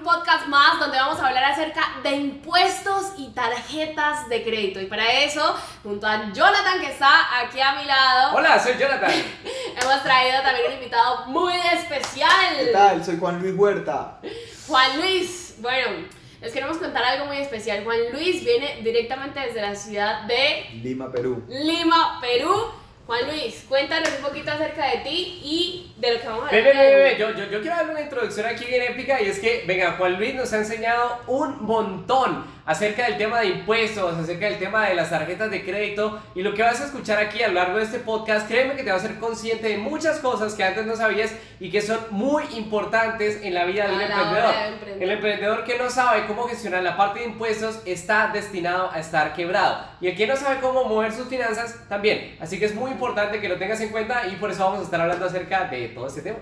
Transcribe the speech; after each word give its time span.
un 0.00 0.04
podcast 0.04 0.46
más 0.46 0.78
donde 0.78 0.96
vamos 0.96 1.20
a 1.20 1.28
hablar 1.28 1.44
acerca 1.44 1.82
de 2.02 2.10
impuestos 2.10 3.12
y 3.18 3.28
tarjetas 3.30 4.28
de 4.28 4.42
crédito. 4.42 4.80
Y 4.80 4.86
para 4.86 5.24
eso, 5.24 5.54
junto 5.82 6.06
a 6.06 6.32
Jonathan 6.32 6.80
que 6.80 6.90
está 6.90 7.40
aquí 7.40 7.60
a 7.60 7.74
mi 7.74 7.84
lado. 7.84 8.36
Hola, 8.36 8.58
soy 8.58 8.78
Jonathan. 8.78 9.10
hemos 9.82 10.02
traído 10.02 10.42
también 10.42 10.68
un 10.68 10.72
invitado 10.74 11.26
muy 11.26 11.54
especial. 11.74 12.56
¿Qué 12.58 12.66
tal? 12.72 13.04
Soy 13.04 13.18
Juan 13.18 13.40
Luis 13.40 13.54
Huerta. 13.54 14.20
Juan 14.66 14.98
Luis, 14.98 15.56
bueno, 15.58 16.06
les 16.40 16.52
queremos 16.52 16.78
contar 16.78 17.04
algo 17.04 17.26
muy 17.26 17.36
especial. 17.36 17.84
Juan 17.84 17.98
Luis 18.12 18.42
viene 18.42 18.80
directamente 18.82 19.40
desde 19.40 19.60
la 19.60 19.74
ciudad 19.74 20.22
de 20.22 20.80
Lima, 20.82 21.12
Perú. 21.12 21.44
Lima, 21.48 22.18
Perú 22.22 22.70
Juan 23.10 23.26
Luis, 23.26 23.64
cuéntanos 23.68 24.08
un 24.18 24.22
poquito 24.22 24.52
acerca 24.52 24.86
de 24.86 24.98
ti 24.98 25.40
y 25.42 25.92
de 25.96 26.12
lo 26.12 26.20
que 26.20 26.28
vamos 26.28 26.44
a 26.44 26.56
hablar. 26.56 27.16
Yo, 27.18 27.30
yo, 27.32 27.50
yo 27.50 27.60
quiero 27.60 27.74
darle 27.74 27.90
una 27.90 28.02
introducción 28.02 28.46
aquí 28.46 28.66
bien 28.66 28.82
épica 28.82 29.20
y 29.20 29.26
es 29.26 29.40
que, 29.40 29.64
venga, 29.66 29.96
Juan 29.98 30.16
Luis 30.16 30.32
nos 30.36 30.52
ha 30.52 30.58
enseñado 30.58 31.18
un 31.26 31.60
montón 31.60 32.44
acerca 32.70 33.06
del 33.06 33.18
tema 33.18 33.40
de 33.40 33.48
impuestos, 33.48 34.14
acerca 34.16 34.46
del 34.46 34.60
tema 34.60 34.86
de 34.86 34.94
las 34.94 35.10
tarjetas 35.10 35.50
de 35.50 35.64
crédito 35.64 36.20
y 36.36 36.42
lo 36.42 36.54
que 36.54 36.62
vas 36.62 36.80
a 36.80 36.84
escuchar 36.84 37.18
aquí 37.18 37.42
a 37.42 37.48
lo 37.48 37.54
largo 37.54 37.78
de 37.78 37.82
este 37.82 37.98
podcast, 37.98 38.46
créeme 38.46 38.76
que 38.76 38.84
te 38.84 38.90
va 38.90 38.96
a 38.96 39.00
hacer 39.00 39.18
consciente 39.18 39.66
de 39.70 39.78
muchas 39.78 40.20
cosas 40.20 40.54
que 40.54 40.62
antes 40.62 40.86
no 40.86 40.94
sabías 40.94 41.32
y 41.58 41.72
que 41.72 41.82
son 41.82 41.98
muy 42.10 42.44
importantes 42.56 43.40
en 43.42 43.54
la 43.54 43.64
vida 43.64 43.88
de 43.88 43.94
un 43.96 44.00
emprendedor. 44.00 44.54
El 45.00 45.10
emprendedor 45.10 45.64
que 45.64 45.78
no 45.78 45.90
sabe 45.90 46.28
cómo 46.28 46.44
gestionar 46.44 46.84
la 46.84 46.96
parte 46.96 47.18
de 47.18 47.26
impuestos 47.26 47.80
está 47.86 48.30
destinado 48.32 48.88
a 48.92 49.00
estar 49.00 49.34
quebrado. 49.34 49.84
Y 50.00 50.06
el 50.06 50.16
que 50.16 50.28
no 50.28 50.36
sabe 50.36 50.60
cómo 50.60 50.84
mover 50.84 51.12
sus 51.12 51.26
finanzas 51.26 51.74
también. 51.88 52.36
Así 52.38 52.60
que 52.60 52.66
es 52.66 52.74
muy 52.76 52.92
importante 52.92 53.40
que 53.40 53.48
lo 53.48 53.58
tengas 53.58 53.80
en 53.80 53.88
cuenta 53.88 54.28
y 54.28 54.36
por 54.36 54.48
eso 54.48 54.62
vamos 54.62 54.78
a 54.78 54.82
estar 54.84 55.00
hablando 55.00 55.26
acerca 55.26 55.64
de 55.64 55.88
todo 55.88 56.06
este 56.06 56.22
tema. 56.22 56.38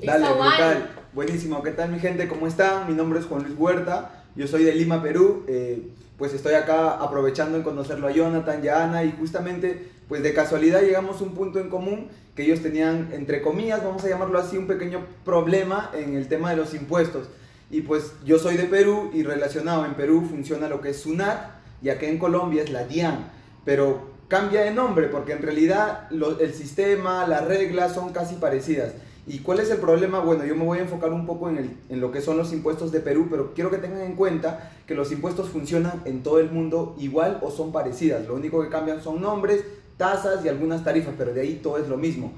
Dale, 0.00 0.28
brutal. 0.28 0.90
Buenísimo. 1.12 1.60
¿Qué 1.60 1.72
tal 1.72 1.90
mi 1.90 1.98
gente? 1.98 2.28
¿Cómo 2.28 2.46
están? 2.46 2.86
Mi 2.86 2.94
nombre 2.94 3.18
es 3.18 3.26
Juan 3.26 3.42
Luis 3.42 3.58
Huerta. 3.58 4.19
Yo 4.36 4.46
soy 4.46 4.64
de 4.64 4.74
Lima, 4.74 5.02
Perú. 5.02 5.44
Eh, 5.48 5.88
pues 6.20 6.34
estoy 6.34 6.54
acá 6.54 6.92
aprovechando 6.92 7.56
en 7.56 7.62
conocerlo 7.62 8.06
a 8.06 8.10
Jonathan 8.10 8.62
y 8.62 8.68
a 8.68 8.84
Ana 8.84 9.04
y 9.04 9.12
justamente 9.12 9.88
pues 10.06 10.22
de 10.22 10.34
casualidad 10.34 10.82
llegamos 10.82 11.20
a 11.20 11.24
un 11.24 11.34
punto 11.34 11.60
en 11.60 11.70
común 11.70 12.08
que 12.34 12.42
ellos 12.42 12.60
tenían, 12.60 13.08
entre 13.12 13.40
comillas, 13.40 13.82
vamos 13.82 14.04
a 14.04 14.08
llamarlo 14.08 14.38
así, 14.38 14.58
un 14.58 14.66
pequeño 14.66 15.06
problema 15.24 15.90
en 15.94 16.16
el 16.16 16.28
tema 16.28 16.50
de 16.50 16.56
los 16.56 16.74
impuestos. 16.74 17.28
Y 17.70 17.82
pues 17.82 18.12
yo 18.24 18.38
soy 18.38 18.56
de 18.56 18.64
Perú 18.64 19.10
y 19.14 19.22
relacionado 19.22 19.86
en 19.86 19.94
Perú 19.94 20.26
funciona 20.28 20.68
lo 20.68 20.80
que 20.80 20.90
es 20.90 21.00
SUNAT 21.00 21.52
y 21.80 21.88
acá 21.88 22.06
en 22.06 22.18
Colombia 22.18 22.62
es 22.62 22.70
la 22.70 22.84
DIAN. 22.84 23.30
Pero 23.64 24.10
cambia 24.28 24.60
de 24.60 24.72
nombre 24.72 25.06
porque 25.08 25.32
en 25.32 25.42
realidad 25.42 26.08
el 26.10 26.52
sistema, 26.52 27.26
las 27.26 27.46
reglas 27.46 27.94
son 27.94 28.12
casi 28.12 28.34
parecidas. 28.34 28.92
¿Y 29.30 29.38
cuál 29.38 29.60
es 29.60 29.70
el 29.70 29.78
problema? 29.78 30.18
Bueno, 30.18 30.44
yo 30.44 30.56
me 30.56 30.64
voy 30.64 30.78
a 30.78 30.80
enfocar 30.80 31.12
un 31.12 31.24
poco 31.24 31.48
en, 31.48 31.78
lo 31.88 32.10
que 32.10 32.20
son 32.20 32.36
los 32.36 32.52
impuestos 32.52 32.90
de 32.90 32.98
Perú, 32.98 33.28
pero 33.30 33.54
quiero 33.54 33.70
que 33.70 33.78
tengan 33.78 34.00
en 34.00 34.16
cuenta 34.16 34.72
que 34.88 34.96
los 34.96 35.12
impuestos 35.12 35.50
funcionan 35.50 36.02
en 36.04 36.24
todo 36.24 36.40
el 36.40 36.50
mundo 36.50 36.96
igual 36.98 37.38
o 37.40 37.52
son 37.52 37.70
parecidas. 37.70 38.26
Lo 38.26 38.34
único 38.34 38.60
que 38.60 38.68
cambian 38.68 39.00
son 39.00 39.22
nombres, 39.22 39.62
tasas 39.96 40.44
y 40.44 40.48
algunas 40.48 40.82
tarifas, 40.82 41.14
pero 41.16 41.32
de 41.32 41.42
ahí 41.42 41.60
todo 41.62 41.78
es 41.78 41.86
lo 41.86 41.96
mismo. 41.96 42.32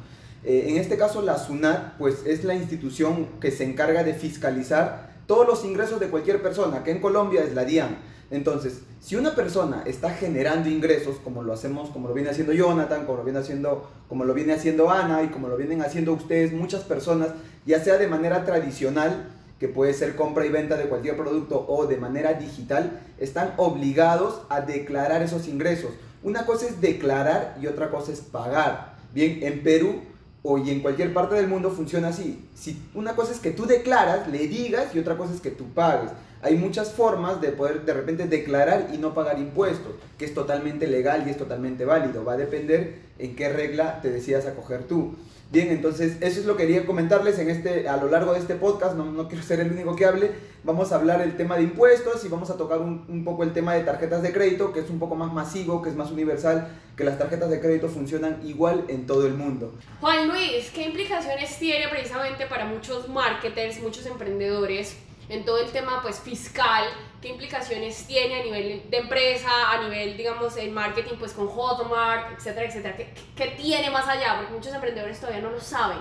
Eh, 0.44 0.66
en 0.68 0.76
este 0.76 0.98
caso, 0.98 1.22
la 1.22 1.38
SUNAT 1.38 1.96
pues, 1.96 2.26
es 2.26 2.44
la 2.44 2.54
institución 2.54 3.26
que 3.40 3.50
se 3.50 3.64
encarga 3.64 4.04
de 4.04 4.12
fiscalizar 4.12 5.14
todos 5.26 5.46
los 5.46 5.64
ingresos 5.64 5.98
de 5.98 6.08
cualquier 6.08 6.42
persona, 6.42 6.84
que 6.84 6.90
en 6.90 7.00
Colombia 7.00 7.42
es 7.42 7.54
la 7.54 7.64
DIAN. 7.64 7.96
Entonces, 8.32 8.80
si 8.98 9.14
una 9.14 9.34
persona 9.34 9.82
está 9.84 10.08
generando 10.08 10.70
ingresos, 10.70 11.16
como 11.22 11.42
lo 11.42 11.52
hacemos, 11.52 11.90
como 11.90 12.08
lo 12.08 12.14
viene 12.14 12.30
haciendo 12.30 12.54
Jonathan, 12.54 13.04
como 13.04 13.18
lo 13.18 13.24
viene 13.24 13.40
haciendo, 13.40 13.90
como 14.08 14.24
lo 14.24 14.32
viene 14.32 14.54
haciendo 14.54 14.90
Ana 14.90 15.22
y 15.22 15.28
como 15.28 15.48
lo 15.48 15.58
vienen 15.58 15.82
haciendo 15.82 16.14
ustedes, 16.14 16.50
muchas 16.50 16.82
personas, 16.82 17.28
ya 17.66 17.84
sea 17.84 17.98
de 17.98 18.08
manera 18.08 18.46
tradicional, 18.46 19.28
que 19.60 19.68
puede 19.68 19.92
ser 19.92 20.16
compra 20.16 20.46
y 20.46 20.48
venta 20.48 20.78
de 20.78 20.88
cualquier 20.88 21.14
producto 21.14 21.62
o 21.68 21.86
de 21.86 21.98
manera 21.98 22.32
digital, 22.32 23.00
están 23.18 23.52
obligados 23.58 24.40
a 24.48 24.62
declarar 24.62 25.20
esos 25.20 25.46
ingresos. 25.46 25.90
Una 26.22 26.46
cosa 26.46 26.66
es 26.66 26.80
declarar 26.80 27.58
y 27.60 27.66
otra 27.66 27.90
cosa 27.90 28.12
es 28.12 28.22
pagar. 28.22 28.94
Bien, 29.12 29.40
en 29.42 29.62
Perú 29.62 30.00
o 30.42 30.56
y 30.56 30.70
en 30.70 30.80
cualquier 30.80 31.12
parte 31.12 31.34
del 31.34 31.48
mundo 31.48 31.70
funciona 31.70 32.08
así. 32.08 32.48
Si 32.54 32.82
una 32.94 33.14
cosa 33.14 33.32
es 33.32 33.40
que 33.40 33.50
tú 33.50 33.66
declaras, 33.66 34.26
le 34.28 34.48
digas 34.48 34.94
y 34.94 34.98
otra 34.98 35.18
cosa 35.18 35.34
es 35.34 35.40
que 35.42 35.50
tú 35.50 35.66
pagues 35.74 36.10
hay 36.42 36.56
muchas 36.56 36.92
formas 36.92 37.40
de 37.40 37.52
poder 37.52 37.82
de 37.82 37.94
repente 37.94 38.26
declarar 38.26 38.88
y 38.92 38.98
no 38.98 39.14
pagar 39.14 39.38
impuestos, 39.38 39.92
que 40.18 40.24
es 40.24 40.34
totalmente 40.34 40.88
legal 40.88 41.24
y 41.26 41.30
es 41.30 41.38
totalmente 41.38 41.84
válido. 41.84 42.24
Va 42.24 42.32
a 42.32 42.36
depender 42.36 42.98
en 43.18 43.36
qué 43.36 43.48
regla 43.48 44.00
te 44.02 44.10
decidas 44.10 44.46
acoger 44.46 44.84
tú. 44.84 45.14
Bien, 45.52 45.68
entonces 45.68 46.16
eso 46.20 46.40
es 46.40 46.46
lo 46.46 46.56
que 46.56 46.66
quería 46.66 46.86
comentarles 46.86 47.38
en 47.38 47.50
este, 47.50 47.86
a 47.86 47.98
lo 47.98 48.08
largo 48.08 48.32
de 48.32 48.38
este 48.38 48.54
podcast, 48.54 48.96
no, 48.96 49.04
no 49.04 49.28
quiero 49.28 49.44
ser 49.44 49.60
el 49.60 49.70
único 49.70 49.94
que 49.94 50.06
hable, 50.06 50.30
vamos 50.64 50.92
a 50.92 50.94
hablar 50.94 51.20
el 51.20 51.36
tema 51.36 51.56
de 51.56 51.64
impuestos 51.64 52.24
y 52.24 52.28
vamos 52.28 52.48
a 52.48 52.56
tocar 52.56 52.78
un, 52.78 53.04
un, 53.06 53.22
poco 53.22 53.42
el 53.42 53.52
tema 53.52 53.74
de 53.74 53.84
tarjetas 53.84 54.22
de 54.22 54.32
crédito, 54.32 54.72
que 54.72 54.80
es 54.80 54.88
un 54.88 54.98
poco 54.98 55.14
más 55.14 55.30
masivo, 55.30 55.82
que 55.82 55.90
es 55.90 55.94
más 55.94 56.10
universal, 56.10 56.68
que 56.96 57.04
las 57.04 57.18
tarjetas 57.18 57.50
de 57.50 57.60
crédito 57.60 57.88
funcionan 57.88 58.40
igual 58.42 58.86
en 58.88 59.06
todo 59.06 59.26
el 59.26 59.34
mundo. 59.34 59.74
Juan 60.00 60.28
Luis, 60.28 60.70
¿qué 60.74 60.86
implicaciones 60.86 61.54
tiene 61.58 61.86
precisamente 61.88 62.46
para 62.46 62.64
muchos 62.64 63.10
marketers, 63.10 63.78
muchos 63.82 64.06
emprendedores? 64.06 64.96
En 65.32 65.46
todo 65.46 65.58
el 65.58 65.70
tema 65.70 66.00
pues 66.02 66.20
fiscal, 66.20 66.84
qué 67.22 67.28
implicaciones 67.28 68.06
tiene 68.06 68.40
a 68.40 68.44
nivel 68.44 68.82
de 68.90 68.96
empresa, 68.98 69.48
a 69.70 69.82
nivel, 69.82 70.16
digamos, 70.16 70.56
el 70.58 70.70
marketing 70.72 71.14
pues 71.18 71.32
con 71.32 71.48
Hotmart, 71.48 72.36
etcétera, 72.36 72.66
etcétera, 72.66 72.96
qué, 72.96 73.14
qué 73.34 73.56
tiene 73.56 73.90
más 73.90 74.06
allá, 74.06 74.36
porque 74.36 74.52
muchos 74.52 74.74
emprendedores 74.74 75.18
todavía 75.18 75.40
no 75.40 75.50
lo 75.50 75.60
saben. 75.60 75.98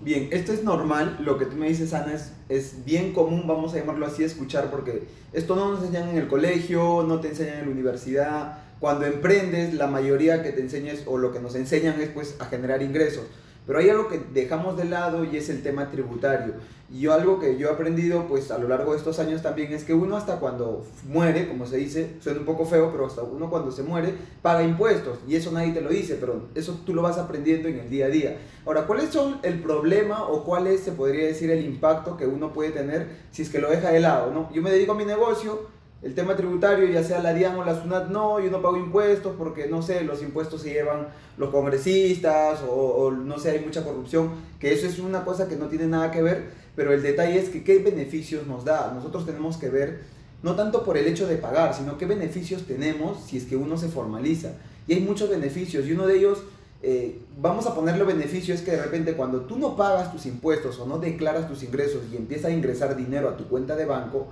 Bien, 0.00 0.28
esto 0.30 0.52
es 0.52 0.62
normal, 0.62 1.18
lo 1.20 1.36
que 1.36 1.44
tú 1.44 1.56
me 1.56 1.68
dices, 1.68 1.92
Ana, 1.92 2.14
es, 2.14 2.32
es 2.48 2.84
bien 2.84 3.12
común, 3.12 3.46
vamos 3.46 3.74
a 3.74 3.78
llamarlo 3.78 4.06
así, 4.06 4.24
escuchar, 4.24 4.70
porque 4.70 5.06
esto 5.34 5.54
no 5.54 5.72
nos 5.72 5.82
enseñan 5.82 6.08
en 6.08 6.16
el 6.16 6.28
colegio, 6.28 7.04
no 7.06 7.20
te 7.20 7.28
enseñan 7.28 7.58
en 7.58 7.66
la 7.66 7.72
universidad. 7.72 8.58
Cuando 8.80 9.04
emprendes, 9.06 9.74
la 9.74 9.86
mayoría 9.86 10.42
que 10.42 10.52
te 10.52 10.60
enseñas 10.60 11.02
o 11.06 11.18
lo 11.18 11.32
que 11.32 11.40
nos 11.40 11.54
enseñan 11.54 12.00
es 12.00 12.08
pues 12.08 12.36
a 12.40 12.46
generar 12.46 12.82
ingresos. 12.82 13.24
Pero 13.66 13.78
hay 13.78 13.88
algo 13.90 14.08
que 14.08 14.20
dejamos 14.32 14.76
de 14.76 14.84
lado 14.84 15.24
y 15.24 15.36
es 15.36 15.48
el 15.48 15.62
tema 15.62 15.90
tributario. 15.90 16.54
Y 16.88 17.00
yo 17.00 17.12
algo 17.12 17.40
que 17.40 17.58
yo 17.58 17.68
he 17.68 17.72
aprendido 17.72 18.28
pues 18.28 18.52
a 18.52 18.58
lo 18.58 18.68
largo 18.68 18.92
de 18.92 18.98
estos 18.98 19.18
años 19.18 19.42
también 19.42 19.72
es 19.72 19.82
que 19.82 19.92
uno 19.92 20.16
hasta 20.16 20.38
cuando 20.38 20.84
muere, 21.08 21.48
como 21.48 21.66
se 21.66 21.78
dice, 21.78 22.14
suena 22.20 22.38
un 22.38 22.46
poco 22.46 22.64
feo, 22.64 22.92
pero 22.92 23.06
hasta 23.06 23.22
uno 23.22 23.50
cuando 23.50 23.72
se 23.72 23.82
muere 23.82 24.14
paga 24.40 24.62
impuestos. 24.62 25.18
Y 25.26 25.34
eso 25.34 25.50
nadie 25.50 25.72
te 25.72 25.80
lo 25.80 25.90
dice, 25.90 26.16
pero 26.20 26.42
eso 26.54 26.78
tú 26.86 26.94
lo 26.94 27.02
vas 27.02 27.18
aprendiendo 27.18 27.68
en 27.68 27.80
el 27.80 27.90
día 27.90 28.06
a 28.06 28.08
día. 28.08 28.38
Ahora, 28.64 28.86
¿cuáles 28.86 29.10
son 29.10 29.40
el 29.42 29.60
problema 29.60 30.28
o 30.28 30.44
cuál 30.44 30.68
es, 30.68 30.80
se 30.80 30.92
podría 30.92 31.26
decir, 31.26 31.50
el 31.50 31.64
impacto 31.64 32.16
que 32.16 32.26
uno 32.26 32.52
puede 32.52 32.70
tener 32.70 33.08
si 33.32 33.42
es 33.42 33.50
que 33.50 33.58
lo 33.58 33.68
deja 33.68 33.90
de 33.90 33.98
lado? 33.98 34.32
¿no? 34.32 34.52
Yo 34.52 34.62
me 34.62 34.70
dedico 34.70 34.92
a 34.92 34.96
mi 34.96 35.04
negocio, 35.04 35.66
el 36.02 36.14
tema 36.14 36.36
tributario, 36.36 36.86
ya 36.88 37.02
sea 37.02 37.20
la 37.20 37.32
DIAN 37.32 37.56
o 37.56 37.64
la 37.64 37.80
SUNAT, 37.80 38.10
no, 38.10 38.38
yo 38.38 38.50
no 38.50 38.60
pago 38.60 38.76
impuestos 38.76 39.34
porque, 39.36 39.66
no 39.66 39.82
sé, 39.82 40.02
los 40.02 40.22
impuestos 40.22 40.62
se 40.62 40.70
llevan 40.70 41.08
los 41.38 41.50
congresistas 41.50 42.60
o, 42.68 43.10
no 43.10 43.38
sé, 43.38 43.52
hay 43.52 43.64
mucha 43.64 43.82
corrupción, 43.82 44.30
que 44.60 44.72
eso 44.72 44.86
es 44.86 44.98
una 44.98 45.24
cosa 45.24 45.48
que 45.48 45.56
no 45.56 45.66
tiene 45.66 45.86
nada 45.86 46.10
que 46.10 46.22
ver, 46.22 46.50
pero 46.74 46.92
el 46.92 47.02
detalle 47.02 47.38
es 47.38 47.48
que 47.48 47.64
qué 47.64 47.78
beneficios 47.78 48.46
nos 48.46 48.64
da. 48.64 48.92
Nosotros 48.94 49.24
tenemos 49.24 49.56
que 49.56 49.70
ver, 49.70 50.02
no 50.42 50.54
tanto 50.54 50.84
por 50.84 50.98
el 50.98 51.06
hecho 51.06 51.26
de 51.26 51.36
pagar, 51.36 51.74
sino 51.74 51.96
qué 51.96 52.04
beneficios 52.04 52.66
tenemos 52.66 53.24
si 53.24 53.38
es 53.38 53.44
que 53.44 53.56
uno 53.56 53.78
se 53.78 53.88
formaliza. 53.88 54.52
Y 54.86 54.94
hay 54.94 55.00
muchos 55.00 55.30
beneficios 55.30 55.86
y 55.86 55.92
uno 55.92 56.06
de 56.06 56.18
ellos... 56.18 56.42
Eh, 56.82 57.18
vamos 57.40 57.66
a 57.66 57.74
ponerle 57.74 58.04
beneficio 58.04 58.54
es 58.54 58.60
que 58.60 58.72
de 58.72 58.82
repente 58.82 59.14
cuando 59.14 59.40
tú 59.40 59.58
no 59.58 59.76
pagas 59.76 60.12
tus 60.12 60.26
impuestos 60.26 60.78
o 60.78 60.86
no 60.86 60.98
declaras 60.98 61.48
tus 61.48 61.62
ingresos 61.62 62.02
y 62.12 62.16
empieza 62.16 62.48
a 62.48 62.50
ingresar 62.50 62.94
dinero 62.94 63.30
a 63.30 63.36
tu 63.36 63.48
cuenta 63.48 63.74
de 63.74 63.86
banco, 63.86 64.28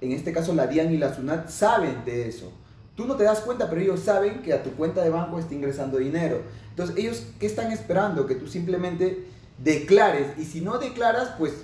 en 0.00 0.12
este 0.12 0.32
caso 0.32 0.54
la 0.54 0.66
DIAN 0.66 0.92
y 0.92 0.98
la 0.98 1.14
SUNAT, 1.14 1.48
saben 1.48 2.04
de 2.04 2.28
eso. 2.28 2.52
Tú 2.96 3.06
no 3.06 3.16
te 3.16 3.24
das 3.24 3.40
cuenta, 3.40 3.68
pero 3.68 3.80
ellos 3.80 4.00
saben 4.00 4.42
que 4.42 4.52
a 4.52 4.62
tu 4.62 4.70
cuenta 4.72 5.02
de 5.02 5.10
banco 5.10 5.38
está 5.38 5.54
ingresando 5.54 5.98
dinero. 5.98 6.42
Entonces, 6.70 6.96
ellos, 6.96 7.26
¿qué 7.40 7.46
están 7.46 7.72
esperando? 7.72 8.26
Que 8.26 8.36
tú 8.36 8.46
simplemente 8.46 9.26
declares. 9.58 10.38
Y 10.38 10.44
si 10.44 10.60
no 10.60 10.78
declaras, 10.78 11.32
pues 11.38 11.54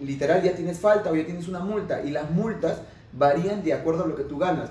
literal 0.00 0.42
ya 0.42 0.54
tienes 0.54 0.78
falta 0.78 1.10
o 1.10 1.14
ya 1.14 1.26
tienes 1.26 1.48
una 1.48 1.60
multa. 1.60 2.02
Y 2.02 2.10
las 2.10 2.30
multas 2.30 2.78
varían 3.12 3.62
de 3.62 3.74
acuerdo 3.74 4.04
a 4.04 4.06
lo 4.06 4.16
que 4.16 4.24
tú 4.24 4.38
ganas. 4.38 4.70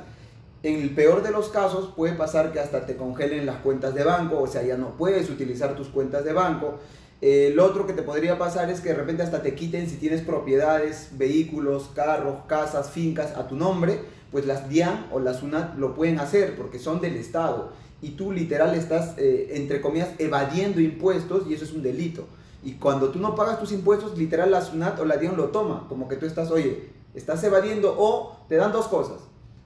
En 0.63 0.81
el 0.81 0.89
peor 0.95 1.21
de 1.21 1.31
los 1.31 1.49
casos 1.49 1.93
puede 1.95 2.13
pasar 2.13 2.51
que 2.51 2.59
hasta 2.59 2.85
te 2.85 2.97
congelen 2.97 3.45
las 3.45 3.57
cuentas 3.57 3.93
de 3.93 4.03
banco, 4.03 4.41
o 4.41 4.47
sea, 4.47 4.63
ya 4.63 4.75
no 4.75 4.97
puedes 4.97 5.29
utilizar 5.29 5.75
tus 5.75 5.87
cuentas 5.89 6.25
de 6.25 6.33
banco. 6.33 6.79
Lo 7.21 7.65
otro 7.65 7.87
que 7.87 7.93
te 7.93 8.03
podría 8.03 8.37
pasar 8.37 8.69
es 8.69 8.79
que 8.79 8.89
de 8.89 8.95
repente 8.95 9.23
hasta 9.23 9.41
te 9.41 9.55
quiten 9.55 9.89
si 9.89 9.95
tienes 9.97 10.21
propiedades, 10.21 11.09
vehículos, 11.13 11.89
carros, 11.95 12.39
casas, 12.47 12.91
fincas 12.91 13.35
a 13.35 13.47
tu 13.47 13.55
nombre, 13.55 13.99
pues 14.31 14.45
las 14.45 14.69
DIAN 14.69 15.07
o 15.11 15.19
las 15.19 15.41
UNAT 15.41 15.77
lo 15.77 15.95
pueden 15.95 16.19
hacer 16.19 16.55
porque 16.55 16.79
son 16.79 17.01
del 17.01 17.15
Estado. 17.15 17.71
Y 18.01 18.11
tú 18.11 18.31
literal 18.31 18.75
estás, 18.75 19.15
eh, 19.17 19.51
entre 19.53 19.81
comillas, 19.81 20.09
evadiendo 20.19 20.79
impuestos 20.79 21.47
y 21.49 21.53
eso 21.53 21.65
es 21.65 21.73
un 21.73 21.81
delito. 21.81 22.27
Y 22.63 22.73
cuando 22.73 23.09
tú 23.09 23.19
no 23.19 23.35
pagas 23.35 23.59
tus 23.59 23.71
impuestos, 23.71 24.17
literal 24.17 24.51
la 24.51 24.61
SUNAT 24.61 24.99
o 24.99 25.05
la 25.05 25.17
DIAN 25.17 25.37
lo 25.37 25.45
toma, 25.45 25.85
como 25.89 26.07
que 26.07 26.17
tú 26.17 26.25
estás, 26.25 26.51
oye, 26.51 26.89
estás 27.15 27.43
evadiendo 27.43 27.95
o 27.97 28.37
te 28.47 28.55
dan 28.55 28.71
dos 28.71 28.87
cosas. 28.87 29.17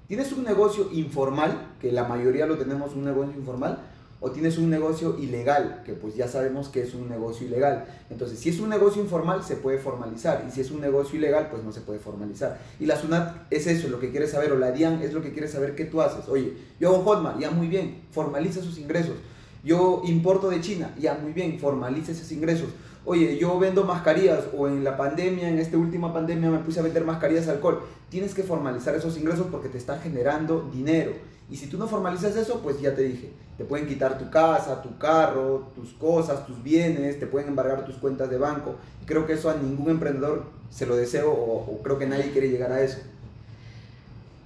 Tienes 0.08 0.32
un 0.34 0.44
negocio 0.44 0.90
informal, 0.92 1.74
que 1.80 1.92
la 1.92 2.04
mayoría 2.04 2.46
lo 2.46 2.58
tenemos 2.58 2.94
un 2.94 3.06
negocio 3.06 3.34
informal, 3.36 3.80
o 4.24 4.32
tienes 4.32 4.60
un 4.60 4.70
negocio 4.70 5.18
ilegal, 5.20 5.82
que 5.84 5.94
pues 5.94 6.16
ya 6.16 6.28
sabemos 6.28 6.70
que 6.70 6.84
es 6.84 6.94
un 6.94 7.10
negocio 7.10 7.48
ilegal. 7.48 7.86
Entonces, 8.12 8.40
si 8.40 8.50
es 8.50 8.60
un 8.60 8.70
negocio 8.70 9.02
informal, 9.02 9.44
se 9.44 9.56
puede 9.56 9.80
formalizar, 9.80 10.46
y 10.48 10.52
si 10.52 10.62
es 10.62 10.70
un 10.70 10.80
negocio 10.80 11.18
ilegal, 11.18 11.50
pues 11.50 11.64
no 11.64 11.72
se 11.72 11.82
puede 11.82 12.00
formalizar. 12.00 12.60
Y 12.80 12.86
la 12.86 12.96
SUNAT 12.96 13.48
es 13.50 13.66
eso, 13.66 13.90
lo 13.90 14.00
que 14.00 14.12
quiere 14.12 14.28
saber, 14.28 14.52
o 14.52 14.60
la 14.60 14.72
DIAN 14.72 15.02
es 15.02 15.12
lo 15.14 15.24
que 15.24 15.34
quiere 15.34 15.48
saber 15.48 15.74
qué 15.74 15.86
tú 15.86 16.02
haces. 16.02 16.30
Oye, 16.30 16.54
yo 16.80 16.90
hago 16.90 17.04
Hotmart, 17.04 17.40
ya 17.40 17.50
muy 17.50 17.68
bien, 17.68 18.04
formaliza 18.12 18.62
sus 18.62 18.78
ingresos. 18.78 19.16
Yo 19.64 20.04
importo 20.06 20.50
de 20.50 20.62
China, 20.62 20.94
ya 21.00 21.16
muy 21.16 21.34
bien, 21.34 21.60
formaliza 21.60 22.12
esos 22.12 22.32
ingresos. 22.32 22.70
Oye, 23.06 23.40
yo 23.40 23.58
vendo 23.58 23.84
mascarillas 23.84 24.46
o 24.56 24.68
en 24.68 24.84
la 24.84 24.98
pandemia, 24.98 25.50
en 25.50 25.58
esta 25.58 25.78
última 25.78 26.14
pandemia 26.14 26.52
me 26.52 26.60
puse 26.60 26.80
a 26.80 26.84
vender 26.84 27.04
mascarillas 27.04 27.48
alcohol. 27.48 27.82
Tienes 28.10 28.36
que 28.36 28.44
formalizar 28.44 28.94
esos 28.94 29.18
ingresos 29.18 29.48
porque 29.52 29.70
te 29.70 29.80
está 29.80 29.98
generando 29.98 30.70
dinero. 30.72 31.14
Y 31.52 31.58
si 31.58 31.68
tú 31.68 31.78
no 31.78 31.86
formalizas 31.86 32.36
eso, 32.38 32.62
pues 32.62 32.80
ya 32.80 32.96
te 32.96 33.04
dije, 33.04 33.34
te 33.58 33.66
pueden 33.66 33.86
quitar 33.86 34.18
tu 34.18 34.32
casa, 34.32 34.82
tu 34.82 34.98
carro, 34.98 35.68
tus 35.76 35.90
cosas, 35.92 36.48
tus 36.48 36.64
bienes, 36.64 37.20
te 37.20 37.28
pueden 37.28 37.50
embargar 37.50 37.86
tus 37.86 37.96
cuentas 37.96 38.30
de 38.30 38.38
banco. 38.38 38.76
Creo 39.06 39.28
que 39.28 39.34
eso 39.34 39.50
a 39.50 39.56
ningún 39.56 39.90
emprendedor 39.92 40.46
se 40.70 40.86
lo 40.86 40.96
deseo 40.96 41.30
o, 41.30 41.82
creo 41.84 42.00
que 42.00 42.06
nadie 42.06 42.32
quiere 42.32 42.50
llegar 42.50 42.72
a 42.72 42.82
eso. 42.82 43.00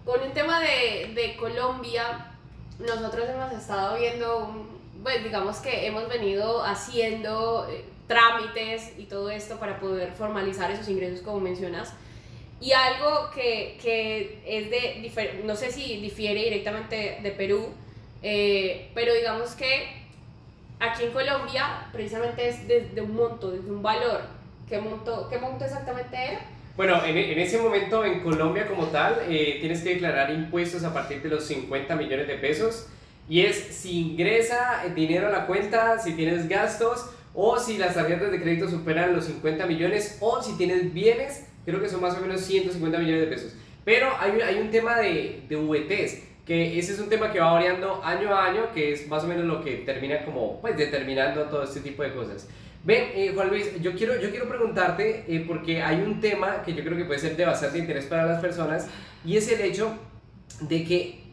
Con 0.04 0.20
el 0.22 0.34
tema 0.34 0.60
de, 0.60 1.14
de 1.14 1.38
Colombia, 1.38 2.32
nosotros 2.80 3.30
hemos 3.30 3.54
estado 3.54 3.98
viendo, 4.00 4.66
pues 5.04 5.24
digamos 5.24 5.58
que 5.58 5.86
hemos 5.86 6.10
venido 6.10 6.64
haciendo 6.64 7.68
eh, 7.70 7.86
trámites 8.08 8.94
y 8.98 9.06
todo 9.06 9.30
esto 9.30 9.60
para 9.60 9.80
poder 9.80 10.12
formalizar 10.12 10.72
esos 10.72 10.90
ingresos 10.90 11.22
como 11.22 11.40
mencionas. 11.40 11.94
Y 12.62 12.72
algo 12.72 13.30
que, 13.34 13.78
que 13.82 14.42
es 14.46 14.70
de, 14.70 15.34
no 15.44 15.56
sé 15.56 15.72
si 15.72 15.98
difiere 15.98 16.44
directamente 16.44 17.20
de 17.22 17.32
Perú, 17.32 17.70
eh, 18.24 18.90
pero 18.94 19.14
digamos 19.14 19.52
que 19.52 19.88
aquí 20.80 21.04
en 21.04 21.12
Colombia 21.12 21.88
precisamente 21.92 22.48
es 22.48 22.68
desde 22.68 23.02
un 23.02 23.16
monto, 23.16 23.52
desde 23.52 23.70
un 23.70 23.82
valor. 23.82 24.22
¿Qué 24.68 24.80
monto, 24.80 25.28
qué 25.30 25.38
monto 25.38 25.66
exactamente 25.66 26.16
era? 26.18 26.40
Bueno, 26.76 27.06
en, 27.06 27.18
en, 27.18 27.40
ese 27.40 27.58
momento 27.58 28.04
en 28.04 28.22
Colombia 28.22 28.68
como 28.68 28.88
tal, 28.88 29.20
eh, 29.30 29.58
tienes 29.60 29.82
que 29.82 29.90
declarar 29.90 30.32
impuestos 30.32 30.84
a 30.84 30.94
partir 30.94 31.22
de 31.22 31.30
los 31.30 31.46
50 31.46 31.96
millones 31.96 32.28
de 32.28 32.36
pesos. 32.36 32.88
Y 33.30 33.42
es 33.42 33.56
si 33.56 34.12
ingresa 34.12 34.84
dinero 34.96 35.28
a 35.28 35.32
la 35.32 35.48
cuenta, 35.48 36.00
si 36.00 36.14
tienes 36.14 36.48
gastos, 36.50 37.10
o 37.34 37.60
si 37.60 37.78
las 37.78 37.96
tarjetas 37.96 38.32
de 38.32 38.42
crédito 38.42 38.70
superan 38.70 39.14
los 39.14 39.26
50 39.26 39.66
millones, 39.66 40.18
o 40.20 40.42
si 40.42 40.58
tienes 40.58 40.94
bienes, 40.94 41.46
creo 41.66 41.82
que 41.82 41.90
son 41.90 42.02
más 42.02 42.18
o 42.18 42.22
menos 42.22 42.42
150 42.42 42.98
millones 43.00 43.22
de 43.22 43.28
pesos. 43.28 43.56
Pero 43.84 44.10
hay, 44.20 44.40
hay 44.42 44.56
un 44.60 44.72
tema 44.72 44.98
de, 44.98 45.44
de 45.48 45.56
VTs, 45.56 46.24
que 46.46 46.78
ese 46.78 46.94
es 46.94 47.00
un 47.00 47.10
tema 47.10 47.32
que 47.32 47.40
va 47.40 47.54
variando 47.54 48.04
año 48.04 48.34
a 48.34 48.46
año, 48.46 48.72
que 48.74 48.94
es 48.94 49.08
más 49.08 49.24
o 49.24 49.28
menos 49.28 49.46
lo 49.46 49.64
que 49.64 49.78
termina 49.78 50.24
como, 50.24 50.62
pues, 50.62 50.78
determinando 50.78 51.44
todo 51.44 51.64
este 51.64 51.82
tipo 51.82 52.04
de 52.04 52.14
cosas. 52.14 52.48
Ven, 52.84 53.10
eh, 53.16 53.32
Juan 53.34 53.50
Luis, 53.50 53.82
yo 53.82 53.96
quiero, 53.96 54.20
yo 54.22 54.30
quiero 54.30 54.48
preguntarte, 54.48 55.26
eh, 55.28 55.44
porque 55.48 55.82
hay 55.82 56.02
un 56.02 56.22
tema 56.22 56.62
que 56.64 56.74
yo 56.74 56.84
creo 56.84 56.96
que 56.96 57.06
puede 57.06 57.20
ser 57.20 57.36
de 57.36 57.46
bastante 57.46 57.80
interés 57.80 58.06
para 58.06 58.26
las 58.28 58.40
personas, 58.40 58.88
y 59.26 59.38
es 59.38 59.52
el 59.52 59.62
hecho 59.62 59.98
de 60.62 60.84
que 60.84 61.26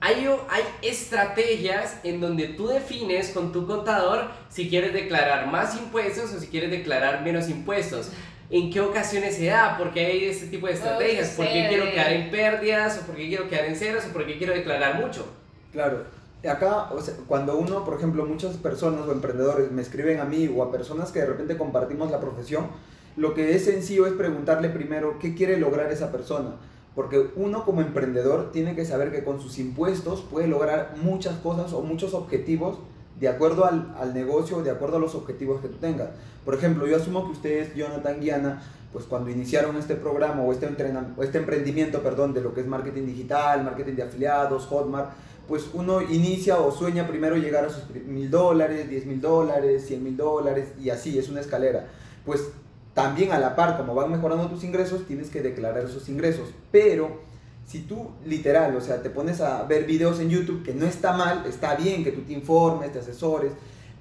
hay, 0.00 0.26
hay 0.48 0.62
estrategias 0.82 1.98
en 2.04 2.20
donde 2.20 2.48
tú 2.48 2.66
defines 2.66 3.30
con 3.30 3.52
tu 3.52 3.66
contador 3.66 4.30
si 4.50 4.68
quieres 4.68 4.92
declarar 4.92 5.46
más 5.46 5.76
impuestos 5.76 6.32
o 6.34 6.40
si 6.40 6.48
quieres 6.48 6.70
declarar 6.70 7.22
menos 7.22 7.48
impuestos. 7.48 8.10
¿En 8.50 8.70
qué 8.70 8.80
ocasiones 8.80 9.36
se 9.36 9.46
da? 9.46 9.76
¿Por 9.76 9.92
qué 9.92 10.06
hay 10.06 10.24
este 10.26 10.46
tipo 10.46 10.66
de 10.66 10.74
estrategias? 10.74 11.30
¿Por 11.30 11.46
qué 11.46 11.66
quiero 11.68 11.90
quedar 11.90 12.12
en 12.12 12.30
pérdidas? 12.30 13.00
¿O 13.02 13.06
por 13.06 13.16
qué 13.16 13.28
quiero 13.28 13.48
quedar 13.48 13.64
en 13.64 13.76
ceros? 13.76 14.04
¿O 14.06 14.12
por 14.12 14.26
qué 14.26 14.38
quiero 14.38 14.52
declarar 14.52 15.00
mucho? 15.00 15.26
Claro. 15.72 16.04
Acá, 16.48 16.92
o 16.92 17.00
sea, 17.00 17.14
cuando 17.26 17.56
uno, 17.56 17.84
por 17.84 17.96
ejemplo, 17.96 18.24
muchas 18.24 18.56
personas 18.56 19.06
o 19.06 19.12
emprendedores 19.12 19.72
me 19.72 19.82
escriben 19.82 20.20
a 20.20 20.24
mí 20.24 20.48
o 20.54 20.62
a 20.62 20.70
personas 20.70 21.10
que 21.10 21.20
de 21.20 21.26
repente 21.26 21.56
compartimos 21.56 22.10
la 22.10 22.20
profesión, 22.20 22.68
lo 23.16 23.34
que 23.34 23.56
es 23.56 23.64
sencillo 23.64 24.06
es 24.06 24.12
preguntarle 24.12 24.68
primero 24.68 25.18
qué 25.18 25.34
quiere 25.34 25.56
lograr 25.56 25.90
esa 25.90 26.12
persona 26.12 26.56
porque 26.96 27.30
uno 27.36 27.64
como 27.66 27.82
emprendedor 27.82 28.50
tiene 28.52 28.74
que 28.74 28.86
saber 28.86 29.12
que 29.12 29.22
con 29.22 29.38
sus 29.38 29.58
impuestos 29.58 30.22
puede 30.22 30.48
lograr 30.48 30.94
muchas 31.02 31.36
cosas 31.36 31.74
o 31.74 31.82
muchos 31.82 32.14
objetivos 32.14 32.78
de 33.18 33.28
acuerdo 33.28 33.64
al, 33.64 33.94
al 33.98 34.12
negocio, 34.14 34.62
de 34.62 34.70
acuerdo 34.70 34.96
a 34.96 35.00
los 35.00 35.14
objetivos 35.14 35.60
que 35.60 35.68
tú 35.68 35.76
tengas. 35.76 36.08
Por 36.44 36.54
ejemplo, 36.54 36.86
yo 36.86 36.96
asumo 36.96 37.24
que 37.24 37.32
ustedes, 37.32 37.74
Jonathan 37.74 38.20
Guiana, 38.20 38.62
pues 38.92 39.04
cuando 39.04 39.30
iniciaron 39.30 39.76
este 39.76 39.94
programa 39.94 40.42
o 40.42 40.52
este, 40.52 40.68
o 41.16 41.22
este 41.22 41.38
emprendimiento, 41.38 42.02
perdón, 42.02 42.32
de 42.34 42.40
lo 42.40 42.54
que 42.54 42.60
es 42.60 42.66
marketing 42.66 43.06
digital, 43.06 43.64
marketing 43.64 43.94
de 43.94 44.02
afiliados, 44.02 44.66
Hotmart, 44.66 45.10
pues 45.48 45.70
uno 45.74 46.02
inicia 46.02 46.58
o 46.58 46.72
sueña 46.72 47.06
primero 47.06 47.36
llegar 47.36 47.64
a 47.64 47.70
sus 47.70 47.88
mil 48.06 48.30
dólares, 48.30 48.88
diez 48.88 49.06
mil 49.06 49.20
dólares, 49.20 49.86
cien 49.86 50.02
mil 50.02 50.16
dólares 50.16 50.68
y 50.80 50.90
así, 50.90 51.18
es 51.18 51.28
una 51.28 51.40
escalera. 51.40 51.86
Pues 52.24 52.48
también 52.94 53.32
a 53.32 53.38
la 53.38 53.54
par, 53.54 53.76
como 53.76 53.94
van 53.94 54.10
mejorando 54.10 54.48
tus 54.48 54.64
ingresos, 54.64 55.06
tienes 55.06 55.30
que 55.30 55.42
declarar 55.42 55.84
esos 55.84 56.08
ingresos. 56.08 56.48
Pero 56.72 57.20
si 57.66 57.80
tú 57.80 58.10
literal, 58.24 58.74
o 58.76 58.80
sea, 58.80 59.02
te 59.02 59.10
pones 59.10 59.40
a 59.40 59.64
ver 59.64 59.84
videos 59.84 60.20
en 60.20 60.30
YouTube, 60.30 60.62
que 60.62 60.72
no 60.72 60.86
está 60.86 61.12
mal, 61.12 61.44
está 61.46 61.74
bien 61.74 62.04
que 62.04 62.12
tú 62.12 62.22
te 62.22 62.32
informes, 62.32 62.92
te 62.92 63.00
asesores, 63.00 63.52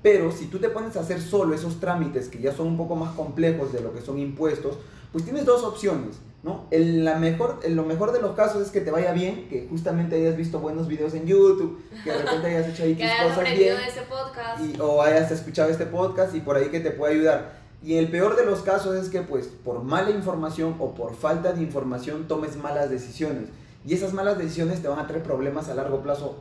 pero 0.04 0.32
si 0.32 0.46
tú 0.46 0.60
te 0.60 0.70
pones 0.70 0.96
a 0.96 1.00
hacer 1.00 1.20
solo 1.20 1.56
esos 1.56 1.80
trámites 1.80 2.30
que 2.30 2.40
ya 2.40 2.54
son 2.54 2.68
un 2.68 2.78
poco 2.78 2.96
más 2.96 3.16
complejos 3.16 3.74
de 3.74 3.82
lo 3.82 3.92
que 3.92 4.02
son 4.02 4.20
impuestos, 4.20 4.78
pues 5.12 5.24
tienes 5.24 5.46
dos 5.46 5.64
opciones, 5.64 6.18
¿no? 6.44 6.68
En, 6.70 7.04
la 7.04 7.16
mejor, 7.16 7.60
en 7.64 7.76
lo 7.76 7.84
mejor 7.84 8.12
de 8.12 8.22
los 8.22 8.36
casos 8.36 8.62
es 8.62 8.70
que 8.70 8.82
te 8.82 8.92
vaya 8.92 9.14
bien, 9.14 9.48
que 9.50 9.66
justamente 9.68 10.16
hayas 10.16 10.38
visto 10.38 10.60
buenos 10.60 10.88
videos 10.88 11.16
en 11.16 11.26
YouTube, 11.26 11.84
que 12.04 12.12
de 12.12 12.18
repente 12.20 12.48
hayas 12.48 12.68
hecho 12.68 12.84
ahí 12.84 12.94
tus 12.96 13.10
cosas 13.10 13.58
bien. 13.58 13.78
De 13.78 13.88
este 13.88 14.02
podcast. 14.02 14.62
Y, 14.64 14.80
o 14.80 15.02
hayas 15.02 15.32
escuchado 15.32 15.72
este 15.72 15.88
podcast 15.88 16.36
y 16.36 16.42
por 16.42 16.56
ahí 16.56 16.68
que 16.68 16.82
te 16.82 16.92
pueda 16.92 17.14
ayudar. 17.14 17.65
Y 17.86 17.98
el 17.98 18.10
peor 18.10 18.36
de 18.36 18.46
los 18.46 18.62
casos 18.62 18.96
es 18.96 19.10
que 19.10 19.22
pues 19.22 19.46
por 19.64 19.84
mala 19.84 20.10
información 20.10 20.76
o 20.80 20.96
por 20.96 21.16
falta 21.16 21.54
de 21.54 21.62
información 21.62 22.28
tomes 22.28 22.58
malas 22.58 22.90
decisiones. 22.90 23.50
Y 23.86 23.94
esas 23.94 24.12
malas 24.12 24.40
decisiones 24.40 24.82
te 24.82 24.88
van 24.88 24.98
a 24.98 25.06
traer 25.06 25.22
problemas 25.22 25.70
a 25.70 25.76
largo 25.76 26.02
plazo 26.02 26.38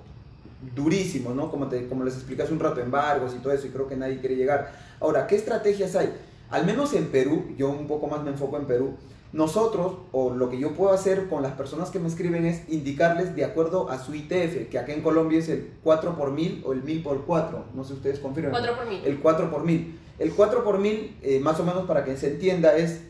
durísimos, 0.74 1.34
¿no? 1.34 1.50
Como, 1.50 1.68
te, 1.68 1.86
como 1.86 2.02
les 2.02 2.14
expliqué 2.14 2.44
hace 2.44 2.54
un 2.54 2.60
rato, 2.60 2.80
embargos 2.80 3.34
y 3.34 3.40
todo 3.40 3.52
eso, 3.52 3.66
y 3.66 3.70
creo 3.70 3.86
que 3.86 3.94
nadie 3.94 4.20
quiere 4.20 4.36
llegar. 4.36 4.72
Ahora, 5.00 5.26
¿qué 5.26 5.36
estrategias 5.36 5.94
hay? 5.96 6.14
Al 6.48 6.64
menos 6.64 6.94
en 6.94 7.08
Perú, 7.08 7.44
yo 7.58 7.68
un 7.68 7.86
poco 7.86 8.06
más 8.06 8.22
me 8.22 8.30
enfoco 8.30 8.56
en 8.56 8.64
Perú, 8.64 8.94
nosotros, 9.34 9.96
o 10.12 10.30
lo 10.30 10.48
que 10.48 10.58
yo 10.58 10.72
puedo 10.72 10.94
hacer 10.94 11.28
con 11.28 11.42
las 11.42 11.52
personas 11.52 11.90
que 11.90 11.98
me 11.98 12.08
escriben 12.08 12.46
es 12.46 12.66
indicarles 12.70 13.36
de 13.36 13.44
acuerdo 13.44 13.90
a 13.90 13.98
su 13.98 14.14
ITF, 14.14 14.70
que 14.70 14.78
acá 14.78 14.94
en 14.94 15.02
Colombia 15.02 15.40
es 15.40 15.50
el 15.50 15.72
4 15.82 16.16
por 16.16 16.30
1000 16.30 16.62
o 16.64 16.72
el 16.72 16.82
1000 16.82 17.02
por 17.02 17.26
4, 17.26 17.64
no 17.74 17.84
sé 17.84 17.92
ustedes 17.92 18.18
confirman. 18.18 18.52
4 18.52 18.76
por 18.76 18.86
1000. 18.86 19.04
El 19.04 19.20
4 19.20 19.50
por 19.50 19.64
1000. 19.64 20.03
El 20.18 20.32
4 20.32 20.62
por 20.62 20.78
1000, 20.78 21.18
eh, 21.22 21.40
más 21.40 21.58
o 21.58 21.64
menos 21.64 21.86
para 21.86 22.04
que 22.04 22.16
se 22.16 22.28
entienda, 22.28 22.76
es 22.76 23.00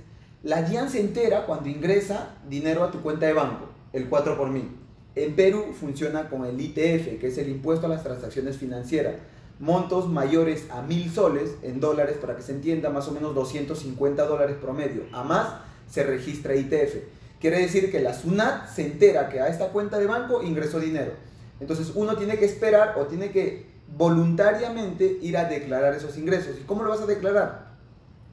la 0.43 0.67
se 0.89 1.01
entera 1.01 1.47
cuando 1.47 1.69
ingresa 1.69 2.35
dinero 2.49 2.85
a 2.85 2.91
tu 2.91 3.03
cuenta 3.03 3.27
de 3.27 3.33
banco, 3.33 3.69
el 3.93 4.09
4 4.09 4.37
por 4.37 4.49
1000. 4.51 4.71
En 5.17 5.37
Perú 5.37 5.67
funciona 5.79 6.29
con 6.29 6.45
el 6.45 6.61
ITF, 6.61 7.19
que 7.21 7.29
es 7.29 7.39
el 7.39 7.49
impuesto 7.49 7.87
a 7.87 7.89
las 7.89 8.03
transacciones 8.03 8.57
financieras. 8.57 9.15
Montos 9.61 10.09
mayores 10.09 10.67
a 10.71 10.83
1000 10.83 11.11
soles 11.11 11.55
en 11.63 11.79
dólares, 11.79 12.17
para 12.21 12.37
que 12.37 12.43
se 12.43 12.53
entienda, 12.53 12.91
más 12.91 13.07
o 13.09 13.13
menos 13.13 13.35
250 13.35 14.27
dólares 14.27 14.57
promedio. 14.61 15.03
A 15.13 15.23
más, 15.23 15.49
se 15.89 16.03
registra 16.03 16.57
ITF. 16.57 16.97
Quiere 17.41 17.61
decir 17.61 17.91
que 17.93 18.01
la 18.01 18.15
SUNAT 18.15 18.69
se 18.69 18.85
entera 18.87 19.29
que 19.29 19.41
a 19.41 19.49
esta 19.49 19.69
cuenta 19.69 19.99
de 19.99 20.07
banco 20.07 20.43
ingresó 20.43 20.81
dinero. 20.81 21.13
Entonces 21.61 21.93
uno 21.95 22.17
tiene 22.17 22.39
que 22.39 22.47
esperar 22.47 22.97
o 22.99 23.07
tiene 23.07 23.31
que 23.31 23.74
voluntariamente 23.97 25.19
ir 25.23 25.37
a 25.37 25.45
declarar 25.45 25.95
esos 25.95 26.17
ingresos. 26.19 26.57
¿Y 26.61 26.65
cómo 26.65 26.83
lo 26.83 26.91
vas 26.91 27.01
a 27.01 27.07
declarar? 27.07 27.67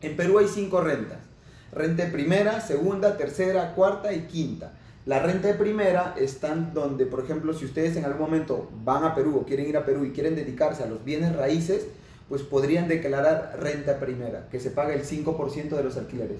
En 0.01 0.15
Perú 0.15 0.39
hay 0.39 0.48
cinco 0.48 0.82
rentas. 0.82 1.20
Renta 1.72 2.12
primera, 2.12 2.60
segunda, 2.60 3.18
tercera, 3.18 3.74
cuarta 3.75 4.13
y 4.13 4.22
quinta. 4.22 4.74
La 5.06 5.20
renta 5.20 5.48
de 5.48 5.53
primera 5.53 6.13
están 6.20 6.74
donde, 6.74 7.06
por 7.06 7.24
ejemplo, 7.24 7.53
si 7.53 7.65
ustedes 7.65 7.96
en 7.96 8.06
algún 8.06 8.22
momento 8.22 8.70
van 8.84 9.03
a 9.03 9.15
Perú 9.15 9.38
o 9.38 9.46
quieren 9.46 9.68
ir 9.68 9.77
a 9.77 9.86
Perú 9.86 10.06
y 10.06 10.12
quieren 10.12 10.36
dedicarse 10.36 10.84
a 10.84 10.88
los 10.88 11.03
bienes 11.03 11.36
raíces, 11.36 11.88
pues 12.30 12.44
podrían 12.44 12.88
declarar 12.88 13.58
renta 13.60 14.00
primera, 14.00 14.48
que 14.51 14.60
se 14.60 14.70
paga 14.70 14.94
el 14.94 15.03
5% 15.03 15.70
de 15.70 15.84
los 15.84 15.98
alquileres. 15.98 16.38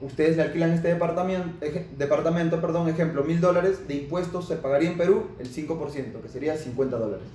Ustedes 0.00 0.36
le 0.36 0.42
alquilan 0.42 0.72
este 0.72 0.88
departamento, 0.88 1.66
departamento 1.96 2.60
perdón, 2.60 2.88
ejemplo, 2.88 3.24
mil 3.24 3.40
dólares 3.40 3.88
de 3.88 3.94
impuestos 3.94 4.46
se 4.46 4.56
pagaría 4.56 4.90
en 4.90 4.98
Perú 4.98 5.28
el 5.38 5.50
5%, 5.50 6.20
que 6.20 6.28
sería 6.28 6.56
50 6.56 6.98
dólares. 6.98 7.26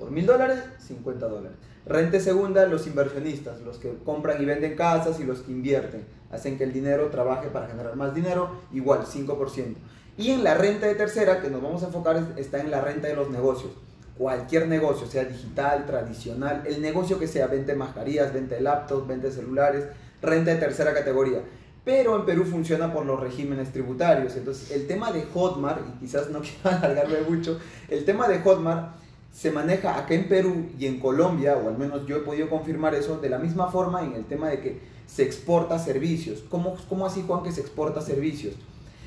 Por 0.00 0.10
mil 0.10 0.24
dólares, 0.24 0.58
50 0.78 1.28
dólares. 1.28 1.58
Rente 1.84 2.20
segunda, 2.20 2.66
los 2.66 2.86
inversionistas, 2.86 3.60
los 3.60 3.76
que 3.76 3.98
compran 4.02 4.40
y 4.40 4.46
venden 4.46 4.74
casas 4.74 5.20
y 5.20 5.24
los 5.24 5.40
que 5.40 5.52
invierten. 5.52 6.06
Hacen 6.30 6.56
que 6.56 6.64
el 6.64 6.72
dinero 6.72 7.08
trabaje 7.10 7.48
para 7.48 7.68
generar 7.68 7.96
más 7.96 8.14
dinero, 8.14 8.50
igual, 8.72 9.04
5%. 9.04 9.74
Y 10.16 10.30
en 10.30 10.42
la 10.42 10.54
renta 10.54 10.86
de 10.86 10.94
tercera, 10.94 11.42
que 11.42 11.50
nos 11.50 11.60
vamos 11.60 11.82
a 11.82 11.88
enfocar, 11.88 12.32
está 12.38 12.60
en 12.60 12.70
la 12.70 12.80
renta 12.80 13.08
de 13.08 13.14
los 13.14 13.28
negocios. 13.28 13.72
Cualquier 14.16 14.68
negocio, 14.68 15.06
sea 15.06 15.24
digital, 15.24 15.84
tradicional, 15.84 16.62
el 16.66 16.80
negocio 16.80 17.18
que 17.18 17.28
sea, 17.28 17.46
vende 17.46 17.74
mascarillas, 17.74 18.32
vende 18.32 18.58
laptops, 18.58 19.06
vende 19.06 19.30
celulares, 19.30 19.84
renta 20.22 20.52
de 20.52 20.56
tercera 20.56 20.94
categoría. 20.94 21.42
Pero 21.84 22.16
en 22.16 22.24
Perú 22.24 22.44
funciona 22.44 22.90
por 22.90 23.04
los 23.04 23.20
regímenes 23.20 23.70
tributarios. 23.70 24.34
Entonces, 24.36 24.70
el 24.70 24.86
tema 24.86 25.12
de 25.12 25.24
Hotmart, 25.24 25.82
y 25.86 25.98
quizás 26.00 26.30
no 26.30 26.40
quiero 26.62 26.78
alargarme 26.78 27.20
mucho, 27.28 27.58
el 27.88 28.06
tema 28.06 28.28
de 28.28 28.38
Hotmart 28.40 29.00
se 29.32 29.50
maneja 29.50 29.98
acá 29.98 30.14
en 30.14 30.28
Perú 30.28 30.66
y 30.78 30.86
en 30.86 30.98
Colombia, 30.98 31.56
o 31.56 31.68
al 31.68 31.78
menos 31.78 32.06
yo 32.06 32.16
he 32.16 32.20
podido 32.20 32.50
confirmar 32.50 32.94
eso, 32.94 33.18
de 33.18 33.28
la 33.28 33.38
misma 33.38 33.70
forma 33.70 34.04
en 34.04 34.14
el 34.14 34.24
tema 34.24 34.48
de 34.48 34.60
que 34.60 34.80
se 35.06 35.22
exporta 35.22 35.78
servicios. 35.78 36.44
¿Cómo, 36.48 36.76
cómo 36.88 37.06
así, 37.06 37.24
Juan, 37.26 37.42
que 37.42 37.52
se 37.52 37.60
exporta 37.60 38.00
servicios? 38.00 38.54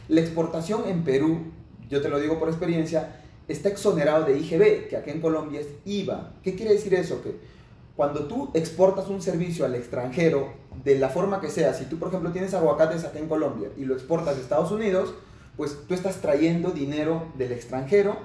La 0.07 0.21
exportación 0.21 0.83
en 0.87 1.03
Perú, 1.03 1.39
yo 1.89 2.01
te 2.01 2.09
lo 2.09 2.19
digo 2.19 2.39
por 2.39 2.49
experiencia, 2.49 3.21
está 3.47 3.69
exonerado 3.69 4.25
de 4.25 4.37
IGB, 4.37 4.87
que 4.87 4.97
acá 4.97 5.11
en 5.11 5.21
Colombia 5.21 5.59
es 5.59 5.67
IVA. 5.85 6.33
¿Qué 6.41 6.55
quiere 6.55 6.73
decir 6.73 6.93
eso? 6.93 7.21
Que 7.21 7.37
cuando 7.95 8.25
tú 8.25 8.49
exportas 8.53 9.09
un 9.09 9.21
servicio 9.21 9.65
al 9.65 9.75
extranjero, 9.75 10.53
de 10.83 10.97
la 10.97 11.09
forma 11.09 11.39
que 11.39 11.49
sea, 11.49 11.73
si 11.73 11.85
tú 11.85 11.99
por 11.99 12.07
ejemplo 12.07 12.31
tienes 12.31 12.53
aguacates 12.53 13.03
acá 13.03 13.19
en 13.19 13.27
Colombia 13.27 13.69
y 13.77 13.85
lo 13.85 13.93
exportas 13.93 14.37
a 14.37 14.39
Estados 14.39 14.71
Unidos, 14.71 15.13
pues 15.55 15.77
tú 15.87 15.93
estás 15.93 16.17
trayendo 16.17 16.71
dinero 16.71 17.27
del 17.37 17.51
extranjero 17.51 18.17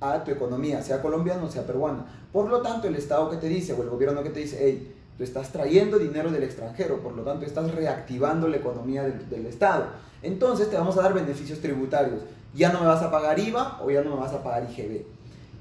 a 0.00 0.22
tu 0.24 0.30
economía, 0.30 0.82
sea 0.82 1.02
colombiana 1.02 1.42
o 1.44 1.50
sea 1.50 1.66
peruana. 1.66 2.06
Por 2.32 2.48
lo 2.48 2.60
tanto, 2.62 2.86
el 2.88 2.94
Estado 2.96 3.30
que 3.30 3.36
te 3.36 3.48
dice 3.48 3.72
o 3.72 3.82
el 3.82 3.88
gobierno 3.88 4.22
que 4.22 4.30
te 4.30 4.40
dice, 4.40 4.58
hey, 4.60 4.94
tú 5.16 5.24
estás 5.24 5.50
trayendo 5.50 5.98
dinero 5.98 6.30
del 6.30 6.42
extranjero, 6.44 7.00
por 7.00 7.12
lo 7.14 7.22
tanto 7.22 7.44
estás 7.46 7.74
reactivando 7.74 8.46
la 8.48 8.56
economía 8.58 9.02
del, 9.02 9.28
del 9.28 9.46
Estado. 9.46 9.86
Entonces 10.22 10.70
te 10.70 10.76
vamos 10.76 10.96
a 10.98 11.02
dar 11.02 11.14
beneficios 11.14 11.60
tributarios. 11.60 12.20
Ya 12.54 12.72
no 12.72 12.80
me 12.80 12.86
vas 12.86 13.02
a 13.02 13.10
pagar 13.10 13.38
IVA 13.38 13.80
o 13.82 13.90
ya 13.90 14.02
no 14.02 14.10
me 14.14 14.20
vas 14.20 14.32
a 14.32 14.42
pagar 14.42 14.68
IGB. 14.70 15.02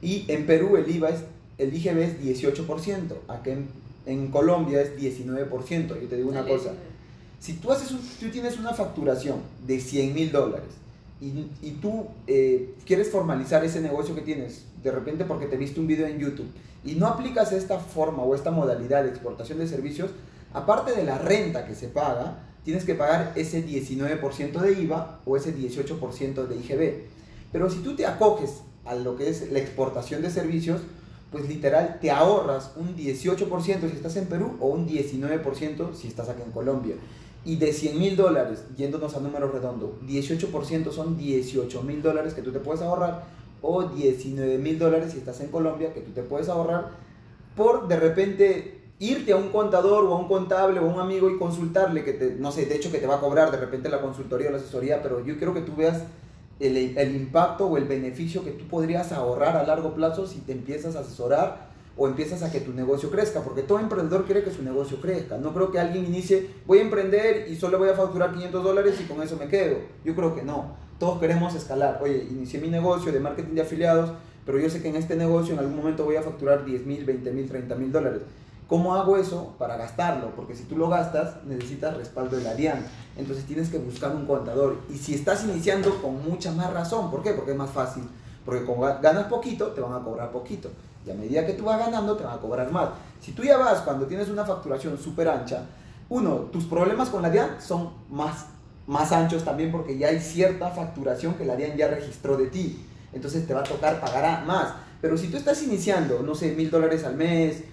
Y 0.01 0.25
en 0.27 0.45
Perú 0.45 0.77
el 0.77 0.89
IVA 0.89 1.09
es, 1.09 1.23
el 1.57 1.73
IGB 1.73 1.97
es 1.99 2.21
18%, 2.21 3.13
acá 3.27 3.49
en, 3.51 3.67
en 4.05 4.27
Colombia 4.29 4.81
es 4.81 4.95
19%. 4.97 5.87
Yo 6.01 6.07
te 6.07 6.15
digo 6.15 6.29
una 6.29 6.43
cosa, 6.45 6.71
si 7.39 7.53
tú, 7.53 7.71
haces 7.71 7.91
un- 7.91 7.99
tú 8.19 8.29
tienes 8.31 8.57
una 8.59 8.73
facturación 8.73 9.37
de 9.65 9.79
100 9.79 10.13
mil 10.13 10.31
dólares 10.31 10.69
y, 11.19 11.49
y 11.61 11.77
tú 11.81 12.07
eh, 12.27 12.75
quieres 12.85 13.09
formalizar 13.09 13.63
ese 13.65 13.81
negocio 13.81 14.13
que 14.15 14.21
tienes, 14.21 14.65
de 14.83 14.91
repente 14.91 15.25
porque 15.25 15.47
te 15.47 15.57
viste 15.57 15.79
un 15.79 15.87
video 15.87 16.07
en 16.07 16.19
YouTube 16.19 16.49
y 16.85 16.95
no 16.95 17.07
aplicas 17.07 17.51
esta 17.51 17.79
forma 17.79 18.23
o 18.23 18.35
esta 18.35 18.51
modalidad 18.51 19.03
de 19.03 19.09
exportación 19.09 19.59
de 19.59 19.67
servicios, 19.67 20.11
aparte 20.53 20.93
de 20.93 21.03
la 21.03 21.17
renta 21.17 21.65
que 21.65 21.75
se 21.75 21.87
paga, 21.87 22.39
tienes 22.63 22.85
que 22.85 22.95
pagar 22.95 23.33
ese 23.35 23.65
19% 23.65 24.59
de 24.59 24.81
IVA 24.81 25.19
o 25.25 25.37
ese 25.37 25.55
18% 25.55 26.47
de 26.47 26.55
IGB. 26.55 27.03
Pero 27.51 27.69
si 27.69 27.79
tú 27.79 27.95
te 27.95 28.05
acoges 28.05 28.61
a 28.85 28.95
lo 28.95 29.15
que 29.17 29.29
es 29.29 29.51
la 29.51 29.59
exportación 29.59 30.21
de 30.21 30.29
servicios, 30.29 30.81
pues 31.31 31.47
literal 31.47 31.97
te 31.99 32.09
ahorras 32.09 32.71
un 32.77 32.95
18% 32.95 33.89
si 33.89 33.95
estás 33.95 34.15
en 34.15 34.27
Perú 34.27 34.55
o 34.59 34.67
un 34.67 34.87
19% 34.87 35.93
si 35.93 36.07
estás 36.07 36.29
acá 36.29 36.43
en 36.43 36.51
Colombia. 36.51 36.95
Y 37.47 37.55
de 37.55 37.71
100 37.71 37.97
mil 37.97 38.17
dólares, 38.17 38.65
yéndonos 38.75 39.15
a 39.15 39.21
números 39.21 39.53
redondos, 39.53 39.91
18% 40.05 40.91
son 40.91 41.17
18 41.17 41.81
mil 41.81 42.01
dólares 42.01 42.33
que 42.33 42.41
tú 42.41 42.51
te 42.51 42.59
puedes 42.59 42.81
ahorrar 42.81 43.23
o 43.61 43.83
19 43.83 44.57
mil 44.57 44.77
dólares 44.77 45.13
si 45.13 45.19
estás 45.19 45.39
en 45.39 45.47
Colombia 45.47 45.93
que 45.93 46.01
tú 46.01 46.11
te 46.11 46.23
puedes 46.23 46.49
ahorrar 46.49 46.91
por 47.55 47.87
de 47.87 47.95
repente 47.95 48.81
irte 48.99 49.31
a 49.31 49.37
un 49.37 49.47
contador 49.47 50.03
o 50.03 50.13
a 50.13 50.19
un 50.19 50.27
contable 50.27 50.81
o 50.81 50.89
a 50.89 50.93
un 50.93 50.99
amigo 50.99 51.29
y 51.29 51.37
consultarle 51.37 52.03
que 52.03 52.35
no 52.37 52.51
sé, 52.51 52.65
de 52.65 52.75
hecho 52.75 52.91
que 52.91 52.97
te 52.97 53.07
va 53.07 53.15
a 53.15 53.19
cobrar 53.21 53.49
de 53.49 53.57
repente 53.57 53.87
la 53.87 54.01
consultoría 54.01 54.49
o 54.49 54.51
la 54.51 54.57
asesoría, 54.57 55.01
pero 55.01 55.25
yo 55.25 55.37
quiero 55.37 55.53
que 55.53 55.61
tú 55.61 55.73
veas 55.73 56.03
el, 56.59 56.75
el 56.75 57.15
impacto 57.15 57.67
o 57.67 57.77
el 57.77 57.85
beneficio 57.85 58.43
que 58.43 58.51
tú 58.51 58.67
podrías 58.67 59.13
ahorrar 59.13 59.55
a 59.55 59.63
largo 59.65 59.93
plazo 59.93 60.27
si 60.27 60.39
te 60.39 60.51
empiezas 60.51 60.97
a 60.97 60.99
asesorar 60.99 61.66
o 61.97 62.07
empiezas 62.07 62.43
a 62.43 62.51
que 62.51 62.59
tu 62.61 62.73
negocio 62.73 63.09
crezca, 63.09 63.41
porque 63.41 63.63
todo 63.63 63.79
emprendedor 63.79 64.25
quiere 64.25 64.43
que 64.43 64.51
su 64.51 64.61
negocio 64.63 65.01
crezca. 65.01 65.37
No 65.37 65.53
creo 65.53 65.71
que 65.71 65.79
alguien 65.79 66.05
inicie, 66.05 66.49
voy 66.65 66.77
a 66.79 66.81
emprender 66.81 67.47
y 67.49 67.55
solo 67.55 67.79
voy 67.79 67.89
a 67.89 67.93
facturar 67.95 68.33
500 68.33 68.63
dólares 68.63 68.95
y 69.01 69.03
con 69.05 69.21
eso 69.21 69.35
me 69.37 69.47
quedo. 69.47 69.77
Yo 70.05 70.15
creo 70.15 70.35
que 70.35 70.43
no. 70.43 70.75
Todos 70.99 71.19
queremos 71.19 71.53
escalar. 71.55 71.99
Oye, 72.03 72.27
inicié 72.29 72.59
mi 72.59 72.69
negocio 72.69 73.11
de 73.11 73.19
marketing 73.19 73.53
de 73.55 73.61
afiliados, 73.61 74.11
pero 74.45 74.59
yo 74.59 74.69
sé 74.69 74.81
que 74.81 74.89
en 74.89 74.95
este 74.95 75.15
negocio 75.15 75.53
en 75.53 75.59
algún 75.59 75.75
momento 75.77 76.05
voy 76.05 76.15
a 76.15 76.21
facturar 76.23 76.65
10 76.65 76.85
mil, 76.85 77.03
20 77.05 77.31
mil, 77.31 77.47
30 77.47 77.75
mil 77.75 77.91
dólares. 77.91 78.21
¿Cómo 78.67 78.95
hago 78.95 79.15
eso? 79.17 79.55
Para 79.57 79.77
gastarlo, 79.77 80.31
porque 80.35 80.53
si 80.55 80.63
tú 80.63 80.75
lo 80.77 80.89
gastas, 80.89 81.43
necesitas 81.45 81.95
respaldo 81.95 82.35
de 82.37 82.43
la 82.43 82.53
DIAN. 82.53 82.85
Entonces 83.15 83.45
tienes 83.45 83.69
que 83.69 83.77
buscar 83.77 84.13
un 84.15 84.25
contador. 84.25 84.75
Y 84.93 84.97
si 84.97 85.13
estás 85.15 85.45
iniciando, 85.45 86.01
con 86.01 86.21
mucha 86.27 86.51
más 86.51 86.73
razón. 86.73 87.09
¿Por 87.09 87.23
qué? 87.23 87.31
Porque 87.31 87.51
es 87.51 87.57
más 87.57 87.69
fácil. 87.69 88.03
Porque 88.43 88.65
ga- 88.65 88.99
ganas 89.01 89.27
poquito, 89.27 89.67
te 89.67 89.79
van 89.81 89.93
a 89.93 90.03
cobrar 90.03 90.31
poquito. 90.31 90.69
Y 91.07 91.11
a 91.11 91.13
medida 91.13 91.45
que 91.45 91.53
tú 91.53 91.63
vas 91.63 91.79
ganando, 91.79 92.15
te 92.17 92.23
van 92.23 92.37
a 92.37 92.41
cobrar 92.41 92.71
más. 92.71 92.89
Si 93.21 93.31
tú 93.31 93.43
ya 93.43 93.57
vas 93.57 93.81
cuando 93.81 94.05
tienes 94.05 94.29
una 94.29 94.45
facturación 94.45 94.97
súper 94.97 95.29
ancha, 95.29 95.63
uno, 96.09 96.35
tus 96.51 96.65
problemas 96.65 97.09
con 97.09 97.21
la 97.21 97.29
DIAN 97.29 97.61
son 97.61 97.91
más, 98.09 98.45
más 98.87 99.11
anchos 99.11 99.43
también 99.43 99.71
porque 99.71 99.97
ya 99.97 100.07
hay 100.07 100.19
cierta 100.19 100.69
facturación 100.69 101.35
que 101.35 101.45
la 101.45 101.55
DIAN 101.55 101.77
ya 101.77 101.87
registró 101.87 102.37
de 102.37 102.47
ti. 102.47 102.85
Entonces 103.13 103.47
te 103.47 103.53
va 103.53 103.61
a 103.61 103.63
tocar 103.63 103.99
pagar 104.01 104.45
más. 104.45 104.73
Pero 105.01 105.17
si 105.17 105.27
tú 105.27 105.37
estás 105.37 105.61
iniciando, 105.63 106.21
no 106.23 106.35
sé, 106.35 106.53
mil 106.53 106.69
dólares 106.69 107.03
al 107.03 107.15
mes, 107.15 107.63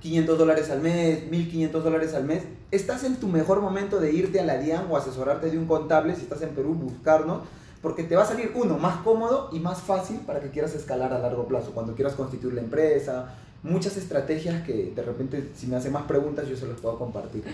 500 0.00 0.38
dólares 0.38 0.70
al 0.70 0.80
mes, 0.80 1.26
1500 1.30 1.82
dólares 1.82 2.14
al 2.14 2.24
mes, 2.24 2.42
estás 2.70 3.04
en 3.04 3.16
tu 3.16 3.28
mejor 3.28 3.62
momento 3.62 4.00
de 4.00 4.12
irte 4.12 4.38
a 4.38 4.44
la 4.44 4.58
DIAN 4.58 4.86
o 4.90 4.96
asesorarte 4.98 5.50
de 5.50 5.56
un 5.56 5.66
contable 5.66 6.14
si 6.14 6.22
estás 6.22 6.42
en 6.42 6.50
Perú, 6.50 6.74
buscarnos, 6.74 7.40
porque 7.84 8.02
te 8.02 8.16
va 8.16 8.22
a 8.22 8.26
salir 8.26 8.50
uno 8.54 8.78
más 8.78 8.96
cómodo 9.02 9.50
y 9.52 9.58
más 9.60 9.82
fácil 9.82 10.20
para 10.26 10.40
que 10.40 10.48
quieras 10.48 10.74
escalar 10.74 11.12
a 11.12 11.18
largo 11.18 11.46
plazo, 11.46 11.72
cuando 11.72 11.94
quieras 11.94 12.14
constituir 12.14 12.54
la 12.54 12.62
empresa, 12.62 13.34
muchas 13.62 13.98
estrategias 13.98 14.62
que 14.62 14.92
de 14.96 15.02
repente 15.02 15.50
si 15.54 15.66
me 15.66 15.76
hacen 15.76 15.92
más 15.92 16.04
preguntas 16.04 16.48
yo 16.48 16.56
se 16.56 16.66
los 16.66 16.80
puedo 16.80 16.98
compartir. 16.98 17.44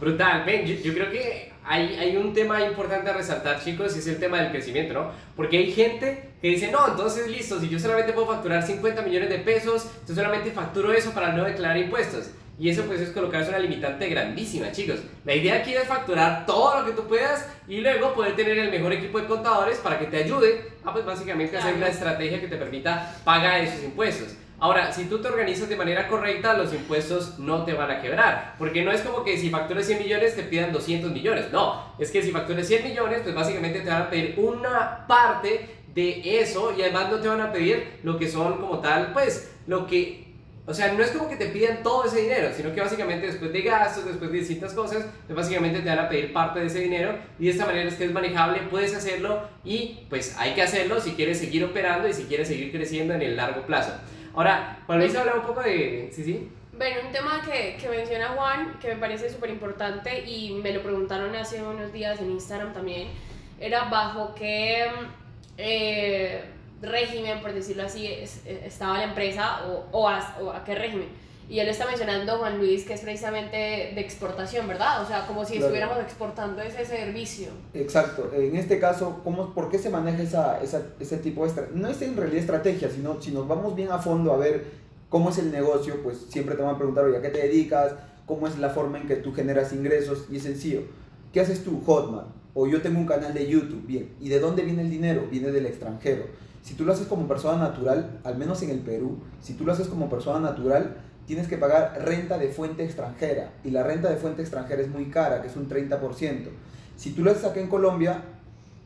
Brutal, 0.00 0.44
ven, 0.44 0.66
yo, 0.66 0.74
yo 0.74 0.92
creo 0.92 1.08
que 1.12 1.52
hay, 1.64 1.94
hay 1.94 2.16
un 2.16 2.34
tema 2.34 2.60
importante 2.66 3.10
a 3.10 3.12
resaltar, 3.12 3.62
chicos, 3.62 3.94
y 3.94 4.00
es 4.00 4.08
el 4.08 4.18
tema 4.18 4.40
del 4.40 4.50
crecimiento, 4.50 4.92
¿no? 4.92 5.12
Porque 5.36 5.58
hay 5.58 5.70
gente 5.70 6.30
que 6.42 6.48
dice, 6.48 6.72
no, 6.72 6.88
entonces 6.88 7.28
listo, 7.28 7.60
si 7.60 7.68
yo 7.68 7.78
solamente 7.78 8.12
puedo 8.12 8.26
facturar 8.26 8.66
50 8.66 9.02
millones 9.02 9.28
de 9.28 9.38
pesos, 9.38 9.86
yo 10.08 10.14
solamente 10.16 10.50
facturo 10.50 10.92
eso 10.92 11.12
para 11.12 11.32
no 11.32 11.44
declarar 11.44 11.76
impuestos. 11.76 12.30
Y 12.60 12.68
eso 12.68 12.82
pues 12.84 13.00
es 13.00 13.08
colocarse 13.08 13.48
una 13.48 13.58
limitante 13.58 14.06
grandísima, 14.06 14.70
chicos. 14.70 14.98
La 15.24 15.34
idea 15.34 15.54
aquí 15.54 15.72
es 15.72 15.84
facturar 15.84 16.44
todo 16.44 16.80
lo 16.80 16.86
que 16.86 16.92
tú 16.92 17.08
puedas 17.08 17.48
y 17.66 17.80
luego 17.80 18.12
poder 18.12 18.36
tener 18.36 18.58
el 18.58 18.70
mejor 18.70 18.92
equipo 18.92 19.18
de 19.18 19.26
contadores 19.26 19.78
para 19.78 19.98
que 19.98 20.04
te 20.04 20.18
ayude 20.18 20.68
a 20.84 20.92
pues 20.92 21.06
básicamente 21.06 21.56
hacer 21.56 21.74
una 21.74 21.88
estrategia 21.88 22.38
que 22.38 22.48
te 22.48 22.58
permita 22.58 23.16
pagar 23.24 23.62
esos 23.62 23.82
impuestos. 23.82 24.36
Ahora, 24.58 24.92
si 24.92 25.06
tú 25.06 25.22
te 25.22 25.28
organizas 25.28 25.70
de 25.70 25.76
manera 25.76 26.06
correcta, 26.06 26.52
los 26.52 26.74
impuestos 26.74 27.38
no 27.38 27.64
te 27.64 27.72
van 27.72 27.92
a 27.92 28.02
quebrar. 28.02 28.56
Porque 28.58 28.84
no 28.84 28.92
es 28.92 29.00
como 29.00 29.24
que 29.24 29.38
si 29.38 29.48
facturas 29.48 29.86
100 29.86 29.98
millones 29.98 30.36
te 30.36 30.42
pidan 30.42 30.70
200 30.70 31.12
millones. 31.12 31.50
No, 31.50 31.94
es 31.98 32.10
que 32.10 32.22
si 32.22 32.30
facturas 32.30 32.66
100 32.66 32.84
millones, 32.84 33.20
pues 33.22 33.34
básicamente 33.34 33.80
te 33.80 33.88
van 33.88 34.02
a 34.02 34.10
pedir 34.10 34.34
una 34.36 35.06
parte 35.06 35.80
de 35.94 36.42
eso 36.42 36.74
y 36.76 36.82
además 36.82 37.10
no 37.10 37.20
te 37.20 37.28
van 37.28 37.40
a 37.40 37.52
pedir 37.52 38.00
lo 38.02 38.18
que 38.18 38.28
son 38.28 38.58
como 38.58 38.80
tal, 38.80 39.14
pues 39.14 39.50
lo 39.66 39.86
que... 39.86 40.29
O 40.70 40.74
sea, 40.74 40.92
no 40.92 41.02
es 41.02 41.10
como 41.10 41.28
que 41.28 41.34
te 41.34 41.46
pidan 41.46 41.82
todo 41.82 42.04
ese 42.04 42.20
dinero, 42.20 42.50
sino 42.56 42.72
que 42.72 42.80
básicamente 42.80 43.26
después 43.26 43.52
de 43.52 43.62
gastos, 43.62 44.04
después 44.04 44.30
de 44.30 44.38
distintas 44.38 44.72
cosas, 44.72 45.04
pues 45.26 45.36
básicamente 45.36 45.80
te 45.80 45.88
van 45.88 45.98
a 45.98 46.08
pedir 46.08 46.32
parte 46.32 46.60
de 46.60 46.66
ese 46.66 46.78
dinero 46.78 47.18
y 47.40 47.46
de 47.46 47.50
esta 47.50 47.66
manera 47.66 47.88
es 47.88 47.96
que 47.96 48.04
es 48.04 48.12
manejable, 48.12 48.60
puedes 48.70 48.94
hacerlo 48.94 49.42
y 49.64 49.98
pues 50.08 50.36
hay 50.38 50.54
que 50.54 50.62
hacerlo 50.62 51.00
si 51.00 51.14
quieres 51.14 51.40
seguir 51.40 51.64
operando 51.64 52.06
y 52.06 52.12
si 52.12 52.22
quieres 52.26 52.46
seguir 52.46 52.70
creciendo 52.70 53.14
en 53.14 53.22
el 53.22 53.36
largo 53.36 53.66
plazo. 53.66 53.92
Ahora, 54.32 54.78
Juan 54.86 55.00
Luis 55.00 55.16
habla 55.16 55.34
un 55.34 55.42
poco 55.42 55.60
de... 55.60 56.08
Sí, 56.12 56.22
sí. 56.22 56.48
Bueno, 56.78 57.00
un 57.04 57.12
tema 57.12 57.42
que, 57.44 57.76
que 57.80 57.88
menciona 57.88 58.28
Juan, 58.28 58.78
que 58.80 58.94
me 58.94 58.96
parece 58.96 59.28
súper 59.28 59.50
importante 59.50 60.24
y 60.24 60.52
me 60.62 60.72
lo 60.72 60.84
preguntaron 60.84 61.34
hace 61.34 61.60
unos 61.60 61.92
días 61.92 62.20
en 62.20 62.30
Instagram 62.30 62.72
también, 62.72 63.08
era 63.58 63.84
bajo 63.84 64.36
qué 64.36 64.86
eh, 65.58 66.44
régimen, 66.82 67.40
por 67.40 67.52
decirlo 67.52 67.82
así, 67.84 68.06
es- 68.06 68.40
eh, 68.46 68.62
estaba 68.66 68.98
la 68.98 69.04
empresa 69.04 69.66
o, 69.68 69.84
o, 69.98 70.08
a, 70.08 70.36
o 70.40 70.50
a 70.50 70.64
qué 70.64 70.74
régimen. 70.74 71.08
Y 71.48 71.58
él 71.58 71.68
está 71.68 71.84
mencionando, 71.84 72.38
Juan 72.38 72.58
Luis, 72.58 72.84
que 72.84 72.94
es 72.94 73.00
precisamente 73.00 73.56
de 73.56 74.00
exportación, 74.00 74.68
¿verdad? 74.68 75.02
O 75.02 75.06
sea, 75.06 75.26
como 75.26 75.44
si 75.44 75.54
Claro. 75.54 75.66
estuviéramos 75.66 75.98
exportando 75.98 76.62
ese 76.62 76.84
servicio. 76.84 77.48
Exacto. 77.74 78.30
En 78.32 78.54
este 78.54 78.78
caso, 78.78 79.20
¿cómo, 79.24 79.52
¿por 79.52 79.68
qué 79.68 79.78
se 79.78 79.90
maneja 79.90 80.22
esa, 80.22 80.62
esa- 80.62 80.82
ese 81.00 81.16
tipo 81.16 81.44
de? 81.44 81.52
No 81.74 81.88
es 81.88 82.00
en 82.02 82.16
realidad 82.16 82.38
estrategia, 82.40 82.88
sino 82.88 83.20
si 83.20 83.32
nos 83.32 83.48
vamos 83.48 83.74
bien 83.74 83.90
a 83.90 83.98
fondo 83.98 84.32
a 84.32 84.36
ver 84.36 84.64
cómo 85.08 85.30
es 85.30 85.38
el 85.38 85.50
negocio, 85.50 86.00
pues 86.04 86.18
siempre 86.28 86.54
te 86.54 86.62
van 86.62 86.76
a 86.76 86.78
preguntar, 86.78 87.04
oye, 87.04 87.16
¿a 87.18 87.22
qué 87.22 87.30
te 87.30 87.38
dedicas? 87.42 87.94
¿Cómo 88.26 88.46
es 88.46 88.56
la 88.58 88.70
forma 88.70 88.98
en 89.00 89.08
que 89.08 89.16
tú 89.16 89.32
generas 89.34 89.72
ingresos? 89.72 90.26
Y 90.30 90.36
es 90.36 90.44
sencillo. 90.44 90.82
¿Qué 91.32 91.40
haces 91.40 91.64
tú, 91.64 91.82
Hotmart? 91.84 92.28
O 92.54 92.68
yo 92.68 92.80
tengo 92.80 93.00
un 93.00 93.06
canal 93.06 93.34
de 93.34 93.48
YouTube, 93.48 93.84
bien. 93.88 94.10
¿Y 94.20 94.28
de 94.28 94.38
dónde 94.38 94.62
viene 94.62 94.82
el 94.82 94.90
dinero? 94.90 95.26
Viene 95.28 95.50
del 95.50 95.66
extranjero. 95.66 96.26
Si 96.62 96.74
tú 96.74 96.84
lo 96.84 96.92
haces 96.92 97.06
como 97.06 97.26
persona 97.26 97.58
natural, 97.58 98.20
al 98.24 98.36
menos 98.36 98.62
en 98.62 98.70
el 98.70 98.80
Perú, 98.80 99.18
si 99.40 99.54
tú 99.54 99.64
lo 99.64 99.72
haces 99.72 99.88
como 99.88 100.10
persona 100.10 100.40
natural, 100.40 100.96
tienes 101.26 101.48
que 101.48 101.56
pagar 101.56 102.02
renta 102.04 102.38
de 102.38 102.48
fuente 102.48 102.84
extranjera. 102.84 103.52
Y 103.64 103.70
la 103.70 103.82
renta 103.82 104.10
de 104.10 104.16
fuente 104.16 104.42
extranjera 104.42 104.82
es 104.82 104.88
muy 104.88 105.06
cara, 105.06 105.42
que 105.42 105.48
es 105.48 105.56
un 105.56 105.68
30%. 105.68 106.48
Si 106.96 107.12
tú 107.12 107.22
lo 107.22 107.30
haces 107.30 107.44
acá 107.44 107.60
en 107.60 107.68
Colombia, 107.68 108.22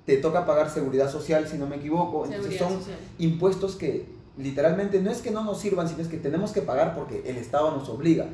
te 0.06 0.18
toca 0.18 0.46
pagar 0.46 0.70
seguridad 0.70 1.10
social, 1.10 1.48
si 1.48 1.56
no 1.56 1.66
me 1.66 1.76
equivoco. 1.76 2.26
Entonces 2.26 2.54
Seguridad 2.54 2.68
son 2.68 2.78
social. 2.80 2.98
impuestos 3.18 3.76
que 3.76 4.06
literalmente 4.36 5.00
no 5.00 5.10
es 5.10 5.22
que 5.22 5.30
no 5.30 5.42
nos 5.44 5.60
sirvan, 5.60 5.88
sino 5.88 6.02
es 6.02 6.08
que 6.08 6.18
tenemos 6.18 6.52
que 6.52 6.62
pagar 6.62 6.94
porque 6.94 7.22
el 7.26 7.36
Estado 7.36 7.70
nos 7.76 7.88
obliga. 7.88 8.26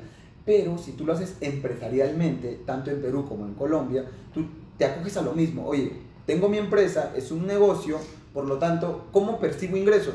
Pero 0.45 0.79
si 0.79 0.93
tú 0.93 1.05
lo 1.05 1.13
haces 1.13 1.37
empresarialmente, 1.41 2.61
tanto 2.67 2.91
en 2.91 3.01
Perú 3.01 3.27
como 3.29 3.45
en 3.47 3.55
Colombia, 3.55 4.05
tú 4.35 4.45
te 4.79 4.85
acoges 4.85 5.17
a 5.17 5.23
lo 5.23 5.33
mismo. 5.33 5.67
Oye, 5.67 5.93
tengo 6.27 6.49
mi 6.49 6.59
empresa, 6.59 7.13
es 7.17 7.31
un 7.31 7.47
negocio, 7.47 7.99
por 8.33 8.45
lo 8.45 8.59
tanto, 8.59 9.07
¿cómo 9.13 9.39
percibo 9.39 9.77
ingresos? 9.77 10.15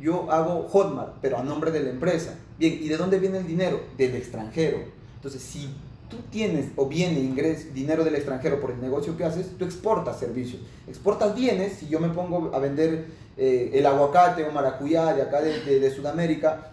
yo 0.00 0.30
hago 0.30 0.66
Hotmart, 0.68 1.14
pero 1.20 1.38
a 1.38 1.42
nombre 1.42 1.70
de 1.70 1.80
la 1.82 1.90
empresa. 1.90 2.34
Bien, 2.58 2.78
¿y 2.80 2.88
de 2.88 2.96
dónde 2.96 3.18
viene 3.18 3.38
el 3.38 3.46
dinero? 3.46 3.80
Del 3.96 4.16
extranjero. 4.16 4.78
Entonces, 5.16 5.42
si 5.42 5.68
tú 6.08 6.16
tienes 6.30 6.70
o 6.76 6.86
viene 6.86 7.20
ingres, 7.20 7.74
dinero 7.74 8.02
del 8.02 8.14
extranjero 8.14 8.60
por 8.60 8.70
el 8.70 8.80
negocio 8.80 9.16
que 9.16 9.24
haces, 9.24 9.50
tú 9.58 9.64
exportas 9.64 10.18
servicios. 10.18 10.62
Exportas 10.88 11.34
bienes, 11.34 11.74
si 11.74 11.88
yo 11.88 12.00
me 12.00 12.08
pongo 12.08 12.50
a 12.54 12.58
vender 12.58 13.06
eh, 13.36 13.70
el 13.74 13.86
aguacate 13.86 14.44
o 14.44 14.52
maracuyá 14.52 15.12
de 15.12 15.22
acá 15.22 15.42
de, 15.42 15.94
Sudamérica 15.94 16.72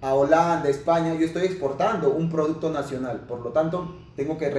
a 0.00 0.14
Holanda, 0.14 0.68
España, 0.68 1.14
yo 1.14 1.24
estoy 1.24 1.46
exportando 1.46 2.10
un 2.10 2.28
producto 2.28 2.70
nacional. 2.70 3.20
Por 3.20 3.40
lo 3.40 3.50
tanto, 3.50 3.96
tengo 4.16 4.36
que, 4.36 4.52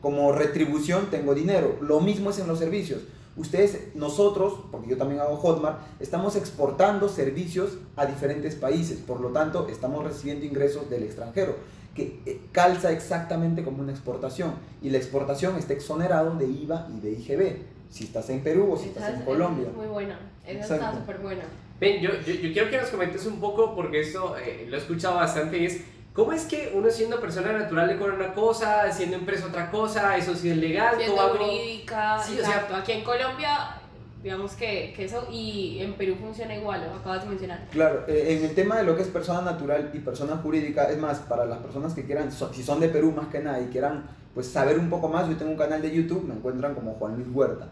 como 0.00 0.32
retribución, 0.32 1.08
tengo 1.10 1.34
dinero. 1.34 1.76
Lo 1.82 2.00
mismo 2.00 2.30
es 2.30 2.38
en 2.38 2.48
los 2.48 2.58
servicios. 2.58 3.02
Ustedes, 3.38 3.94
nosotros, 3.94 4.54
porque 4.70 4.90
yo 4.90 4.96
también 4.96 5.20
hago 5.20 5.36
Hotmart, 5.36 5.78
estamos 6.00 6.36
exportando 6.36 7.08
servicios 7.08 7.78
a 7.96 8.04
diferentes 8.04 8.56
países. 8.56 8.98
Por 8.98 9.20
lo 9.20 9.28
tanto, 9.28 9.68
estamos 9.68 10.04
recibiendo 10.04 10.44
ingresos 10.44 10.90
del 10.90 11.04
extranjero 11.04 11.54
que 11.94 12.20
eh, 12.26 12.40
calza 12.52 12.92
exactamente 12.92 13.64
como 13.64 13.82
una 13.82 13.92
exportación. 13.92 14.54
Y 14.82 14.90
la 14.90 14.98
exportación 14.98 15.56
está 15.56 15.72
exonerado 15.72 16.34
de 16.36 16.46
IVA 16.46 16.88
y 16.96 17.00
de 17.00 17.12
IGB. 17.12 17.56
Si 17.90 18.04
estás 18.04 18.28
en 18.30 18.40
Perú 18.42 18.72
o 18.72 18.76
si 18.76 18.88
estás 18.88 19.14
en 19.14 19.22
Colombia. 19.22 19.68
Es 19.68 19.74
muy 19.74 19.86
buena, 19.86 20.18
esa 20.46 20.74
está 20.74 20.94
súper 20.94 21.18
buena. 21.18 21.44
Ven, 21.80 22.02
yo, 22.02 22.10
yo, 22.20 22.34
yo, 22.34 22.52
quiero 22.52 22.70
que 22.70 22.76
nos 22.76 22.90
comentes 22.90 23.24
un 23.26 23.40
poco, 23.40 23.74
porque 23.74 24.00
esto 24.00 24.36
eh, 24.36 24.66
lo 24.68 24.76
he 24.76 24.80
escuchado 24.80 25.14
bastante, 25.14 25.58
y 25.58 25.66
es 25.66 25.80
¿Cómo 26.18 26.32
es 26.32 26.46
que 26.46 26.72
uno 26.74 26.90
siendo 26.90 27.20
persona 27.20 27.52
natural 27.52 27.86
le 27.86 27.96
cobra 27.96 28.14
una 28.14 28.34
cosa, 28.34 28.90
siendo 28.90 29.16
empresa 29.16 29.46
otra 29.46 29.70
cosa, 29.70 30.16
eso 30.16 30.34
sí 30.34 30.50
es 30.50 30.56
legal? 30.56 30.96
Siendo 30.98 31.16
jurídica, 31.28 32.20
sí, 32.20 32.40
o 32.40 32.44
sea, 32.44 32.66
aquí 32.74 32.90
en 32.90 33.04
Colombia 33.04 33.76
digamos 34.20 34.54
que, 34.54 34.92
que, 34.96 35.04
eso, 35.04 35.28
y 35.30 35.78
en 35.78 35.94
Perú 35.94 36.16
funciona 36.20 36.56
igual, 36.56 36.80
lo 36.90 36.98
acabas 36.98 37.22
de 37.22 37.28
mencionar. 37.28 37.68
Claro, 37.70 38.02
eh, 38.08 38.36
en 38.36 38.44
el 38.44 38.52
tema 38.56 38.78
de 38.78 38.82
lo 38.82 38.96
que 38.96 39.02
es 39.02 39.08
persona 39.08 39.42
natural 39.42 39.92
y 39.94 40.00
persona 40.00 40.38
jurídica, 40.38 40.90
es 40.90 40.98
más, 40.98 41.20
para 41.20 41.44
las 41.44 41.58
personas 41.58 41.94
que 41.94 42.04
quieran, 42.04 42.32
si 42.32 42.64
son 42.64 42.80
de 42.80 42.88
Perú 42.88 43.12
más 43.12 43.28
que 43.28 43.38
nada 43.38 43.60
y 43.60 43.66
quieran 43.66 44.06
pues 44.34 44.48
saber 44.48 44.76
un 44.76 44.90
poco 44.90 45.06
más, 45.06 45.28
yo 45.28 45.36
tengo 45.36 45.52
un 45.52 45.56
canal 45.56 45.80
de 45.80 45.94
YouTube, 45.94 46.24
me 46.24 46.34
encuentran 46.34 46.74
como 46.74 46.94
Juan 46.94 47.14
Luis 47.14 47.28
Huerta. 47.32 47.68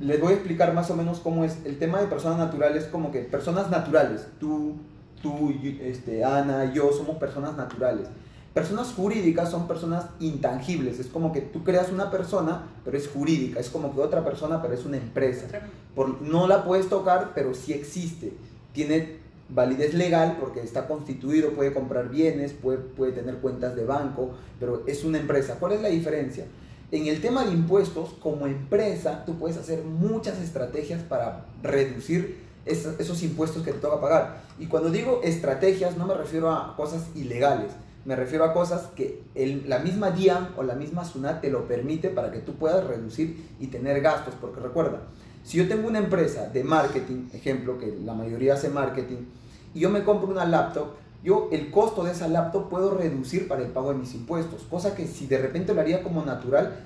Les 0.00 0.18
voy 0.18 0.32
a 0.32 0.36
explicar 0.36 0.72
más 0.72 0.90
o 0.90 0.96
menos 0.96 1.20
cómo 1.20 1.44
es 1.44 1.58
el 1.66 1.78
tema 1.78 2.00
de 2.00 2.06
persona 2.06 2.38
natural, 2.38 2.74
es 2.74 2.84
como 2.84 3.12
que 3.12 3.20
personas 3.20 3.68
naturales, 3.68 4.28
tú, 4.40 4.78
tú, 5.22 5.54
este, 5.80 6.24
Ana, 6.24 6.72
yo 6.72 6.92
somos 6.92 7.16
personas 7.16 7.56
naturales. 7.56 8.08
Personas 8.52 8.92
jurídicas 8.92 9.50
son 9.50 9.66
personas 9.66 10.06
intangibles, 10.20 10.98
es 10.98 11.06
como 11.06 11.32
que 11.32 11.40
tú 11.40 11.64
creas 11.64 11.90
una 11.90 12.10
persona, 12.10 12.64
pero 12.84 12.98
es 12.98 13.08
jurídica, 13.08 13.58
es 13.58 13.70
como 13.70 13.94
que 13.94 14.00
otra 14.00 14.22
persona, 14.24 14.60
pero 14.60 14.74
es 14.74 14.84
una 14.84 14.98
empresa. 14.98 15.46
Por, 15.94 16.20
no 16.20 16.46
la 16.46 16.64
puedes 16.64 16.90
tocar, 16.90 17.32
pero 17.34 17.54
sí 17.54 17.72
existe. 17.72 18.34
Tiene 18.74 19.22
validez 19.48 19.94
legal 19.94 20.36
porque 20.38 20.60
está 20.60 20.86
constituido, 20.86 21.52
puede 21.52 21.72
comprar 21.72 22.10
bienes, 22.10 22.52
puede, 22.52 22.78
puede 22.78 23.12
tener 23.12 23.36
cuentas 23.36 23.74
de 23.74 23.86
banco, 23.86 24.32
pero 24.60 24.82
es 24.86 25.02
una 25.02 25.18
empresa. 25.18 25.56
¿Cuál 25.58 25.72
es 25.72 25.80
la 25.80 25.88
diferencia? 25.88 26.44
En 26.90 27.06
el 27.06 27.22
tema 27.22 27.44
de 27.46 27.52
impuestos, 27.52 28.10
como 28.20 28.46
empresa, 28.46 29.24
tú 29.24 29.38
puedes 29.38 29.56
hacer 29.56 29.82
muchas 29.82 30.38
estrategias 30.38 31.02
para 31.02 31.46
reducir 31.62 32.38
esos 32.64 33.22
impuestos 33.22 33.62
que 33.62 33.72
te 33.72 33.78
toca 33.78 34.00
pagar. 34.00 34.42
Y 34.58 34.66
cuando 34.66 34.90
digo 34.90 35.20
estrategias, 35.22 35.96
no 35.96 36.06
me 36.06 36.14
refiero 36.14 36.50
a 36.50 36.76
cosas 36.76 37.02
ilegales 37.14 37.72
me 38.04 38.16
refiero 38.16 38.44
a 38.44 38.52
cosas 38.52 38.88
que 38.96 39.22
el, 39.34 39.68
la 39.68 39.78
misma 39.78 40.10
DIAN 40.10 40.54
o 40.56 40.64
la 40.64 40.74
misma 40.74 41.04
SUNAT 41.04 41.40
te 41.40 41.50
lo 41.50 41.68
permite 41.68 42.08
para 42.08 42.32
que 42.32 42.40
tú 42.40 42.54
puedas 42.54 42.84
reducir 42.84 43.48
y 43.60 43.68
tener 43.68 44.00
gastos. 44.00 44.34
Porque 44.40 44.60
recuerda, 44.60 45.02
si 45.44 45.58
yo 45.58 45.68
tengo 45.68 45.86
una 45.86 46.00
empresa 46.00 46.48
de 46.48 46.64
marketing, 46.64 47.28
ejemplo, 47.32 47.78
que 47.78 47.96
la 48.04 48.14
mayoría 48.14 48.54
hace 48.54 48.70
marketing, 48.70 49.26
y 49.72 49.80
yo 49.80 49.90
me 49.90 50.02
compro 50.02 50.28
una 50.28 50.44
laptop, 50.44 50.88
yo 51.22 51.48
el 51.52 51.70
costo 51.70 52.02
de 52.02 52.10
esa 52.10 52.26
laptop 52.26 52.68
puedo 52.68 52.90
reducir 52.90 53.46
para 53.46 53.62
el 53.62 53.68
pago 53.68 53.92
de 53.92 53.98
mis 54.00 54.14
impuestos. 54.14 54.62
Cosa 54.68 54.96
que 54.96 55.06
si 55.06 55.26
de 55.26 55.38
repente 55.38 55.72
lo 55.72 55.80
haría 55.80 56.02
como 56.02 56.24
natural, 56.24 56.80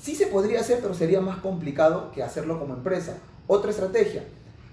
sí 0.00 0.14
se 0.14 0.28
podría 0.28 0.60
hacer, 0.60 0.78
pero 0.80 0.94
sería 0.94 1.20
más 1.20 1.38
complicado 1.38 2.12
que 2.12 2.22
hacerlo 2.22 2.60
como 2.60 2.74
empresa. 2.74 3.16
Otra 3.48 3.72
estrategia, 3.72 4.22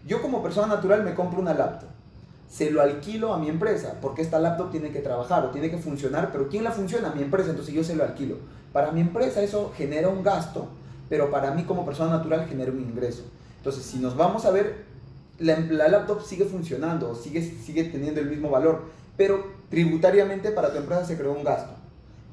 yo 0.08 0.22
como 0.22 0.42
persona 0.42 0.68
natural 0.68 1.04
me 1.04 1.14
compro 1.14 1.40
una 1.40 1.54
laptop 1.54 1.90
se 2.50 2.72
lo 2.72 2.82
alquilo 2.82 3.34
a 3.34 3.38
mi 3.38 3.50
empresa, 3.50 3.96
porque 4.02 4.22
esta 4.22 4.40
laptop 4.40 4.72
tiene 4.72 4.92
que 4.92 5.00
trabajar 5.00 5.46
o 5.46 5.50
tiene 5.50 5.70
que 5.70 5.78
funcionar, 5.78 6.32
pero 6.32 6.48
¿quién 6.48 6.64
la 6.64 6.72
funciona? 6.72 7.12
Mi 7.14 7.22
empresa, 7.22 7.50
entonces 7.50 7.74
yo 7.74 7.84
se 7.84 7.96
lo 7.96 8.04
alquilo. 8.04 8.38
Para 8.72 8.92
mi 8.92 9.02
empresa 9.02 9.42
eso 9.42 9.74
genera 9.76 10.08
un 10.08 10.24
gasto, 10.24 10.68
pero 11.10 11.30
para 11.30 11.52
mí 11.52 11.64
como 11.64 11.86
persona 11.86 12.12
natural 12.12 12.48
genera 12.48 12.72
un 12.72 12.80
ingreso. 12.80 13.24
Entonces, 13.58 13.84
si 13.84 13.98
nos 14.00 14.16
vamos 14.16 14.46
a 14.46 14.52
ver, 14.52 14.86
la, 15.40 15.88
laptop 15.88 16.22
sigue 16.24 16.46
funcionando, 16.46 17.16
sigue, 17.16 17.42
sigue 17.42 17.86
teniendo 17.86 18.22
el 18.22 18.30
mismo 18.30 18.50
valor, 18.50 18.84
pero 19.18 19.46
tributariamente 19.70 20.52
para 20.52 20.72
tu 20.72 20.78
empresa 20.78 21.06
se 21.06 21.18
creó 21.18 21.34
un 21.34 21.44
gasto. 21.44 21.74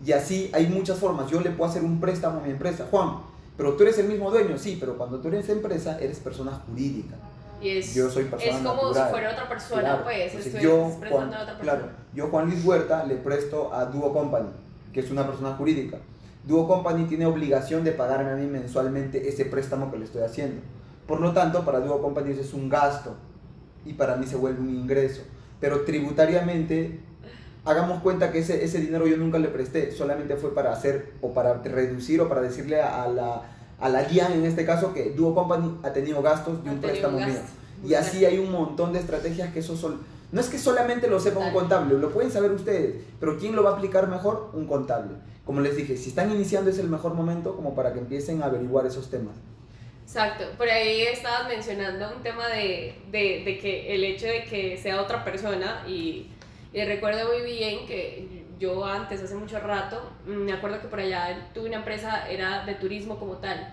Y 0.04 0.12
así 0.12 0.50
hay 0.52 0.68
muchas 0.68 0.98
formas. 0.98 1.30
Yo 1.30 1.40
le 1.40 1.50
puedo 1.50 1.70
hacer 1.70 1.82
un 1.82 1.98
préstamo 1.98 2.38
a 2.38 2.42
mi 2.42 2.50
empresa. 2.50 2.86
Juan, 2.90 3.18
pero 3.56 3.74
tú 3.74 3.82
eres 3.82 3.98
el 3.98 4.06
mismo 4.06 4.30
dueño, 4.30 4.58
sí, 4.58 4.76
pero 4.78 4.96
cuando 4.96 5.18
tú 5.18 5.28
eres 5.28 5.48
empresa, 5.48 5.98
eres 5.98 6.20
persona 6.20 6.52
jurídica 6.66 7.16
es, 7.62 7.94
yo 7.94 8.10
soy 8.10 8.24
persona 8.24 8.56
es 8.56 8.62
como 8.62 8.94
si 8.94 9.00
fuera 9.00 9.32
otra 9.32 9.48
persona, 9.48 10.02
pues. 10.02 10.34
Estoy 10.34 10.62
yo, 10.62 10.90
Juan, 11.08 11.34
a 11.34 11.42
otra 11.42 11.58
persona. 11.58 11.60
Claro, 11.60 11.88
yo, 12.14 12.28
Juan 12.28 12.46
Luis 12.46 12.64
Huerta, 12.64 13.04
le 13.04 13.16
presto 13.16 13.72
a 13.72 13.86
Duo 13.86 14.12
Company, 14.12 14.48
que 14.92 15.00
es 15.00 15.10
una 15.10 15.26
persona 15.26 15.54
jurídica. 15.54 15.98
Duo 16.44 16.68
Company 16.68 17.06
tiene 17.06 17.26
obligación 17.26 17.84
de 17.84 17.92
pagarme 17.92 18.30
a 18.30 18.36
mí 18.36 18.46
mensualmente 18.46 19.28
ese 19.28 19.46
préstamo 19.46 19.90
que 19.90 19.98
le 19.98 20.04
estoy 20.04 20.22
haciendo. 20.22 20.60
Por 21.06 21.20
lo 21.20 21.32
tanto, 21.32 21.64
para 21.64 21.80
Duo 21.80 22.00
Company 22.02 22.32
eso 22.32 22.42
es 22.42 22.52
un 22.52 22.68
gasto 22.68 23.14
y 23.84 23.94
para 23.94 24.16
mí 24.16 24.26
se 24.26 24.36
vuelve 24.36 24.60
un 24.60 24.70
ingreso. 24.70 25.22
Pero 25.60 25.82
tributariamente, 25.82 27.00
hagamos 27.64 28.02
cuenta 28.02 28.30
que 28.30 28.40
ese, 28.40 28.64
ese 28.64 28.80
dinero 28.80 29.06
yo 29.06 29.16
nunca 29.16 29.38
le 29.38 29.48
presté, 29.48 29.92
solamente 29.92 30.36
fue 30.36 30.54
para 30.54 30.72
hacer 30.72 31.14
o 31.22 31.32
para 31.32 31.62
reducir 31.62 32.20
o 32.20 32.28
para 32.28 32.42
decirle 32.42 32.80
a 32.82 33.08
la 33.08 33.42
a 33.84 33.90
la 33.90 34.02
DIAN 34.02 34.32
en 34.32 34.46
este 34.46 34.64
caso 34.64 34.94
que 34.94 35.10
Duo 35.10 35.34
Company 35.34 35.76
ha 35.82 35.92
tenido 35.92 36.22
gastos 36.22 36.64
de 36.64 36.70
un 36.70 36.80
préstamo 36.80 37.18
mío. 37.18 37.38
Y 37.86 37.92
así 37.92 38.24
hay 38.24 38.38
un 38.38 38.50
montón 38.50 38.94
de 38.94 38.98
estrategias 38.98 39.52
que 39.52 39.58
eso 39.58 39.76
son... 39.76 40.00
No 40.32 40.40
es 40.40 40.48
que 40.48 40.58
solamente 40.58 41.06
lo 41.06 41.20
sepa 41.20 41.40
un 41.40 41.52
contable, 41.52 41.98
lo 41.98 42.10
pueden 42.10 42.30
saber 42.30 42.50
ustedes, 42.52 43.04
pero 43.20 43.36
¿quién 43.38 43.54
lo 43.54 43.62
va 43.62 43.72
a 43.72 43.72
aplicar 43.74 44.08
mejor? 44.08 44.50
Un 44.54 44.66
contable. 44.66 45.16
Como 45.44 45.60
les 45.60 45.76
dije, 45.76 45.98
si 45.98 46.08
están 46.08 46.32
iniciando 46.32 46.70
es 46.70 46.78
el 46.78 46.88
mejor 46.88 47.12
momento 47.12 47.54
como 47.54 47.74
para 47.74 47.92
que 47.92 47.98
empiecen 47.98 48.42
a 48.42 48.46
averiguar 48.46 48.86
esos 48.86 49.10
temas. 49.10 49.36
Exacto, 50.02 50.44
por 50.56 50.66
ahí 50.66 51.02
estabas 51.02 51.46
mencionando 51.46 52.16
un 52.16 52.22
tema 52.22 52.48
de, 52.48 52.94
de, 53.12 53.42
de 53.44 53.58
que 53.58 53.94
el 53.94 54.02
hecho 54.02 54.26
de 54.26 54.44
que 54.44 54.78
sea 54.78 55.02
otra 55.02 55.22
persona 55.26 55.84
y, 55.86 56.28
y 56.72 56.84
recuerdo 56.84 57.28
muy 57.28 57.42
bien 57.42 57.86
que 57.86 58.43
yo 58.64 58.84
antes, 58.84 59.22
hace 59.22 59.34
mucho 59.34 59.60
rato, 59.60 60.10
me 60.26 60.52
acuerdo 60.52 60.80
que 60.80 60.88
por 60.88 61.00
allá 61.00 61.48
tuve 61.54 61.68
una 61.68 61.78
empresa, 61.78 62.28
era 62.28 62.64
de 62.64 62.74
turismo 62.74 63.18
como 63.18 63.34
tal, 63.34 63.72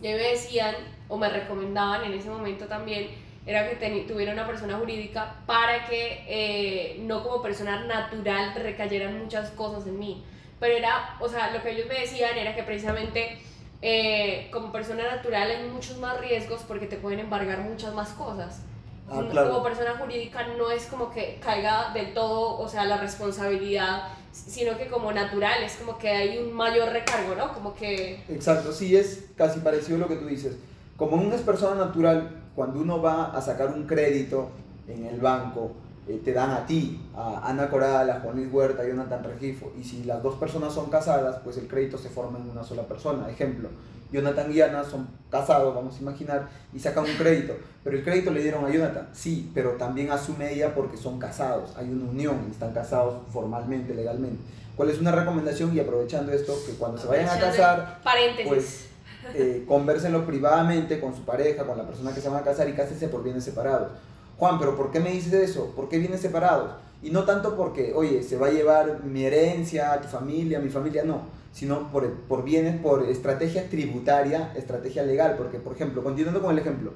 y 0.00 0.04
me 0.04 0.14
decían, 0.14 0.74
o 1.08 1.16
me 1.16 1.28
recomendaban 1.28 2.04
en 2.04 2.12
ese 2.12 2.30
momento 2.30 2.66
también, 2.66 3.08
era 3.46 3.68
que 3.68 4.04
tuviera 4.06 4.32
una 4.32 4.46
persona 4.46 4.76
jurídica 4.76 5.36
para 5.46 5.86
que 5.86 6.24
eh, 6.28 6.98
no 7.00 7.22
como 7.22 7.42
persona 7.42 7.84
natural 7.84 8.54
recayeran 8.54 9.18
muchas 9.18 9.50
cosas 9.52 9.86
en 9.86 9.98
mí. 9.98 10.22
Pero 10.60 10.76
era, 10.76 11.16
o 11.18 11.28
sea, 11.28 11.50
lo 11.52 11.62
que 11.62 11.70
ellos 11.70 11.86
me 11.88 12.00
decían 12.00 12.36
era 12.36 12.54
que 12.54 12.62
precisamente 12.62 13.38
eh, 13.80 14.48
como 14.52 14.70
persona 14.70 15.04
natural 15.04 15.50
hay 15.50 15.68
muchos 15.70 15.96
más 15.96 16.20
riesgos 16.20 16.62
porque 16.68 16.86
te 16.86 16.96
pueden 16.96 17.20
embargar 17.20 17.60
muchas 17.60 17.94
más 17.94 18.10
cosas. 18.10 18.64
Ah, 19.10 19.22
como 19.32 19.62
persona 19.62 19.96
jurídica 19.98 20.46
no 20.58 20.70
es 20.70 20.86
como 20.86 21.10
que 21.10 21.38
caiga 21.42 21.92
del 21.94 22.12
todo, 22.12 22.58
o 22.58 22.68
sea, 22.68 22.84
la 22.84 22.98
responsabilidad 22.98 24.08
sino 24.46 24.76
que 24.78 24.88
como 24.88 25.12
natural, 25.12 25.62
es 25.62 25.76
como 25.76 25.98
que 25.98 26.08
hay 26.08 26.38
un 26.38 26.52
mayor 26.52 26.90
recargo, 26.90 27.34
¿no? 27.34 27.52
Como 27.52 27.74
que... 27.74 28.22
Exacto, 28.28 28.72
sí, 28.72 28.96
es 28.96 29.26
casi 29.36 29.60
parecido 29.60 29.96
a 29.96 30.00
lo 30.00 30.08
que 30.08 30.16
tú 30.16 30.26
dices. 30.26 30.56
Como 30.96 31.16
es 31.32 31.40
persona 31.42 31.84
natural, 31.84 32.42
cuando 32.54 32.80
uno 32.80 33.00
va 33.00 33.36
a 33.36 33.40
sacar 33.40 33.68
un 33.68 33.86
crédito 33.86 34.50
en 34.86 35.06
el 35.06 35.20
banco, 35.20 35.72
eh, 36.08 36.20
te 36.24 36.32
dan 36.32 36.50
a 36.50 36.66
ti, 36.66 37.00
a 37.14 37.48
Ana 37.48 37.68
Coral, 37.68 38.10
a 38.10 38.20
Juan 38.20 38.36
Luis 38.36 38.48
Huerta, 38.50 38.82
a 38.82 38.86
Jonathan 38.86 39.22
Regifo, 39.22 39.72
y 39.78 39.84
si 39.84 40.04
las 40.04 40.22
dos 40.22 40.36
personas 40.36 40.72
son 40.72 40.88
casadas, 40.88 41.40
pues 41.44 41.58
el 41.58 41.68
crédito 41.68 41.98
se 41.98 42.08
forma 42.08 42.38
en 42.38 42.48
una 42.48 42.64
sola 42.64 42.82
persona. 42.84 43.28
Ejemplo, 43.28 43.68
Jonathan 44.10 44.50
y 44.50 44.60
Ana 44.60 44.84
son 44.84 45.06
casados, 45.30 45.74
vamos 45.74 45.96
a 45.96 46.00
imaginar, 46.00 46.48
y 46.72 46.78
sacan 46.78 47.04
un 47.04 47.14
crédito. 47.16 47.54
Pero 47.84 47.98
el 47.98 48.04
crédito 48.04 48.30
le 48.30 48.42
dieron 48.42 48.64
a 48.64 48.70
Jonathan, 48.70 49.08
sí, 49.12 49.50
pero 49.54 49.72
también 49.72 50.10
asume 50.10 50.52
ella 50.52 50.74
porque 50.74 50.96
son 50.96 51.18
casados, 51.18 51.74
hay 51.76 51.90
una 51.90 52.10
unión, 52.10 52.48
están 52.50 52.72
casados 52.72 53.20
formalmente, 53.30 53.94
legalmente. 53.94 54.42
¿Cuál 54.76 54.90
es 54.90 55.00
una 55.00 55.12
recomendación? 55.12 55.76
Y 55.76 55.80
aprovechando 55.80 56.32
esto, 56.32 56.56
que 56.64 56.72
cuando 56.74 56.98
se 56.98 57.08
vayan 57.08 57.28
a 57.28 57.38
casar, 57.38 58.00
pues 58.46 58.86
eh, 59.34 59.64
conversenlo 59.66 60.24
privadamente 60.24 61.00
con 61.00 61.14
su 61.14 61.22
pareja, 61.24 61.66
con 61.66 61.76
la 61.76 61.84
persona 61.84 62.14
que 62.14 62.20
se 62.20 62.28
van 62.28 62.40
a 62.40 62.44
casar 62.44 62.68
y 62.68 62.72
cásense 62.72 63.08
por 63.08 63.22
bienes 63.22 63.44
separados. 63.44 63.90
Juan, 64.38 64.58
pero 64.58 64.76
¿por 64.76 64.90
qué 64.90 65.00
me 65.00 65.10
dices 65.10 65.32
eso? 65.34 65.72
¿Por 65.76 65.88
qué 65.88 65.98
bienes 65.98 66.20
separados? 66.20 66.72
Y 67.02 67.10
no 67.10 67.24
tanto 67.24 67.56
porque, 67.56 67.92
oye, 67.94 68.22
se 68.22 68.36
va 68.36 68.46
a 68.46 68.50
llevar 68.50 69.04
mi 69.04 69.24
herencia, 69.24 70.00
tu 70.00 70.08
familia, 70.08 70.58
mi 70.58 70.70
familia, 70.70 71.04
no 71.04 71.38
sino 71.58 71.90
por, 71.90 72.08
por 72.12 72.44
bienes, 72.44 72.80
por 72.80 73.02
estrategia 73.08 73.68
tributaria, 73.68 74.52
estrategia 74.56 75.02
legal. 75.02 75.34
Porque, 75.36 75.58
por 75.58 75.74
ejemplo, 75.74 76.02
continuando 76.02 76.40
con 76.40 76.52
el 76.52 76.58
ejemplo, 76.58 76.92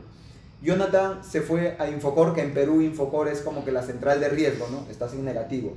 Jonathan 0.62 1.24
se 1.24 1.40
fue 1.40 1.76
a 1.78 1.88
Infocor, 1.88 2.34
que 2.34 2.42
en 2.42 2.54
Perú 2.54 2.80
Infocor 2.80 3.28
es 3.28 3.40
como 3.40 3.64
que 3.64 3.72
la 3.72 3.82
central 3.82 4.20
de 4.20 4.28
riesgo, 4.28 4.68
¿no? 4.70 4.88
Estás 4.90 5.14
en 5.14 5.24
negativo. 5.24 5.72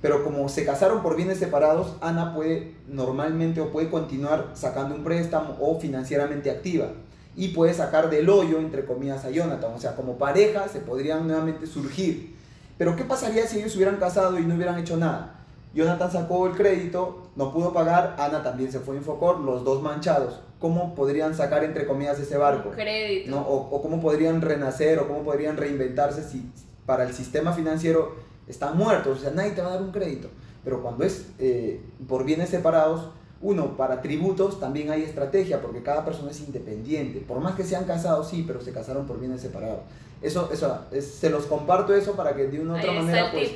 Pero 0.00 0.24
como 0.24 0.48
se 0.48 0.64
casaron 0.64 1.02
por 1.02 1.16
bienes 1.16 1.38
separados, 1.38 1.96
Ana 2.00 2.34
puede 2.34 2.74
normalmente 2.88 3.60
o 3.60 3.70
puede 3.70 3.90
continuar 3.90 4.52
sacando 4.54 4.94
un 4.94 5.04
préstamo 5.04 5.56
o 5.60 5.78
financieramente 5.78 6.50
activa. 6.50 6.92
Y 7.36 7.48
puede 7.48 7.74
sacar 7.74 8.10
del 8.10 8.28
hoyo, 8.28 8.58
entre 8.58 8.84
comillas, 8.84 9.24
a 9.24 9.30
Jonathan. 9.30 9.72
O 9.74 9.78
sea, 9.78 9.94
como 9.94 10.18
pareja 10.18 10.68
se 10.68 10.80
podrían 10.80 11.26
nuevamente 11.26 11.66
surgir. 11.66 12.36
Pero 12.76 12.96
¿qué 12.96 13.04
pasaría 13.04 13.46
si 13.46 13.58
ellos 13.58 13.76
hubieran 13.76 13.96
casado 13.96 14.38
y 14.38 14.44
no 14.44 14.54
hubieran 14.54 14.78
hecho 14.78 14.96
nada? 14.96 15.36
Jonathan 15.72 16.10
sacó 16.10 16.46
el 16.48 16.54
crédito, 16.54 17.28
no 17.36 17.52
pudo 17.52 17.72
pagar, 17.72 18.16
Ana 18.18 18.42
también 18.42 18.72
se 18.72 18.80
fue 18.80 18.96
a 18.96 18.98
Infocor, 18.98 19.38
los 19.40 19.64
dos 19.64 19.82
manchados. 19.82 20.40
¿Cómo 20.58 20.94
podrían 20.94 21.34
sacar, 21.34 21.62
entre 21.62 21.86
comillas, 21.86 22.18
ese 22.18 22.36
barco? 22.36 22.70
Crédito. 22.70 23.30
¿no? 23.30 23.40
O, 23.42 23.76
o 23.76 23.82
cómo 23.82 24.00
podrían 24.00 24.42
renacer 24.42 24.98
o 24.98 25.06
cómo 25.06 25.22
podrían 25.22 25.56
reinventarse 25.56 26.24
si 26.24 26.50
para 26.86 27.04
el 27.04 27.14
sistema 27.14 27.52
financiero 27.52 28.16
están 28.48 28.76
muertos, 28.76 29.18
o 29.18 29.20
sea, 29.20 29.30
nadie 29.30 29.52
te 29.52 29.62
va 29.62 29.68
a 29.68 29.74
dar 29.74 29.82
un 29.82 29.92
crédito. 29.92 30.28
Pero 30.64 30.82
cuando 30.82 31.04
es 31.04 31.26
eh, 31.38 31.80
por 32.08 32.24
bienes 32.24 32.50
separados, 32.50 33.10
uno, 33.42 33.76
para 33.76 34.02
tributos 34.02 34.60
también 34.60 34.90
hay 34.90 35.02
estrategia, 35.02 35.62
porque 35.62 35.82
cada 35.82 36.04
persona 36.04 36.30
es 36.30 36.40
independiente. 36.40 37.20
Por 37.20 37.40
más 37.40 37.54
que 37.54 37.64
sean 37.64 37.84
casados, 37.84 38.28
sí, 38.28 38.44
pero 38.46 38.60
se 38.60 38.72
casaron 38.72 39.06
por 39.06 39.18
bienes 39.18 39.40
separados. 39.40 39.80
Eso, 40.20 40.50
eso 40.52 40.78
es- 40.92 41.06
se 41.14 41.30
los 41.30 41.46
comparto 41.46 41.94
eso 41.94 42.12
para 42.12 42.34
que 42.36 42.46
de 42.48 42.60
una 42.60 42.74
u 42.74 42.76
otra 42.76 42.92
manera, 43.06 43.30
pues, 43.32 43.50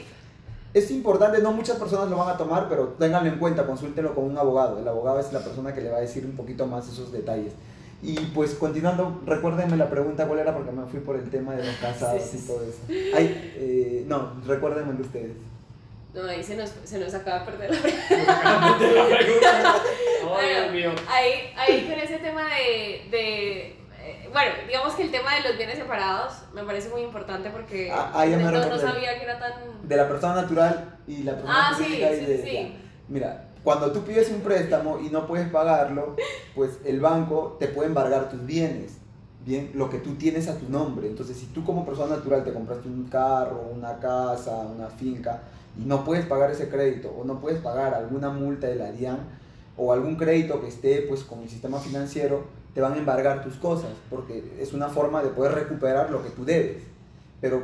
es 0.73 0.90
importante, 0.90 1.40
no 1.42 1.53
muchas 1.53 1.77
personas 1.77 2.09
lo 2.09 2.16
van 2.16 2.31
a 2.31 2.37
tomar, 2.38 2.68
pero 2.68 2.88
ténganlo 2.99 3.31
en 3.31 3.38
cuenta, 3.38 3.66
consúltenlo 3.66 4.14
con 4.14 4.25
un 4.25 4.38
abogado. 4.38 4.79
El 4.79 4.88
abogado 4.88 5.20
es 5.20 5.33
la 5.33 5.40
persona 5.40 5.75
que 5.75 5.83
le 5.83 5.90
va 5.90 5.99
a 5.99 6.01
decir 6.01 6.25
un 6.25 6.33
poquito 6.33 6.66
más 6.66 6.88
esos 6.88 7.12
detalles. 7.12 7.53
Y 8.03 8.14
pues 8.35 8.55
continuando, 8.55 9.20
recuérdenme 9.25 9.77
la 9.77 9.88
pregunta 9.88 10.27
cuál 10.27 10.40
era 10.40 10.55
porque 10.55 10.73
me 10.73 10.85
fui 10.87 11.01
por 11.01 11.16
el 11.16 11.31
tema 11.31 11.55
de 11.55 11.64
los 11.64 11.77
casados 11.77 12.23
Sí, 12.23 12.38
sí, 12.38 12.44
y 12.44 12.47
todo 12.47 12.62
eso. 12.62 12.79
Ay, 13.16 13.53
eh, 13.57 14.05
no, 14.09 14.33
recuérdenmelo 14.47 15.01
ustedes. 15.01 15.33
No, 16.14 16.29
ahí 16.29 16.42
se 16.44 16.57
nos, 16.57 16.70
se 16.85 16.98
nos 16.98 17.12
acaba 17.14 17.40
de 17.40 17.44
perder 17.46 17.70
la 17.74 17.81
pregunta. 17.83 19.74
Oh, 20.27 20.38
Dios 20.48 20.72
mío. 20.72 20.90
Ahí, 21.09 21.53
ahí 21.57 21.83
con 21.88 21.98
ese 21.98 22.18
tema 22.18 22.42
de, 22.44 23.09
de 23.11 23.66
eh, 24.00 24.29
bueno, 24.33 24.53
digamos 24.66 24.94
que 24.94 25.03
el 25.05 25.11
tema 25.11 25.35
de 25.35 25.48
los 25.48 25.57
bienes 25.57 25.77
separados 25.79 26.35
me 26.55 26.62
parece 26.62 26.88
muy 26.90 27.03
importante 27.03 27.50
porque 27.50 27.90
Ah, 27.92 28.12
ah, 28.14 28.27
no, 28.27 28.50
no 28.50 28.79
sabía 28.79 29.18
que 29.18 29.24
era 29.24 29.38
tan... 29.38 29.53
De 29.83 29.96
la 29.96 30.09
persona 30.09 30.35
natural 30.42 30.98
y 31.07 31.24
la 31.24 31.33
persona 31.33 31.68
Ah, 31.70 31.74
sí, 31.77 31.85
jurídica 31.85 32.12
y 32.12 32.20
sí, 32.20 32.24
de- 32.27 32.42
sí. 32.44 32.53
ya. 32.53 32.81
Mira, 33.09 33.48
cuando 33.64 33.90
tú 33.92 34.03
pides 34.05 34.31
un 34.31 34.40
préstamo 34.40 35.00
y 35.00 35.09
no 35.11 35.27
puedes 35.27 35.48
pagarlo, 35.48 36.16
pues 36.55 36.79
el 36.85 37.00
banco 37.00 37.57
te 37.59 37.66
puede 37.68 37.88
embargar 37.88 38.29
tus 38.31 38.44
bienes, 38.46 38.98
bien, 39.44 39.72
lo 39.74 39.90
que 39.90 39.98
tú 39.98 40.14
tienes 40.14 40.48
a 40.48 40.57
tu 40.59 40.68
nombre. 40.68 41.07
Entonces, 41.09 41.37
si 41.37 41.46
tú 41.46 41.64
como 41.64 41.85
persona 41.85 42.16
natural 42.16 42.44
te 42.44 42.53
compraste 42.53 42.88
un 42.88 43.09
carro, 43.09 43.68
una 43.74 43.98
casa, 43.98 44.57
una 44.59 44.88
finca 44.88 45.42
y 45.79 45.85
no 45.85 46.05
puedes 46.05 46.27
pagar 46.27 46.51
ese 46.51 46.69
crédito 46.69 47.11
o 47.11 47.25
no 47.25 47.41
puedes 47.41 47.61
pagar 47.61 47.95
alguna 47.95 48.31
multa 48.31 48.67
de 48.67 48.77
la 48.77 48.93
DIAN 48.93 49.19
o 49.77 49.93
algún 49.93 50.17
crédito 50.17 50.61
que 50.61 50.69
esté 50.69 51.03
pues 51.09 51.25
con 51.25 51.43
el 51.43 51.49
sistema 51.49 51.79
financiero, 51.81 52.45
te 52.75 52.81
van 52.81 52.95
a 52.95 52.99
embargar 52.99 53.43
tus 53.43 53.55
cosas 53.57 53.91
porque 54.11 54.57
es 54.61 54.73
una 54.73 54.89
forma 54.89 55.23
de 55.23 55.31
poder 55.31 55.53
recuperar 55.53 56.11
lo 56.11 56.23
que 56.23 56.31
tú 56.31 56.45
debes. 56.45 56.83
Pero 57.41 57.63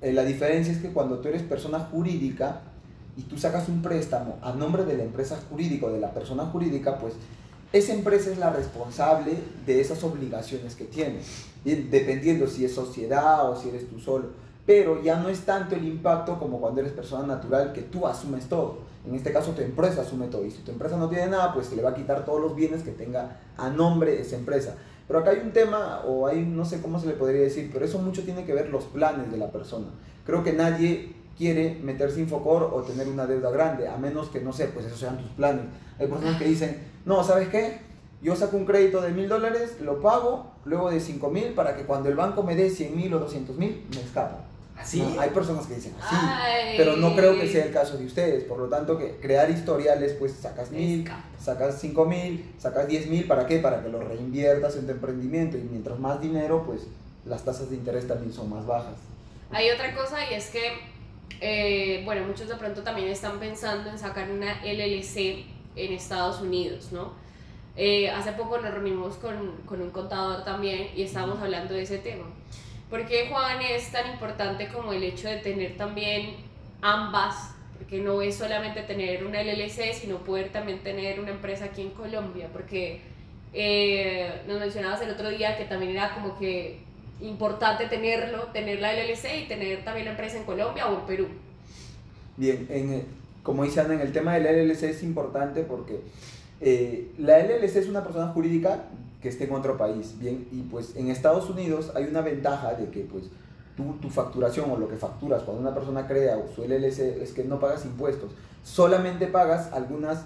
eh, 0.00 0.12
la 0.12 0.24
diferencia 0.24 0.72
es 0.72 0.78
que 0.78 0.92
cuando 0.92 1.18
tú 1.18 1.28
eres 1.28 1.42
persona 1.42 1.80
jurídica 1.80 2.62
y 3.16 3.22
tú 3.22 3.38
sacas 3.38 3.68
un 3.68 3.82
préstamo 3.82 4.38
a 4.42 4.52
nombre 4.52 4.84
de 4.84 4.96
la 4.96 5.04
empresa 5.04 5.38
jurídica 5.48 5.86
o 5.86 5.92
de 5.92 6.00
la 6.00 6.12
persona 6.12 6.46
jurídica, 6.46 6.98
pues 6.98 7.14
esa 7.72 7.94
empresa 7.94 8.30
es 8.30 8.38
la 8.38 8.50
responsable 8.50 9.34
de 9.66 9.80
esas 9.80 10.02
obligaciones 10.04 10.76
que 10.76 10.84
tiene, 10.84 11.20
dependiendo 11.64 12.46
si 12.46 12.64
es 12.64 12.74
sociedad 12.74 13.50
o 13.50 13.60
si 13.60 13.68
eres 13.68 13.88
tú 13.88 13.98
solo. 13.98 14.45
Pero 14.66 15.00
ya 15.00 15.18
no 15.18 15.28
es 15.28 15.40
tanto 15.42 15.76
el 15.76 15.86
impacto 15.86 16.38
como 16.38 16.60
cuando 16.60 16.80
eres 16.80 16.92
persona 16.92 17.24
natural 17.26 17.72
que 17.72 17.82
tú 17.82 18.06
asumes 18.06 18.48
todo. 18.48 18.78
En 19.06 19.14
este 19.14 19.32
caso 19.32 19.52
tu 19.52 19.62
empresa 19.62 20.00
asume 20.00 20.26
todo 20.26 20.44
y 20.44 20.50
si 20.50 20.62
tu 20.62 20.72
empresa 20.72 20.96
no 20.96 21.08
tiene 21.08 21.28
nada, 21.28 21.54
pues 21.54 21.68
se 21.68 21.76
le 21.76 21.82
va 21.82 21.90
a 21.90 21.94
quitar 21.94 22.24
todos 22.24 22.40
los 22.40 22.56
bienes 22.56 22.82
que 22.82 22.90
tenga 22.90 23.38
a 23.56 23.70
nombre 23.70 24.20
esa 24.20 24.34
empresa. 24.34 24.74
Pero 25.06 25.20
acá 25.20 25.30
hay 25.30 25.38
un 25.38 25.52
tema, 25.52 26.02
o 26.04 26.26
hay, 26.26 26.44
no 26.44 26.64
sé 26.64 26.82
cómo 26.82 26.98
se 26.98 27.06
le 27.06 27.12
podría 27.12 27.42
decir, 27.42 27.70
pero 27.72 27.84
eso 27.84 28.00
mucho 28.00 28.24
tiene 28.24 28.44
que 28.44 28.52
ver 28.52 28.70
los 28.70 28.84
planes 28.84 29.30
de 29.30 29.36
la 29.36 29.52
persona. 29.52 29.86
Creo 30.24 30.42
que 30.42 30.52
nadie 30.52 31.14
quiere 31.38 31.78
meterse 31.80 32.18
en 32.18 32.28
Focor 32.28 32.70
o 32.72 32.82
tener 32.82 33.06
una 33.06 33.26
deuda 33.26 33.50
grande, 33.50 33.86
a 33.86 33.96
menos 33.98 34.30
que, 34.30 34.40
no 34.40 34.52
sé, 34.52 34.66
pues 34.66 34.86
esos 34.86 34.98
sean 34.98 35.18
tus 35.18 35.30
planes. 35.30 35.66
Hay 36.00 36.08
personas 36.08 36.38
que 36.38 36.46
dicen, 36.46 36.82
no, 37.04 37.22
¿sabes 37.22 37.48
qué? 37.50 37.78
Yo 38.20 38.34
saco 38.34 38.56
un 38.56 38.64
crédito 38.64 39.00
de 39.00 39.12
mil 39.12 39.28
dólares, 39.28 39.76
lo 39.80 40.00
pago, 40.00 40.50
luego 40.64 40.90
de 40.90 40.98
cinco 40.98 41.30
mil, 41.30 41.52
para 41.54 41.76
que 41.76 41.84
cuando 41.84 42.08
el 42.08 42.16
banco 42.16 42.42
me 42.42 42.56
dé 42.56 42.70
cien 42.70 42.96
mil 42.96 43.14
o 43.14 43.20
doscientos 43.20 43.56
mil, 43.56 43.86
me 43.94 44.00
escapo. 44.00 44.38
¿Así? 44.76 45.00
No, 45.00 45.20
hay 45.20 45.30
personas 45.30 45.66
que 45.66 45.74
dicen 45.74 45.94
así. 46.00 46.16
Ay. 46.18 46.74
Pero 46.76 46.96
no 46.96 47.16
creo 47.16 47.38
que 47.38 47.48
sea 47.48 47.64
el 47.64 47.72
caso 47.72 47.96
de 47.96 48.06
ustedes. 48.06 48.44
Por 48.44 48.58
lo 48.58 48.68
tanto, 48.68 48.98
que 48.98 49.16
crear 49.16 49.50
historiales, 49.50 50.12
pues 50.18 50.32
sacas 50.32 50.70
mil, 50.70 51.10
sacas 51.42 51.80
cinco 51.80 52.04
mil, 52.04 52.52
sacas 52.58 52.86
diez 52.86 53.06
mil, 53.06 53.26
¿para 53.26 53.46
qué? 53.46 53.58
Para 53.58 53.82
que 53.82 53.88
lo 53.88 54.00
reinviertas 54.00 54.76
en 54.76 54.86
tu 54.86 54.92
emprendimiento. 54.92 55.56
Y 55.56 55.62
mientras 55.62 55.98
más 55.98 56.20
dinero, 56.20 56.64
pues 56.66 56.82
las 57.24 57.44
tasas 57.44 57.70
de 57.70 57.76
interés 57.76 58.06
también 58.06 58.32
son 58.32 58.50
más 58.50 58.66
bajas. 58.66 58.94
Hay 59.50 59.70
otra 59.70 59.94
cosa 59.94 60.18
y 60.30 60.34
es 60.34 60.50
que, 60.50 60.72
eh, 61.40 62.02
bueno, 62.04 62.26
muchos 62.26 62.48
de 62.48 62.56
pronto 62.56 62.82
también 62.82 63.08
están 63.08 63.38
pensando 63.38 63.90
en 63.90 63.98
sacar 63.98 64.30
una 64.30 64.62
LLC 64.64 65.46
en 65.74 65.92
Estados 65.92 66.40
Unidos, 66.40 66.92
¿no? 66.92 67.12
Eh, 67.76 68.10
hace 68.10 68.32
poco 68.32 68.58
nos 68.58 68.72
reunimos 68.72 69.16
con, 69.16 69.52
con 69.66 69.82
un 69.82 69.90
contador 69.90 70.44
también 70.44 70.88
y 70.96 71.02
estábamos 71.02 71.40
hablando 71.40 71.74
de 71.74 71.82
ese 71.82 71.98
tema. 71.98 72.24
¿Por 72.90 73.04
qué, 73.06 73.28
Juan, 73.28 73.60
es 73.62 73.90
tan 73.90 74.10
importante 74.12 74.68
como 74.68 74.92
el 74.92 75.02
hecho 75.02 75.28
de 75.28 75.38
tener 75.38 75.76
también 75.76 76.36
ambas? 76.82 77.54
Porque 77.76 78.00
no 78.00 78.22
es 78.22 78.36
solamente 78.36 78.82
tener 78.82 79.24
una 79.26 79.42
LLC, 79.42 79.92
sino 79.92 80.18
poder 80.18 80.50
también 80.52 80.78
tener 80.80 81.18
una 81.20 81.30
empresa 81.30 81.66
aquí 81.66 81.82
en 81.82 81.90
Colombia. 81.90 82.48
Porque 82.52 83.00
eh, 83.52 84.42
nos 84.46 84.60
mencionabas 84.60 85.00
el 85.02 85.10
otro 85.10 85.28
día 85.30 85.56
que 85.58 85.64
también 85.64 85.92
era 85.92 86.14
como 86.14 86.38
que 86.38 86.80
importante 87.20 87.86
tenerlo, 87.86 88.44
tener 88.52 88.80
la 88.80 88.92
LLC 88.92 89.42
y 89.44 89.48
tener 89.48 89.84
también 89.84 90.04
la 90.06 90.10
empresa 90.12 90.36
en 90.36 90.44
Colombia 90.44 90.86
o 90.86 91.00
en 91.00 91.06
Perú. 91.06 91.28
Bien, 92.36 92.66
en, 92.70 92.92
el- 92.92 93.04
como 93.42 93.64
dice 93.64 93.80
Ana, 93.80 93.94
en 93.94 94.00
el 94.00 94.12
tema 94.12 94.34
del 94.34 94.44
LLC 94.68 94.84
es 94.84 95.02
importante 95.02 95.62
porque 95.62 96.00
eh, 96.60 97.10
la 97.18 97.38
LLC 97.38 97.76
es 97.76 97.88
una 97.88 98.02
persona 98.04 98.28
jurídica 98.28 98.84
que 99.20 99.28
esté 99.28 99.44
en 99.44 99.52
otro 99.52 99.76
país, 99.76 100.18
bien, 100.18 100.46
y 100.52 100.62
pues 100.62 100.94
en 100.96 101.08
Estados 101.08 101.48
Unidos 101.48 101.92
hay 101.94 102.04
una 102.04 102.20
ventaja 102.20 102.74
de 102.74 102.90
que 102.90 103.00
pues 103.00 103.24
tú, 103.76 103.96
tu 104.00 104.10
facturación 104.10 104.70
o 104.70 104.76
lo 104.76 104.88
que 104.88 104.96
facturas 104.96 105.42
cuando 105.42 105.62
una 105.62 105.74
persona 105.74 106.06
crea 106.06 106.38
su 106.54 106.64
LLC 106.64 107.22
es 107.22 107.32
que 107.32 107.44
no 107.44 107.58
pagas 107.58 107.84
impuestos, 107.84 108.30
solamente 108.62 109.26
pagas 109.26 109.72
algunas 109.72 110.24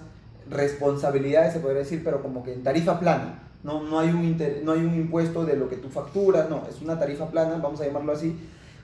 responsabilidades, 0.49 1.53
se 1.53 1.59
podría 1.59 1.79
decir, 1.79 2.03
pero 2.03 2.21
como 2.21 2.43
que 2.43 2.53
en 2.53 2.63
tarifa 2.63 2.99
plana. 2.99 3.47
No, 3.63 3.83
no, 3.83 3.99
hay 3.99 4.09
un 4.09 4.37
no 4.63 4.71
hay 4.71 4.79
un 4.79 4.95
impuesto 4.95 5.45
de 5.45 5.55
lo 5.55 5.69
que 5.69 5.75
tú 5.75 5.89
facturas, 5.89 6.49
no, 6.49 6.63
es 6.67 6.81
una 6.81 6.97
tarifa 6.97 7.29
plana, 7.29 7.57
vamos 7.61 7.79
a 7.79 7.85
llamarlo 7.85 8.11
así, 8.11 8.35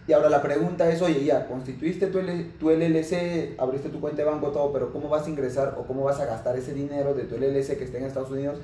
y 0.07 0.13
ahora 0.13 0.29
la 0.29 0.41
pregunta 0.41 0.89
es, 0.89 1.01
oye, 1.01 1.25
ya, 1.25 1.47
constituiste 1.47 2.07
tu 2.07 2.69
LLC, 2.69 3.59
abriste 3.59 3.89
tu 3.89 3.99
cuenta 3.99 4.21
de 4.21 4.29
banco, 4.29 4.51
todo, 4.51 4.71
pero 4.71 4.93
¿cómo 4.93 5.09
vas 5.09 5.27
a 5.27 5.29
ingresar 5.29 5.75
o 5.77 5.83
cómo 5.85 6.03
vas 6.03 6.19
a 6.21 6.25
gastar 6.25 6.55
ese 6.55 6.73
dinero 6.73 7.13
de 7.13 7.23
tu 7.23 7.35
LLC 7.35 7.77
que 7.77 7.83
está 7.83 7.97
en 7.97 8.05
Estados 8.05 8.31
Unidos, 8.31 8.57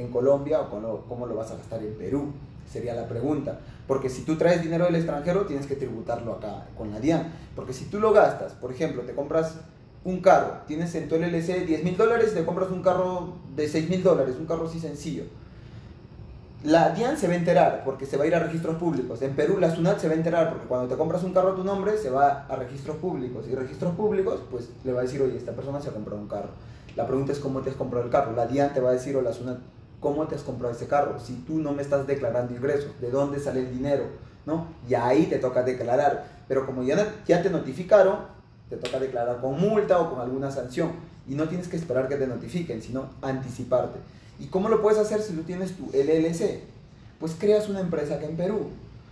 en 0.00 0.10
Colombia 0.10 0.60
o 0.60 1.04
cómo, 1.08 1.26
lo 1.26 1.34
vas 1.34 1.50
a 1.50 1.56
gastar 1.56 1.82
en 1.82 1.94
Perú? 1.94 2.32
Sería 2.70 2.94
la 2.94 3.08
pregunta. 3.08 3.58
Porque 3.86 4.10
si 4.10 4.22
tú 4.22 4.36
traes 4.36 4.62
dinero 4.62 4.84
del 4.84 4.96
extranjero, 4.96 5.46
tienes 5.46 5.66
que 5.66 5.76
tributarlo 5.76 6.34
acá 6.34 6.66
con 6.76 6.90
la 6.90 7.00
DIAN. 7.00 7.32
Porque 7.56 7.72
si 7.72 7.86
tú 7.86 7.98
lo 7.98 8.12
gastas, 8.12 8.52
por 8.52 8.70
ejemplo, 8.70 9.02
te 9.02 9.14
compras 9.14 9.54
un 10.04 10.20
carro, 10.20 10.58
tienes 10.66 10.94
en 10.94 11.08
tu 11.08 11.16
LLC 11.16 11.66
10 11.66 11.84
mil 11.84 11.96
dólares 11.96 12.32
te 12.32 12.44
compras 12.44 12.70
un 12.70 12.82
carro 12.82 13.34
de 13.54 13.68
6 13.68 13.90
mil 13.90 14.02
dólares, 14.02 14.36
un 14.38 14.46
carro 14.46 14.66
así 14.66 14.78
sencillo. 14.78 15.24
La 16.64 16.90
DIAN 16.90 17.16
se 17.16 17.28
va 17.28 17.34
a 17.34 17.36
enterar 17.36 17.82
porque 17.84 18.04
se 18.04 18.16
va 18.16 18.24
a 18.24 18.26
ir 18.26 18.34
a 18.34 18.40
registros 18.40 18.76
públicos. 18.76 19.22
En 19.22 19.36
Perú 19.36 19.58
la 19.58 19.72
SUNAT 19.72 20.00
se 20.00 20.08
va 20.08 20.14
a 20.14 20.16
enterar 20.16 20.50
porque 20.50 20.66
cuando 20.66 20.88
te 20.88 20.96
compras 20.96 21.22
un 21.22 21.32
carro 21.32 21.52
a 21.52 21.54
tu 21.54 21.62
nombre 21.62 21.96
se 21.96 22.10
va 22.10 22.46
a 22.48 22.56
registros 22.56 22.96
públicos. 22.96 23.46
Y 23.48 23.54
registros 23.54 23.94
públicos 23.94 24.40
pues 24.50 24.70
le 24.82 24.92
va 24.92 25.00
a 25.00 25.02
decir, 25.04 25.22
oye, 25.22 25.36
esta 25.36 25.52
persona 25.52 25.80
se 25.80 25.90
ha 25.90 25.92
comprado 25.92 26.20
un 26.20 26.26
carro. 26.26 26.48
La 26.96 27.06
pregunta 27.06 27.30
es 27.30 27.38
cómo 27.38 27.60
te 27.60 27.70
has 27.70 27.76
comprado 27.76 28.04
el 28.04 28.10
carro. 28.10 28.34
La 28.34 28.46
DIAN 28.46 28.74
te 28.74 28.80
va 28.80 28.90
a 28.90 28.92
decir 28.92 29.14
o 29.16 29.22
la 29.22 29.32
SUNAT, 29.32 29.58
¿cómo 30.00 30.26
te 30.26 30.34
has 30.34 30.42
comprado 30.42 30.74
ese 30.74 30.86
carro? 30.86 31.18
Si 31.18 31.34
tú 31.46 31.58
no 31.58 31.72
me 31.72 31.82
estás 31.82 32.06
declarando 32.06 32.54
ingresos, 32.54 32.90
¿de 33.00 33.10
dónde 33.10 33.40
sale 33.40 33.60
el 33.60 33.70
dinero? 33.70 34.04
¿No? 34.46 34.66
Y 34.88 34.94
ahí 34.94 35.26
te 35.26 35.38
toca 35.38 35.62
declarar. 35.62 36.26
Pero 36.48 36.64
como 36.64 36.82
ya, 36.82 37.14
ya 37.26 37.42
te 37.42 37.50
notificaron, 37.50 38.16
te 38.70 38.76
toca 38.76 38.98
declarar 38.98 39.40
con 39.40 39.60
multa 39.60 39.98
o 40.00 40.10
con 40.10 40.20
alguna 40.20 40.50
sanción. 40.50 40.92
Y 41.28 41.34
no 41.34 41.48
tienes 41.48 41.68
que 41.68 41.76
esperar 41.76 42.08
que 42.08 42.16
te 42.16 42.26
notifiquen, 42.26 42.80
sino 42.80 43.10
anticiparte. 43.20 43.98
¿Y 44.40 44.46
cómo 44.46 44.68
lo 44.68 44.80
puedes 44.80 44.98
hacer 44.98 45.20
si 45.20 45.34
tú 45.34 45.42
tienes 45.42 45.76
tu 45.76 45.86
LLC? 45.92 46.60
Pues 47.20 47.34
creas 47.38 47.68
una 47.68 47.80
empresa 47.80 48.14
acá 48.14 48.26
en 48.26 48.36
Perú, 48.36 48.68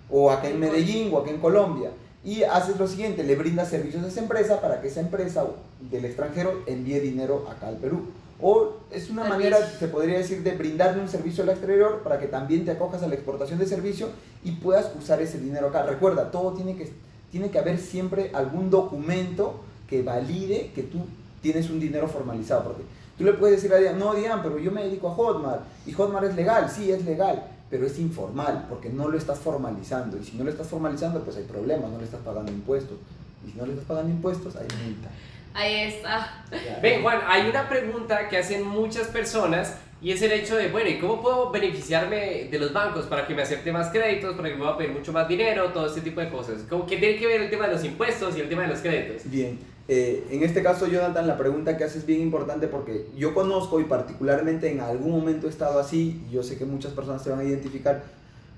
o 0.08 0.30
acá 0.30 0.48
en 0.48 0.60
Medellín, 0.60 1.12
o 1.12 1.18
acá 1.18 1.30
en 1.30 1.38
Colombia. 1.38 1.90
Y 2.24 2.42
haces 2.44 2.78
lo 2.78 2.86
siguiente, 2.86 3.22
le 3.22 3.36
brindas 3.36 3.68
servicios 3.68 4.04
a 4.04 4.08
esa 4.08 4.20
empresa 4.20 4.60
para 4.60 4.80
que 4.80 4.88
esa 4.88 5.00
empresa 5.00 5.44
del 5.90 6.04
extranjero 6.04 6.62
envíe 6.66 7.00
dinero 7.00 7.46
acá 7.50 7.68
al 7.68 7.76
Perú. 7.76 8.06
O 8.40 8.74
es 8.90 9.08
una 9.08 9.24
manera, 9.24 9.58
se 9.66 9.88
podría 9.88 10.18
decir, 10.18 10.42
de 10.42 10.52
brindarle 10.52 11.00
un 11.00 11.08
servicio 11.08 11.42
al 11.42 11.50
exterior 11.50 12.02
para 12.02 12.18
que 12.18 12.26
también 12.26 12.64
te 12.64 12.70
acojas 12.70 13.02
a 13.02 13.08
la 13.08 13.14
exportación 13.14 13.58
de 13.58 13.66
servicio 13.66 14.08
y 14.44 14.52
puedas 14.52 14.92
usar 14.98 15.22
ese 15.22 15.38
dinero 15.38 15.68
acá. 15.68 15.84
Recuerda, 15.84 16.30
todo 16.30 16.52
tiene 16.52 16.76
que, 16.76 16.92
tiene 17.30 17.50
que 17.50 17.58
haber 17.58 17.78
siempre 17.78 18.30
algún 18.34 18.68
documento 18.70 19.60
que 19.88 20.02
valide 20.02 20.72
que 20.74 20.82
tú 20.82 20.98
tienes 21.40 21.70
un 21.70 21.80
dinero 21.80 22.08
formalizado. 22.08 22.64
Porque 22.64 22.82
tú 23.16 23.24
le 23.24 23.32
puedes 23.32 23.56
decir 23.56 23.74
a 23.74 23.78
Dian, 23.78 23.98
no, 23.98 24.14
Dian, 24.14 24.42
pero 24.42 24.58
yo 24.58 24.70
me 24.70 24.84
dedico 24.84 25.08
a 25.08 25.14
Hotmart 25.14 25.62
y 25.86 25.92
Hotmart 25.92 26.26
es 26.26 26.36
legal, 26.36 26.70
sí, 26.70 26.90
es 26.90 27.04
legal, 27.06 27.42
pero 27.70 27.86
es 27.86 27.98
informal 27.98 28.66
porque 28.68 28.90
no 28.90 29.08
lo 29.08 29.16
estás 29.16 29.38
formalizando. 29.38 30.18
Y 30.18 30.24
si 30.24 30.36
no 30.36 30.44
lo 30.44 30.50
estás 30.50 30.66
formalizando, 30.66 31.20
pues 31.22 31.36
hay 31.38 31.44
problemas, 31.44 31.90
no 31.90 31.98
le 31.98 32.04
estás 32.04 32.20
pagando 32.20 32.52
impuestos. 32.52 32.98
Y 33.46 33.52
si 33.52 33.56
no 33.56 33.64
le 33.64 33.72
estás 33.72 33.86
pagando 33.86 34.10
impuestos, 34.12 34.56
hay 34.56 34.66
multa. 34.84 35.08
Ahí 35.56 35.84
está. 35.84 36.44
Ven, 36.82 37.02
Juan, 37.02 37.20
hay 37.26 37.48
una 37.48 37.66
pregunta 37.66 38.28
que 38.28 38.36
hacen 38.36 38.62
muchas 38.62 39.06
personas 39.06 39.78
y 40.02 40.12
es 40.12 40.20
el 40.20 40.32
hecho 40.32 40.56
de, 40.56 40.68
bueno, 40.68 40.90
¿y 40.90 40.98
cómo 40.98 41.22
puedo 41.22 41.50
beneficiarme 41.50 42.48
de 42.50 42.58
los 42.58 42.74
bancos 42.74 43.06
para 43.06 43.26
que 43.26 43.34
me 43.34 43.40
acepte 43.40 43.72
más 43.72 43.88
créditos, 43.88 44.36
para 44.36 44.50
que 44.50 44.54
me 44.54 44.64
va 44.64 44.72
a 44.72 44.76
pedir 44.76 44.92
mucho 44.92 45.14
más 45.14 45.26
dinero, 45.26 45.70
todo 45.72 45.86
este 45.86 46.02
tipo 46.02 46.20
de 46.20 46.28
cosas? 46.28 46.64
¿Cómo 46.68 46.86
que 46.86 46.98
tiene 46.98 47.16
que 47.16 47.26
ver 47.26 47.40
el 47.40 47.48
tema 47.48 47.68
de 47.68 47.72
los 47.72 47.84
impuestos 47.84 48.36
y 48.36 48.40
el 48.40 48.50
tema 48.50 48.62
de 48.62 48.68
los 48.68 48.80
créditos? 48.80 49.22
Bien, 49.30 49.58
eh, 49.88 50.26
en 50.30 50.42
este 50.42 50.62
caso, 50.62 50.88
Jonathan, 50.88 51.26
la 51.26 51.38
pregunta 51.38 51.78
que 51.78 51.84
haces 51.84 51.98
es 51.98 52.06
bien 52.06 52.20
importante 52.20 52.66
porque 52.66 53.06
yo 53.16 53.32
conozco 53.32 53.80
y 53.80 53.84
particularmente 53.84 54.70
en 54.70 54.80
algún 54.80 55.12
momento 55.12 55.46
he 55.46 55.50
estado 55.50 55.80
así, 55.80 56.22
y 56.28 56.34
yo 56.34 56.42
sé 56.42 56.58
que 56.58 56.66
muchas 56.66 56.92
personas 56.92 57.22
se 57.22 57.30
van 57.30 57.40
a 57.40 57.44
identificar. 57.44 58.02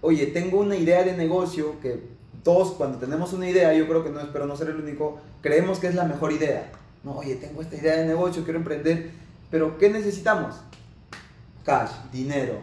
Oye, 0.01 0.27
tengo 0.27 0.59
una 0.59 0.75
idea 0.75 1.05
de 1.05 1.17
negocio 1.17 1.79
que 1.81 2.01
todos 2.43 2.73
cuando 2.73 2.99
tenemos 2.99 3.33
una 3.33 3.49
idea, 3.49 3.73
yo 3.73 3.87
creo 3.87 4.03
que 4.03 4.11
no 4.11 4.21
espero 4.21 4.47
no 4.47 4.57
ser 4.57 4.71
el 4.71 4.77
único, 4.77 5.21
creemos 5.41 5.79
que 5.79 5.87
es 5.87 5.95
la 5.95 6.05
mejor 6.05 6.33
idea. 6.33 6.73
No, 7.09 7.17
oye, 7.17 7.37
tengo 7.37 7.63
esta 7.63 7.75
idea 7.75 7.97
de 7.97 8.05
negocio, 8.05 8.45
quiero 8.45 8.59
emprender, 8.59 9.11
pero 9.51 9.79
¿qué 9.79 9.89
necesitamos? 9.89 10.57
Cash, 11.65 11.91
dinero. 12.13 12.57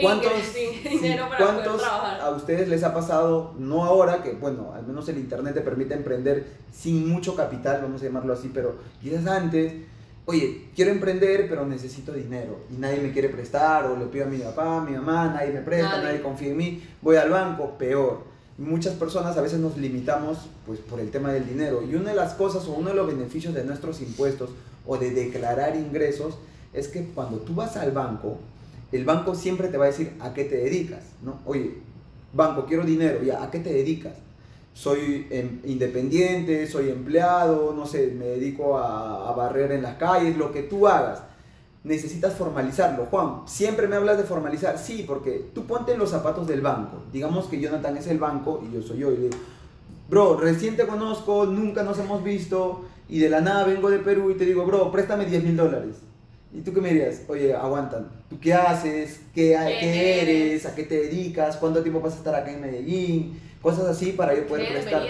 ¿Cuántos, 0.00 0.32
sí, 0.54 0.88
dinero 0.88 1.28
para 1.28 1.38
poder 1.38 1.54
cuántos 1.64 1.82
trabajar. 1.82 2.20
a 2.20 2.30
ustedes 2.30 2.68
les 2.68 2.84
ha 2.84 2.94
pasado, 2.94 3.54
no 3.58 3.84
ahora, 3.84 4.22
que 4.22 4.34
bueno, 4.34 4.72
al 4.72 4.86
menos 4.86 5.08
el 5.08 5.18
internet 5.18 5.54
te 5.54 5.62
permite 5.62 5.94
emprender 5.94 6.46
sin 6.72 7.08
mucho 7.08 7.34
capital, 7.34 7.80
vamos 7.82 8.00
a 8.00 8.04
llamarlo 8.04 8.32
así, 8.34 8.52
pero 8.54 8.76
quizás 9.02 9.26
antes, 9.26 9.72
oye, 10.26 10.68
quiero 10.76 10.92
emprender, 10.92 11.48
pero 11.48 11.66
necesito 11.66 12.12
dinero 12.12 12.60
y 12.70 12.74
nadie 12.74 13.00
me 13.00 13.10
quiere 13.10 13.30
prestar, 13.30 13.86
o 13.86 13.96
le 13.96 14.04
pido 14.06 14.26
a 14.26 14.28
mi 14.28 14.38
papá, 14.38 14.76
a 14.78 14.80
mi 14.80 14.92
mamá, 14.92 15.32
nadie 15.34 15.50
me 15.50 15.62
presta, 15.62 15.88
Nadie. 15.88 16.04
nadie, 16.04 16.22
confía 16.22 16.50
en 16.50 16.56
mí, 16.56 16.84
voy 17.02 17.16
al 17.16 17.30
banco, 17.30 17.76
peor. 17.76 18.22
Muchas 18.58 18.94
personas 18.94 19.36
a 19.36 19.40
veces 19.40 19.60
nos 19.60 19.76
limitamos 19.76 20.38
pues, 20.66 20.80
por 20.80 20.98
el 20.98 21.12
tema 21.12 21.32
del 21.32 21.46
dinero 21.46 21.80
y 21.88 21.94
una 21.94 22.10
de 22.10 22.16
las 22.16 22.34
cosas 22.34 22.66
o 22.66 22.72
uno 22.72 22.88
de 22.90 22.96
los 22.96 23.06
beneficios 23.06 23.54
de 23.54 23.62
nuestros 23.62 24.00
impuestos 24.00 24.50
o 24.84 24.96
de 24.96 25.12
declarar 25.12 25.76
ingresos 25.76 26.34
es 26.72 26.88
que 26.88 27.04
cuando 27.04 27.36
tú 27.38 27.54
vas 27.54 27.76
al 27.76 27.92
banco, 27.92 28.38
el 28.90 29.04
banco 29.04 29.36
siempre 29.36 29.68
te 29.68 29.76
va 29.78 29.84
a 29.84 29.88
decir 29.88 30.12
a 30.18 30.34
qué 30.34 30.42
te 30.42 30.56
dedicas, 30.56 31.04
¿no? 31.22 31.38
Oye, 31.46 31.74
banco, 32.32 32.66
quiero 32.66 32.84
dinero, 32.84 33.22
ya, 33.22 33.44
¿a 33.44 33.48
qué 33.48 33.60
te 33.60 33.72
dedicas? 33.72 34.14
Soy 34.74 35.28
em, 35.30 35.60
independiente, 35.64 36.66
soy 36.66 36.90
empleado, 36.90 37.72
no 37.74 37.86
sé, 37.86 38.08
me 38.08 38.24
dedico 38.24 38.76
a, 38.76 39.28
a 39.28 39.32
barrer 39.36 39.70
en 39.70 39.82
las 39.82 39.98
calles, 39.98 40.36
lo 40.36 40.50
que 40.50 40.64
tú 40.64 40.88
hagas. 40.88 41.22
Necesitas 41.88 42.34
formalizarlo. 42.34 43.06
Juan, 43.06 43.42
siempre 43.46 43.88
me 43.88 43.96
hablas 43.96 44.18
de 44.18 44.24
formalizar. 44.24 44.76
Sí, 44.78 45.04
porque 45.06 45.50
tú 45.54 45.64
ponte 45.64 45.92
en 45.92 45.98
los 45.98 46.10
zapatos 46.10 46.46
del 46.46 46.60
banco. 46.60 47.02
Digamos 47.10 47.46
que 47.46 47.58
Jonathan 47.58 47.96
es 47.96 48.06
el 48.08 48.18
banco 48.18 48.62
y 48.62 48.74
yo 48.74 48.82
soy 48.82 48.98
yo. 48.98 49.10
Y 49.10 49.16
le 49.16 49.22
digo, 49.22 49.38
bro, 50.10 50.36
recién 50.38 50.76
te 50.76 50.86
conozco, 50.86 51.46
nunca 51.46 51.82
nos 51.82 51.98
hemos 51.98 52.22
visto 52.22 52.84
y 53.08 53.20
de 53.20 53.30
la 53.30 53.40
nada 53.40 53.64
vengo 53.64 53.88
de 53.88 54.00
Perú 54.00 54.30
y 54.30 54.34
te 54.34 54.44
digo, 54.44 54.66
bro, 54.66 54.92
préstame 54.92 55.24
10 55.24 55.44
mil 55.44 55.56
dólares. 55.56 55.96
¿Y 56.52 56.60
tú 56.60 56.74
qué 56.74 56.80
me 56.82 56.90
dirías? 56.90 57.22
Oye, 57.26 57.54
aguantan. 57.54 58.08
¿Tú 58.28 58.38
qué 58.38 58.52
haces? 58.52 59.20
¿Qué, 59.34 59.56
¿Quién 59.56 59.80
qué 59.80 60.22
eres? 60.50 60.66
¿A 60.66 60.74
qué 60.74 60.82
te 60.82 60.94
dedicas? 60.94 61.56
¿Cuánto 61.56 61.82
tiempo 61.82 62.02
vas 62.02 62.14
a 62.14 62.18
estar 62.18 62.34
acá 62.34 62.50
en 62.50 62.60
Medellín? 62.60 63.40
Cosas 63.62 63.86
así 63.86 64.12
para 64.12 64.34
yo 64.34 64.46
poder 64.46 64.72
prestarte. 64.72 65.08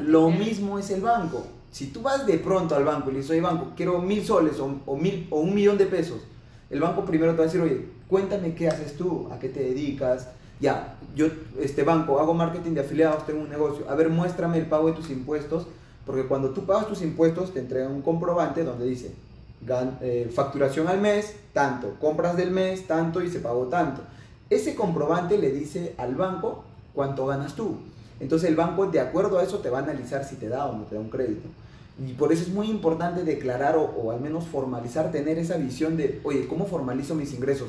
Lo 0.00 0.30
mismo 0.30 0.78
es 0.78 0.90
el 0.90 1.00
banco. 1.00 1.44
Si 1.70 1.86
tú 1.88 2.02
vas 2.02 2.26
de 2.26 2.38
pronto 2.38 2.74
al 2.74 2.84
banco 2.84 3.10
y 3.10 3.12
le 3.12 3.18
dices, 3.18 3.32
oye, 3.32 3.40
banco, 3.40 3.72
quiero 3.76 4.00
mil 4.00 4.24
soles 4.24 4.58
o, 4.58 4.80
o 4.86 4.96
mil, 4.96 5.26
o 5.30 5.40
un 5.40 5.54
millón 5.54 5.78
de 5.78 5.86
pesos, 5.86 6.20
el 6.68 6.80
banco 6.80 7.04
primero 7.04 7.32
te 7.32 7.38
va 7.38 7.44
a 7.44 7.46
decir, 7.46 7.60
oye, 7.60 7.86
cuéntame 8.08 8.54
qué 8.54 8.68
haces 8.68 8.96
tú, 8.96 9.28
a 9.30 9.38
qué 9.38 9.48
te 9.48 9.60
dedicas. 9.60 10.28
Ya, 10.60 10.96
yo, 11.14 11.26
este 11.58 11.84
banco, 11.84 12.20
hago 12.20 12.34
marketing 12.34 12.72
de 12.72 12.80
afiliados, 12.82 13.24
tengo 13.24 13.40
un 13.40 13.48
negocio. 13.48 13.88
A 13.88 13.94
ver, 13.94 14.10
muéstrame 14.10 14.58
el 14.58 14.66
pago 14.66 14.88
de 14.88 14.94
tus 14.94 15.10
impuestos, 15.10 15.66
porque 16.04 16.26
cuando 16.26 16.50
tú 16.50 16.66
pagas 16.66 16.86
tus 16.86 17.02
impuestos 17.02 17.52
te 17.52 17.60
entregan 17.60 17.92
un 17.92 18.02
comprobante 18.02 18.64
donde 18.64 18.86
dice, 18.86 19.14
eh, 20.00 20.30
facturación 20.34 20.88
al 20.88 21.00
mes, 21.00 21.34
tanto, 21.52 21.94
compras 22.00 22.36
del 22.36 22.50
mes, 22.50 22.86
tanto 22.86 23.22
y 23.22 23.30
se 23.30 23.40
pagó 23.40 23.66
tanto. 23.66 24.02
Ese 24.48 24.74
comprobante 24.74 25.38
le 25.38 25.50
dice 25.50 25.94
al 25.98 26.14
banco 26.14 26.64
cuánto 26.94 27.26
ganas 27.26 27.54
tú. 27.54 27.78
Entonces 28.20 28.48
el 28.48 28.56
banco, 28.56 28.86
de 28.86 29.00
acuerdo 29.00 29.38
a 29.38 29.42
eso, 29.42 29.58
te 29.58 29.70
va 29.70 29.78
a 29.78 29.82
analizar 29.82 30.24
si 30.24 30.36
te 30.36 30.48
da 30.48 30.66
o 30.66 30.76
no 30.76 30.84
te 30.84 30.94
da 30.94 31.00
un 31.00 31.10
crédito. 31.10 31.48
Y 32.06 32.12
por 32.12 32.32
eso 32.32 32.42
es 32.42 32.48
muy 32.48 32.70
importante 32.70 33.24
declarar 33.24 33.76
o, 33.76 33.82
o 33.82 34.10
al 34.12 34.20
menos 34.20 34.44
formalizar, 34.46 35.10
tener 35.10 35.38
esa 35.38 35.56
visión 35.56 35.96
de, 35.96 36.20
oye, 36.24 36.46
¿cómo 36.46 36.66
formalizo 36.66 37.14
mis 37.14 37.34
ingresos? 37.34 37.68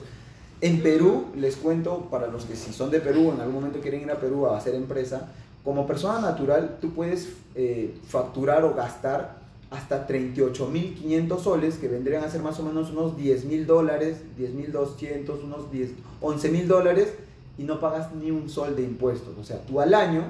En 0.62 0.84
Perú, 0.84 1.26
les 1.36 1.56
cuento, 1.56 2.08
para 2.12 2.28
los 2.28 2.46
que 2.46 2.56
si 2.56 2.72
son 2.72 2.92
de 2.92 3.00
Perú 3.00 3.32
en 3.34 3.42
algún 3.42 3.56
momento 3.56 3.80
quieren 3.80 4.02
ir 4.02 4.12
a 4.12 4.20
Perú 4.20 4.46
a 4.46 4.58
hacer 4.58 4.76
empresa, 4.76 5.30
como 5.64 5.88
persona 5.88 6.20
natural 6.20 6.78
tú 6.80 6.92
puedes 6.92 7.30
eh, 7.56 7.96
facturar 8.08 8.64
o 8.64 8.76
gastar 8.76 9.42
hasta 9.72 10.08
38.500 10.08 11.40
soles, 11.40 11.76
que 11.78 11.88
vendrían 11.88 12.24
a 12.24 12.30
ser 12.30 12.42
más 12.42 12.60
o 12.60 12.64
menos 12.64 12.92
unos 12.92 13.18
10.000 13.18 13.66
dólares, 13.66 14.18
10.200, 14.38 15.44
unos 15.44 15.72
10, 15.72 15.92
11.000 16.22 16.66
dólares, 16.66 17.14
y 17.62 17.64
no 17.64 17.80
pagas 17.80 18.12
ni 18.14 18.32
un 18.32 18.50
sol 18.50 18.76
de 18.76 18.82
impuestos. 18.82 19.38
O 19.40 19.44
sea, 19.44 19.58
tú 19.68 19.80
al 19.80 19.94
año 19.94 20.24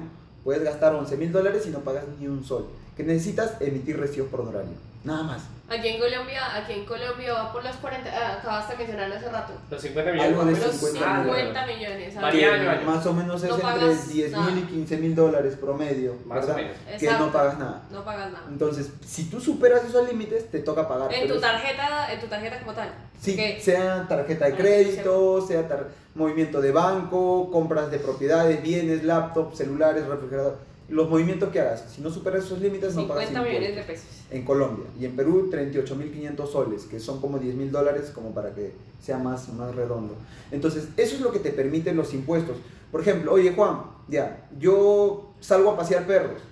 puedes 0.44 0.62
gastar 0.62 0.92
11.000 0.92 1.30
dólares 1.30 1.64
y 1.66 1.70
no 1.70 1.78
pagas 1.80 2.04
ni 2.20 2.26
un 2.26 2.44
sol. 2.44 2.66
Que 2.96 3.02
necesitas 3.04 3.54
emitir 3.60 3.98
recibos 3.98 4.28
por 4.30 4.42
honorario. 4.42 4.70
Nada 5.04 5.22
más. 5.22 5.42
Aquí 5.68 5.88
en 5.88 5.98
Colombia, 5.98 6.54
aquí 6.54 6.74
en 6.74 6.84
Colombia 6.84 7.32
va 7.32 7.52
por 7.52 7.64
los 7.64 7.74
40, 7.76 8.08
ah, 8.12 8.34
acabaste 8.38 8.72
de 8.74 8.78
mencionarlo 8.78 9.14
hace 9.16 9.28
rato. 9.30 9.52
Los 9.70 9.80
50 9.82 10.12
millones. 10.12 10.30
Algo 10.30 10.44
de 10.44 10.52
más 10.52 10.60
o 10.60 10.66
Los 10.66 10.82
menos. 10.82 10.92
50 10.92 11.08
Ah, 11.08 11.22
millones. 11.22 12.12
50 12.12 12.32
millones. 12.32 12.84
más 12.86 13.06
o 13.06 13.12
menos 13.14 13.42
es 13.42 13.48
No 13.48 13.54
entre 13.56 13.68
pagas 13.72 14.08
10 14.12 14.36
mil 14.36 14.58
y 14.58 14.62
15 14.66 14.96
mil 14.98 15.14
dólares 15.14 15.56
promedio. 15.58 16.14
Más 16.26 16.44
o 16.46 16.54
menos. 16.54 16.72
Que 16.86 16.94
Exacto. 17.06 17.26
no 17.26 17.32
pagas 17.32 17.58
nada. 17.58 17.82
No 17.90 18.04
pagas 18.04 18.30
nada. 18.32 18.44
Entonces, 18.48 18.90
si 19.06 19.24
tú 19.30 19.40
superas 19.40 19.82
esos 19.84 20.06
límites, 20.06 20.50
te 20.50 20.58
toca 20.58 20.86
pagar. 20.86 21.12
En 21.12 21.26
tu 21.26 21.34
es- 21.36 21.40
tarjeta, 21.40 22.12
en 22.12 22.20
tu 22.20 22.26
tarjeta 22.26 22.58
como 22.60 22.74
tal. 22.74 22.90
Sí, 23.18 23.36
sea 23.60 24.06
tarjeta 24.06 24.44
de 24.46 24.52
Ah, 24.52 24.56
crédito, 24.56 25.40
sea 25.46 25.66
tar- 25.66 25.88
movimiento 26.14 26.60
de 26.60 26.72
banco, 26.72 27.50
compras 27.50 27.90
de 27.90 27.98
propiedades, 27.98 28.62
bienes, 28.62 29.02
laptops, 29.04 29.58
celulares, 29.58 30.06
refrigerador. 30.06 30.58
Los 30.88 31.08
movimientos 31.08 31.48
que 31.50 31.60
hagas, 31.60 31.84
si 31.94 32.02
no 32.02 32.10
superas 32.10 32.44
esos 32.44 32.60
límites, 32.60 32.94
no 32.94 33.02
pagas 33.08 33.28
50 33.28 33.48
millones 33.48 33.76
de 33.76 33.82
pesos. 33.92 34.06
En 34.30 34.44
Colombia. 34.44 34.84
Y 35.00 35.06
en 35.06 35.16
Perú, 35.16 35.48
38.500 35.50 36.46
soles, 36.50 36.82
que 36.84 37.00
son 37.00 37.20
como 37.20 37.38
10 37.38 37.54
mil 37.54 37.70
dólares, 37.70 38.10
como 38.14 38.32
para 38.34 38.54
que 38.54 38.72
sea 39.00 39.16
más, 39.18 39.48
más 39.54 39.74
redondo. 39.74 40.14
Entonces, 40.50 40.88
eso 40.96 41.14
es 41.16 41.20
lo 41.22 41.32
que 41.32 41.38
te 41.38 41.50
permiten 41.50 41.96
los 41.96 42.12
impuestos. 42.12 42.56
Por 42.90 43.00
ejemplo, 43.00 43.32
oye 43.32 43.52
Juan, 43.54 43.78
ya, 44.08 44.46
yo 44.58 45.30
salgo 45.40 45.70
a 45.70 45.76
pasear 45.78 46.06
perros. 46.06 46.42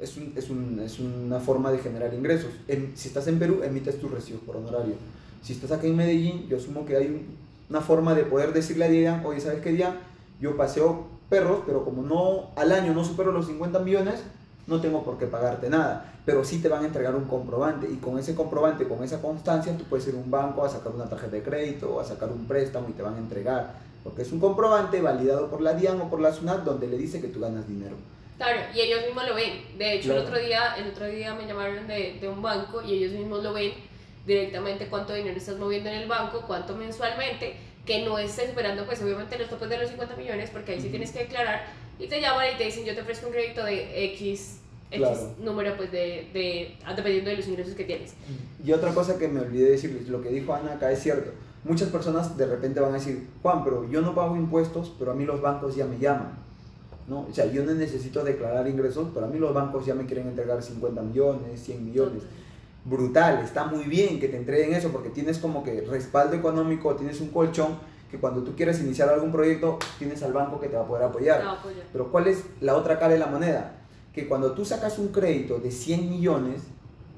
Es, 0.00 0.16
un- 0.16 0.32
es, 0.34 0.50
un- 0.50 0.80
es 0.80 0.98
una 0.98 1.38
forma 1.38 1.70
de 1.70 1.78
generar 1.78 2.12
ingresos. 2.14 2.50
En- 2.66 2.96
si 2.96 3.08
estás 3.08 3.28
en 3.28 3.38
Perú, 3.38 3.60
emites 3.62 4.00
tu 4.00 4.08
recibo 4.08 4.40
por 4.40 4.56
honorario. 4.56 4.94
Si 5.42 5.52
estás 5.52 5.70
aquí 5.70 5.86
en 5.86 5.96
Medellín, 5.96 6.48
yo 6.48 6.56
asumo 6.56 6.84
que 6.84 6.96
hay 6.96 7.06
un- 7.06 7.43
una 7.70 7.80
forma 7.80 8.14
de 8.14 8.24
poder 8.24 8.52
decirle 8.52 8.84
a 8.84 8.88
Dian, 8.88 9.24
oye, 9.24 9.40
¿sabes 9.40 9.60
qué, 9.60 9.70
Dian? 9.70 9.98
Yo 10.40 10.56
paseo 10.56 11.06
perros, 11.28 11.60
pero 11.66 11.84
como 11.84 12.02
no 12.02 12.50
al 12.56 12.72
año 12.72 12.92
no 12.92 13.04
supero 13.04 13.32
los 13.32 13.46
50 13.46 13.78
millones, 13.80 14.22
no 14.66 14.80
tengo 14.80 15.02
por 15.02 15.18
qué 15.18 15.26
pagarte 15.26 15.68
nada. 15.68 16.12
Pero 16.24 16.44
sí 16.44 16.60
te 16.60 16.68
van 16.68 16.84
a 16.84 16.86
entregar 16.86 17.14
un 17.14 17.24
comprobante 17.24 17.88
y 17.90 17.96
con 17.96 18.18
ese 18.18 18.34
comprobante, 18.34 18.88
con 18.88 19.02
esa 19.02 19.20
constancia, 19.20 19.76
tú 19.76 19.84
puedes 19.84 20.06
ir 20.08 20.14
a 20.14 20.18
un 20.18 20.30
banco 20.30 20.64
a 20.64 20.68
sacar 20.68 20.92
una 20.92 21.08
tarjeta 21.08 21.32
de 21.32 21.42
crédito 21.42 21.94
o 21.94 22.00
a 22.00 22.04
sacar 22.04 22.30
un 22.30 22.46
préstamo 22.46 22.88
y 22.88 22.92
te 22.92 23.02
van 23.02 23.14
a 23.14 23.18
entregar. 23.18 23.74
Porque 24.02 24.22
es 24.22 24.32
un 24.32 24.40
comprobante 24.40 25.00
validado 25.00 25.48
por 25.48 25.60
la 25.60 25.74
DIAN 25.74 26.00
o 26.00 26.10
por 26.10 26.20
la 26.20 26.32
SUNAT 26.32 26.64
donde 26.64 26.86
le 26.86 26.96
dice 26.98 27.20
que 27.20 27.28
tú 27.28 27.40
ganas 27.40 27.66
dinero. 27.66 27.96
Claro, 28.36 28.60
y 28.74 28.80
ellos 28.80 29.00
mismos 29.06 29.28
lo 29.28 29.34
ven. 29.34 29.78
De 29.78 29.94
hecho, 29.94 30.12
el 30.12 30.18
otro 30.18 30.38
día, 30.38 30.74
el 30.76 30.88
otro 30.88 31.06
día 31.06 31.34
me 31.34 31.46
llamaron 31.46 31.86
de, 31.86 32.18
de 32.20 32.28
un 32.28 32.42
banco 32.42 32.82
y 32.82 32.94
ellos 32.94 33.12
mismos 33.12 33.42
lo 33.42 33.52
ven 33.52 33.72
directamente 34.26 34.86
cuánto 34.88 35.14
dinero 35.14 35.36
estás 35.36 35.58
moviendo 35.58 35.90
en 35.90 35.96
el 35.96 36.08
banco, 36.08 36.42
cuánto 36.46 36.74
mensualmente, 36.76 37.56
que 37.84 38.04
no 38.04 38.18
estés 38.18 38.48
esperando 38.48 38.86
pues 38.86 39.02
obviamente 39.02 39.38
los 39.38 39.48
topes 39.48 39.68
de 39.68 39.78
los 39.78 39.88
50 39.90 40.16
millones, 40.16 40.50
porque 40.50 40.72
ahí 40.72 40.80
sí 40.80 40.88
tienes 40.88 41.12
que 41.12 41.20
declarar, 41.20 41.66
y 41.98 42.06
te 42.06 42.20
llaman 42.20 42.46
y 42.54 42.58
te 42.58 42.64
dicen 42.64 42.84
yo 42.84 42.94
te 42.94 43.02
ofrezco 43.02 43.26
un 43.26 43.32
crédito 43.32 43.64
de 43.64 44.04
X, 44.12 44.58
X 44.90 44.98
Claro. 44.98 45.34
número 45.38 45.76
pues 45.76 45.92
de, 45.92 46.28
de, 46.32 46.76
dependiendo 46.96 47.30
de 47.30 47.36
los 47.36 47.48
ingresos 47.48 47.74
que 47.74 47.84
tienes. 47.84 48.14
Y 48.64 48.72
otra 48.72 48.94
cosa 48.94 49.18
que 49.18 49.28
me 49.28 49.40
olvidé 49.40 49.70
decirles, 49.70 50.08
lo 50.08 50.22
que 50.22 50.30
dijo 50.30 50.54
Ana 50.54 50.74
acá 50.74 50.90
es 50.90 51.02
cierto. 51.02 51.32
Muchas 51.64 51.88
personas 51.88 52.36
de 52.36 52.46
repente 52.46 52.80
van 52.80 52.90
a 52.90 52.94
decir, 52.94 53.26
Juan, 53.42 53.64
pero 53.64 53.88
yo 53.90 54.02
no 54.02 54.14
pago 54.14 54.36
impuestos, 54.36 54.92
pero 54.98 55.12
a 55.12 55.14
mí 55.14 55.24
los 55.24 55.40
bancos 55.40 55.74
ya 55.76 55.86
me 55.86 55.98
llaman. 55.98 56.44
¿no? 57.08 57.26
O 57.28 57.32
sea, 57.32 57.46
yo 57.46 57.64
no 57.64 57.72
necesito 57.72 58.24
declarar 58.24 58.66
ingresos, 58.68 59.08
pero 59.12 59.26
a 59.26 59.28
mí 59.28 59.38
los 59.38 59.52
bancos 59.52 59.84
ya 59.84 59.94
me 59.94 60.06
quieren 60.06 60.28
entregar 60.28 60.62
50 60.62 61.02
millones, 61.02 61.60
100 61.60 61.84
millones. 61.84 62.22
Brutal, 62.84 63.40
está 63.42 63.64
muy 63.64 63.84
bien 63.84 64.20
que 64.20 64.28
te 64.28 64.36
entreguen 64.36 64.74
eso 64.74 64.90
porque 64.90 65.08
tienes 65.08 65.38
como 65.38 65.64
que 65.64 65.80
respaldo 65.82 66.36
económico, 66.36 66.94
tienes 66.96 67.20
un 67.20 67.28
colchón 67.28 67.78
que 68.10 68.18
cuando 68.18 68.42
tú 68.42 68.54
quieres 68.54 68.80
iniciar 68.80 69.08
algún 69.08 69.32
proyecto 69.32 69.78
tienes 69.98 70.22
al 70.22 70.32
banco 70.32 70.60
que 70.60 70.68
te 70.68 70.76
va 70.76 70.82
a 70.82 70.86
poder 70.86 71.04
apoyar. 71.04 71.42
No. 71.42 71.56
Pero 71.92 72.12
¿cuál 72.12 72.28
es 72.28 72.44
la 72.60 72.76
otra 72.76 72.98
cara 72.98 73.14
de 73.14 73.18
la 73.18 73.26
moneda? 73.26 73.80
Que 74.12 74.28
cuando 74.28 74.52
tú 74.52 74.64
sacas 74.64 74.98
un 74.98 75.08
crédito 75.08 75.58
de 75.58 75.70
100 75.70 76.10
millones, 76.10 76.62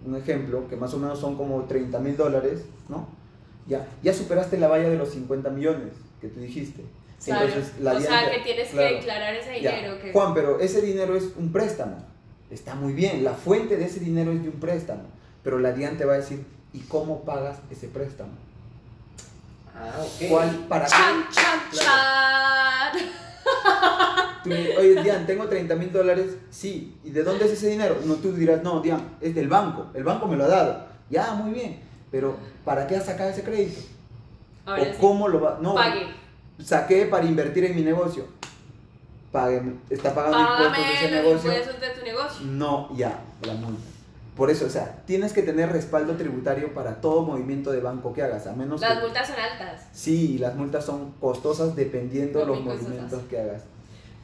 un 0.07 0.17
ejemplo, 0.17 0.69
que 0.69 0.77
más 0.77 0.95
o 0.95 0.99
menos 0.99 1.19
son 1.19 1.37
como 1.37 1.65
30 1.65 1.99
mil 1.99 2.17
dólares, 2.17 2.65
¿no? 2.89 3.09
Ya, 3.67 3.87
ya 4.03 4.15
superaste 4.15 4.57
la 4.59 4.69
valla 4.69 4.89
de 4.89 4.97
los 4.97 5.11
50 5.11 5.51
millones 5.51 5.93
que 6.21 6.29
tú 6.29 6.41
dijiste. 6.41 6.85
Claro. 7.25 7.49
la 7.81 7.95
o 7.95 8.01
sea, 8.01 8.31
que 8.31 8.41
tienes 8.41 8.69
claro. 8.69 8.89
que 8.89 8.95
declarar 8.97 9.35
ese 9.35 9.61
Ya. 9.61 9.77
dinero. 9.77 10.01
Que... 10.01 10.13
Juan, 10.13 10.35
pero 10.35 10.61
ese 10.61 10.81
dinero 10.81 11.17
es 11.17 11.33
un 11.37 11.51
préstamo. 11.51 11.97
Está 12.51 12.75
muy 12.75 12.93
bien, 12.93 13.25
la 13.25 13.33
fuente 13.33 13.77
de 13.77 13.85
ese 13.85 14.01
dinero 14.01 14.31
es 14.31 14.43
de 14.43 14.49
un 14.49 14.61
préstamo. 14.61 15.03
Pero 15.47 15.61
la 15.61 15.71
DIAN 15.71 15.97
te 15.97 16.05
va 16.05 16.15
a 16.15 16.17
decir, 16.17 16.45
¿y 16.73 16.81
cómo 16.81 17.21
pagas 17.23 17.59
ese 17.71 17.87
préstamo? 17.87 18.33
Ah, 19.73 19.93
ok. 20.01 20.29
¿Cuál 20.29 20.51
para 20.69 20.87
qué? 20.87 20.91
¡Chan, 20.91 21.25
chan, 21.31 21.61
Claro. 21.71 22.99
chan! 22.99 24.43
Tú 24.43 24.51
Oye, 24.51 25.03
Dian, 25.05 25.25
tengo 25.25 25.47
30 25.47 25.77
mil 25.77 25.93
dólares. 25.93 26.37
Sí. 26.51 26.97
¿Y 27.05 27.11
de 27.11 27.23
dónde 27.23 27.45
es 27.45 27.53
ese 27.53 27.69
dinero? 27.69 27.97
No, 28.05 28.15
tú 28.15 28.33
dirás, 28.33 28.61
no, 28.65 28.81
Dian, 28.81 29.01
es 29.21 29.37
del 29.37 29.47
banco. 29.47 29.87
El 29.95 30.03
banco 30.03 30.27
me 30.27 30.37
lo 30.37 30.47
ha 30.47 30.49
dado. 30.49 30.85
Ya, 31.11 31.33
muy 31.35 31.53
bien. 31.53 31.79
Pero, 32.11 32.37
¿para 32.65 32.89
qué 32.89 32.97
has 32.97 33.07
sacado 33.07 33.31
ese 33.31 33.45
crédito? 33.45 33.81
Ahora 34.65 34.83
¿O 34.83 34.85
sí. 34.87 34.93
cómo 35.01 35.29
lo 35.29 35.41
va? 35.43 35.59
No, 35.63 35.77
Pague. 35.77 36.09
saqué 36.61 37.07
para 37.07 37.25
invertir 37.25 37.67
en 37.67 37.77
mi 37.77 37.83
negocio. 37.83 38.25
Pague, 39.31 39.63
está 39.91 40.13
pagando 40.13 40.41
impuestos 40.41 40.77
de 40.77 40.83
ese 40.83 40.93
Págame 41.05 41.23
los 41.23 41.25
negocio. 41.45 41.51
impuestos 41.53 41.81
de 41.81 41.89
tu 42.01 42.05
negocio. 42.05 42.47
No, 42.47 42.97
ya, 42.97 43.21
la 43.43 43.55
multa. 43.55 43.96
Por 44.37 44.51
eso, 44.51 44.67
o 44.67 44.69
sea, 44.69 44.97
tienes 45.07 45.33
que 45.33 45.43
tener 45.43 45.73
respaldo 45.73 46.15
tributario 46.17 46.75
para 46.75 47.01
todo 47.01 47.23
movimiento 47.23 47.73
de 47.73 47.81
banco 47.81 48.13
que 48.13 48.23
hagas, 48.23 48.47
a 48.47 48.53
menos 48.53 48.81
Las 48.83 48.95
que... 48.99 49.01
multas 49.01 49.27
son 49.29 49.37
altas. 49.41 49.89
Sí, 49.93 50.37
las 50.39 50.55
multas 50.55 50.85
son 50.85 51.13
costosas 51.13 51.75
dependiendo 51.75 52.41
Son 52.41 52.49
los 52.49 52.57
muy 52.61 52.67
costosas. 52.67 52.89
movimientos 52.91 53.23
que 53.31 53.39
hagas. 53.41 53.63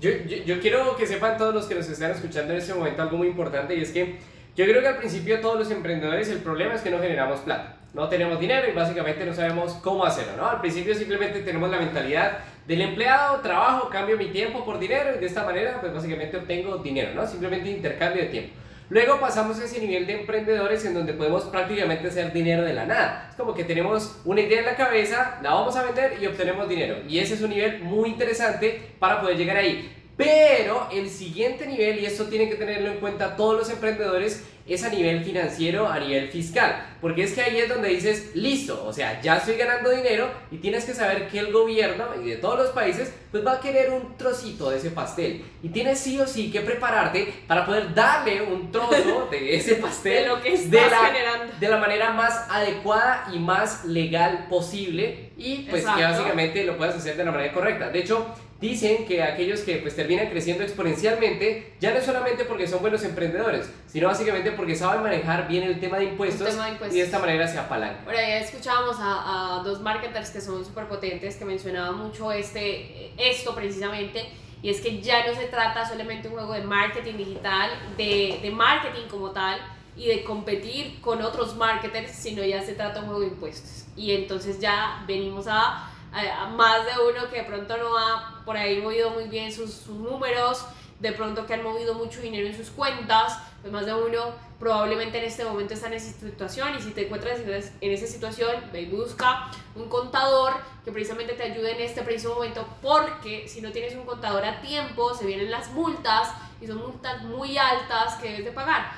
Yo, 0.00 0.10
yo, 0.10 0.36
yo 0.44 0.60
quiero 0.60 0.96
que 0.96 1.06
sepan 1.06 1.38
todos 1.38 1.54
los 1.54 1.64
que 1.66 1.76
nos 1.76 1.88
están 1.88 2.10
escuchando 2.10 2.52
en 2.52 2.58
este 2.58 2.74
momento 2.74 3.00
algo 3.02 3.16
muy 3.16 3.28
importante 3.28 3.74
y 3.74 3.80
es 3.82 3.90
que 3.90 4.18
yo 4.54 4.64
creo 4.66 4.82
que 4.82 4.88
al 4.88 4.98
principio 4.98 5.40
todos 5.40 5.58
los 5.58 5.70
emprendedores 5.70 6.28
el 6.28 6.38
problema 6.38 6.74
es 6.74 6.82
que 6.82 6.90
no 6.90 6.98
generamos 6.98 7.40
plata. 7.40 7.76
No 7.94 8.08
tenemos 8.08 8.38
dinero 8.40 8.68
y 8.70 8.74
básicamente 8.74 9.24
no 9.24 9.32
sabemos 9.32 9.74
cómo 9.74 10.04
hacerlo, 10.04 10.32
¿no? 10.36 10.46
Al 10.46 10.60
principio 10.60 10.94
simplemente 10.94 11.40
tenemos 11.40 11.70
la 11.70 11.78
mentalidad 11.78 12.38
del 12.66 12.80
empleado, 12.82 13.40
trabajo, 13.40 13.88
cambio 13.90 14.16
mi 14.16 14.26
tiempo 14.26 14.64
por 14.64 14.78
dinero 14.78 15.10
y 15.16 15.20
de 15.20 15.26
esta 15.26 15.44
manera 15.44 15.78
pues 15.80 15.94
básicamente 15.94 16.36
obtengo 16.36 16.76
dinero, 16.78 17.14
¿no? 17.14 17.26
Simplemente 17.26 17.70
intercambio 17.70 18.22
de 18.24 18.28
tiempo. 18.28 18.54
Luego 18.92 19.18
pasamos 19.18 19.58
a 19.58 19.64
ese 19.64 19.80
nivel 19.80 20.06
de 20.06 20.20
emprendedores 20.20 20.84
en 20.84 20.92
donde 20.92 21.14
podemos 21.14 21.44
prácticamente 21.44 22.08
hacer 22.08 22.30
dinero 22.30 22.62
de 22.62 22.74
la 22.74 22.84
nada. 22.84 23.28
Es 23.30 23.36
como 23.36 23.54
que 23.54 23.64
tenemos 23.64 24.20
una 24.26 24.42
idea 24.42 24.58
en 24.58 24.66
la 24.66 24.76
cabeza, 24.76 25.38
la 25.42 25.54
vamos 25.54 25.74
a 25.76 25.84
vender 25.84 26.18
y 26.20 26.26
obtenemos 26.26 26.68
dinero. 26.68 26.96
Y 27.08 27.18
ese 27.18 27.32
es 27.32 27.40
un 27.40 27.48
nivel 27.48 27.82
muy 27.82 28.10
interesante 28.10 28.92
para 28.98 29.22
poder 29.22 29.38
llegar 29.38 29.56
ahí. 29.56 29.90
Pero 30.22 30.88
el 30.92 31.10
siguiente 31.10 31.66
nivel, 31.66 32.00
y 32.00 32.06
esto 32.06 32.24
tienen 32.26 32.48
que 32.48 32.56
tenerlo 32.56 32.88
en 32.90 32.98
cuenta 32.98 33.36
todos 33.36 33.56
los 33.56 33.70
emprendedores, 33.70 34.44
es 34.66 34.84
a 34.84 34.90
nivel 34.90 35.24
financiero, 35.24 35.88
a 35.88 35.98
nivel 35.98 36.28
fiscal. 36.28 36.86
Porque 37.00 37.24
es 37.24 37.32
que 37.32 37.42
ahí 37.42 37.58
es 37.58 37.68
donde 37.68 37.88
dices, 37.88 38.30
listo, 38.34 38.84
o 38.86 38.92
sea, 38.92 39.20
ya 39.20 39.38
estoy 39.38 39.56
ganando 39.56 39.90
dinero 39.90 40.30
y 40.52 40.58
tienes 40.58 40.84
que 40.84 40.94
saber 40.94 41.28
que 41.28 41.40
el 41.40 41.52
gobierno 41.52 42.04
y 42.22 42.28
de 42.28 42.36
todos 42.36 42.58
los 42.58 42.68
países 42.70 43.12
pues 43.32 43.44
va 43.44 43.54
a 43.54 43.60
querer 43.60 43.90
un 43.90 44.16
trocito 44.16 44.70
de 44.70 44.78
ese 44.78 44.90
pastel. 44.90 45.44
Y 45.64 45.70
tienes 45.70 45.98
sí 45.98 46.18
o 46.20 46.26
sí 46.28 46.52
que 46.52 46.60
prepararte 46.60 47.32
para 47.48 47.66
poder 47.66 47.92
darle 47.92 48.42
un 48.42 48.70
trozo 48.70 49.28
de 49.30 49.56
ese 49.56 49.76
pastel 49.76 50.22
De 50.22 50.28
lo 50.28 50.40
que 50.40 50.56
de 50.56 50.80
la, 50.80 51.06
generando. 51.06 51.54
de 51.58 51.68
la 51.68 51.78
manera 51.78 52.12
más 52.12 52.46
adecuada 52.48 53.28
y 53.34 53.38
más 53.40 53.84
legal 53.84 54.46
posible 54.48 55.30
y 55.36 55.56
pues 55.68 55.82
que 55.82 55.90
Exacto. 55.90 56.02
básicamente 56.02 56.64
lo 56.64 56.76
puedas 56.76 56.94
hacer 56.94 57.16
de 57.16 57.24
la 57.24 57.32
manera 57.32 57.52
correcta. 57.52 57.88
De 57.90 57.98
hecho, 57.98 58.32
dicen 58.62 59.04
que 59.06 59.22
aquellos 59.22 59.60
que 59.60 59.76
pues 59.78 59.96
terminan 59.96 60.30
creciendo 60.30 60.62
exponencialmente 60.62 61.74
ya 61.80 61.90
no 61.90 61.98
es 61.98 62.06
solamente 62.06 62.44
porque 62.44 62.68
son 62.68 62.80
buenos 62.80 63.02
emprendedores, 63.02 63.68
sino 63.88 64.06
básicamente 64.06 64.52
porque 64.52 64.76
saben 64.76 65.02
manejar 65.02 65.48
bien 65.48 65.64
el 65.64 65.80
tema 65.80 65.98
de 65.98 66.04
impuestos, 66.04 66.48
tema 66.48 66.66
de 66.66 66.72
impuestos. 66.72 66.96
y 66.96 67.00
de 67.00 67.04
esta 67.04 67.18
manera 67.18 67.48
se 67.48 67.58
apalancan. 67.58 68.04
Por 68.04 68.14
ahí 68.14 68.40
escuchábamos 68.40 68.96
a, 69.00 69.58
a 69.58 69.62
dos 69.64 69.80
marketers 69.80 70.30
que 70.30 70.40
son 70.40 70.64
súper 70.64 70.86
potentes 70.86 71.34
que 71.36 71.44
mencionaban 71.44 71.98
mucho 71.98 72.30
este, 72.30 73.12
esto 73.18 73.54
precisamente. 73.54 74.24
Y 74.62 74.70
es 74.70 74.80
que 74.80 75.02
ya 75.02 75.26
no 75.26 75.34
se 75.34 75.46
trata 75.46 75.84
solamente 75.88 76.28
un 76.28 76.34
juego 76.34 76.52
de 76.52 76.62
marketing 76.62 77.16
digital, 77.16 77.68
de, 77.96 78.38
de 78.40 78.50
marketing 78.52 79.08
como 79.10 79.32
tal 79.32 79.58
y 79.96 80.06
de 80.06 80.22
competir 80.22 81.00
con 81.00 81.20
otros 81.20 81.56
marketers, 81.56 82.12
sino 82.12 82.44
ya 82.44 82.62
se 82.62 82.74
trata 82.74 83.00
un 83.00 83.06
juego 83.06 83.20
de 83.22 83.26
impuestos. 83.26 83.86
Y 83.96 84.12
entonces 84.12 84.60
ya 84.60 85.02
venimos 85.08 85.46
a, 85.48 85.91
a 86.12 86.46
más 86.48 86.84
de 86.84 86.92
uno 87.08 87.28
que 87.30 87.38
de 87.38 87.44
pronto 87.44 87.76
no 87.76 87.96
ha 87.96 88.42
por 88.44 88.56
ahí 88.56 88.80
movido 88.80 89.10
muy 89.10 89.24
bien 89.24 89.52
sus, 89.52 89.72
sus 89.72 89.96
números, 89.96 90.64
de 91.00 91.12
pronto 91.12 91.46
que 91.46 91.54
han 91.54 91.62
movido 91.62 91.94
mucho 91.94 92.20
dinero 92.20 92.46
en 92.46 92.56
sus 92.56 92.70
cuentas, 92.70 93.38
pues 93.60 93.72
más 93.72 93.86
de 93.86 93.94
uno 93.94 94.32
probablemente 94.60 95.18
en 95.18 95.24
este 95.24 95.44
momento 95.44 95.74
está 95.74 95.88
en 95.88 95.94
esa 95.94 96.12
situación 96.12 96.76
y 96.78 96.80
si 96.80 96.92
te 96.92 97.06
encuentras 97.06 97.40
en 97.40 97.92
esa 97.92 98.06
situación, 98.06 98.54
ve 98.72 98.82
y 98.82 98.86
busca 98.86 99.50
un 99.74 99.88
contador 99.88 100.52
que 100.84 100.92
precisamente 100.92 101.32
te 101.32 101.42
ayude 101.42 101.72
en 101.72 101.80
este 101.80 102.02
preciso 102.02 102.34
momento 102.34 102.64
porque 102.80 103.48
si 103.48 103.60
no 103.60 103.72
tienes 103.72 103.96
un 103.96 104.04
contador 104.04 104.44
a 104.44 104.60
tiempo, 104.60 105.14
se 105.14 105.26
vienen 105.26 105.50
las 105.50 105.70
multas 105.70 106.28
y 106.60 106.68
son 106.68 106.78
multas 106.78 107.22
muy 107.22 107.58
altas 107.58 108.14
que 108.14 108.28
debes 108.28 108.44
de 108.44 108.52
pagar. 108.52 108.92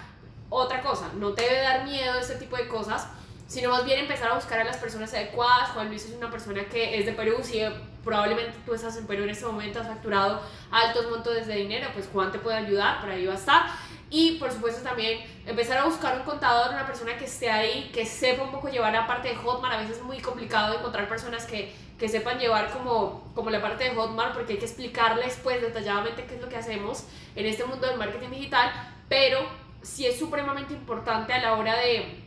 Otra 0.50 0.83
cosa, 0.83 1.11
no 1.14 1.33
te 1.33 1.42
debe 1.42 1.62
dar 1.62 1.85
miedo 1.85 2.18
este 2.18 2.37
tipo 2.37 2.57
de 2.57 2.68
cosas, 2.68 3.09
sino 3.46 3.70
más 3.70 3.85
bien 3.85 4.00
empezar 4.00 4.30
a 4.30 4.35
buscar 4.35 4.61
a 4.61 4.64
las 4.64 4.76
personas 4.76 5.12
adecuadas. 5.14 5.70
Juan 5.70 5.88
Luis 5.88 6.04
es 6.04 6.12
una 6.12 6.30
persona 6.30 6.64
que 6.64 6.98
es 6.98 7.07
de 7.07 7.12
Perú, 7.12 7.37
si 7.42 7.62
probablemente 8.02 8.52
tú 8.64 8.74
estás 8.74 8.96
en 8.96 9.07
Perú 9.07 9.24
en 9.24 9.30
este 9.30 9.46
momento, 9.46 9.80
has 9.80 9.88
facturado 9.88 10.40
altos 10.70 11.11
montos 11.11 11.46
de 11.46 11.54
dinero, 11.54 11.88
pues 11.94 12.09
Juan 12.12 12.30
te 12.30 12.38
puede 12.38 12.57
ayudar, 12.59 13.00
por 13.00 13.11
ahí 13.11 13.26
va 13.26 13.33
a 13.33 13.37
estar. 13.37 13.66
Y 14.11 14.38
por 14.38 14.52
supuesto 14.52 14.83
también 14.83 15.24
empezar 15.44 15.78
a 15.78 15.85
buscar 15.85 16.16
un 16.16 16.22
contador, 16.22 16.72
una 16.72 16.87
persona 16.87 17.16
que 17.16 17.24
esté 17.24 17.50
ahí, 17.50 17.90
que 17.92 18.07
sepa 18.07 18.44
un 18.44 18.52
poco 18.52 18.68
llevar 18.68 18.92
la 18.92 19.07
parte 19.07 19.28
de 19.28 19.35
Hotmart. 19.35 19.74
A 19.74 19.78
veces 19.78 19.96
es 19.96 20.02
muy 20.02 20.20
complicado 20.20 20.78
encontrar 20.78 21.09
personas 21.09 21.46
que, 21.46 21.74
que 21.98 22.09
sepan 22.09 22.38
llevar 22.38 22.70
como, 22.70 23.33
como 23.35 23.50
la 23.50 23.61
parte 23.61 23.85
de 23.85 23.90
Hotmart 23.96 24.35
porque 24.35 24.52
hay 24.52 24.59
que 24.59 24.66
explicarles 24.66 25.40
pues 25.42 25.61
detalladamente 25.61 26.26
qué 26.26 26.37
es 26.37 26.40
lo 26.40 26.48
que 26.48 26.57
hacemos 26.57 27.04
en 27.35 27.46
este 27.46 27.64
mundo 27.64 27.88
del 27.88 27.98
marketing 27.98 28.30
digital, 28.30 28.70
pero 29.09 29.40
sí 29.83 30.07
es 30.07 30.18
supremamente 30.18 30.74
importante 30.74 31.33
a 31.33 31.40
la 31.40 31.54
hora 31.54 31.76
de 31.76 32.22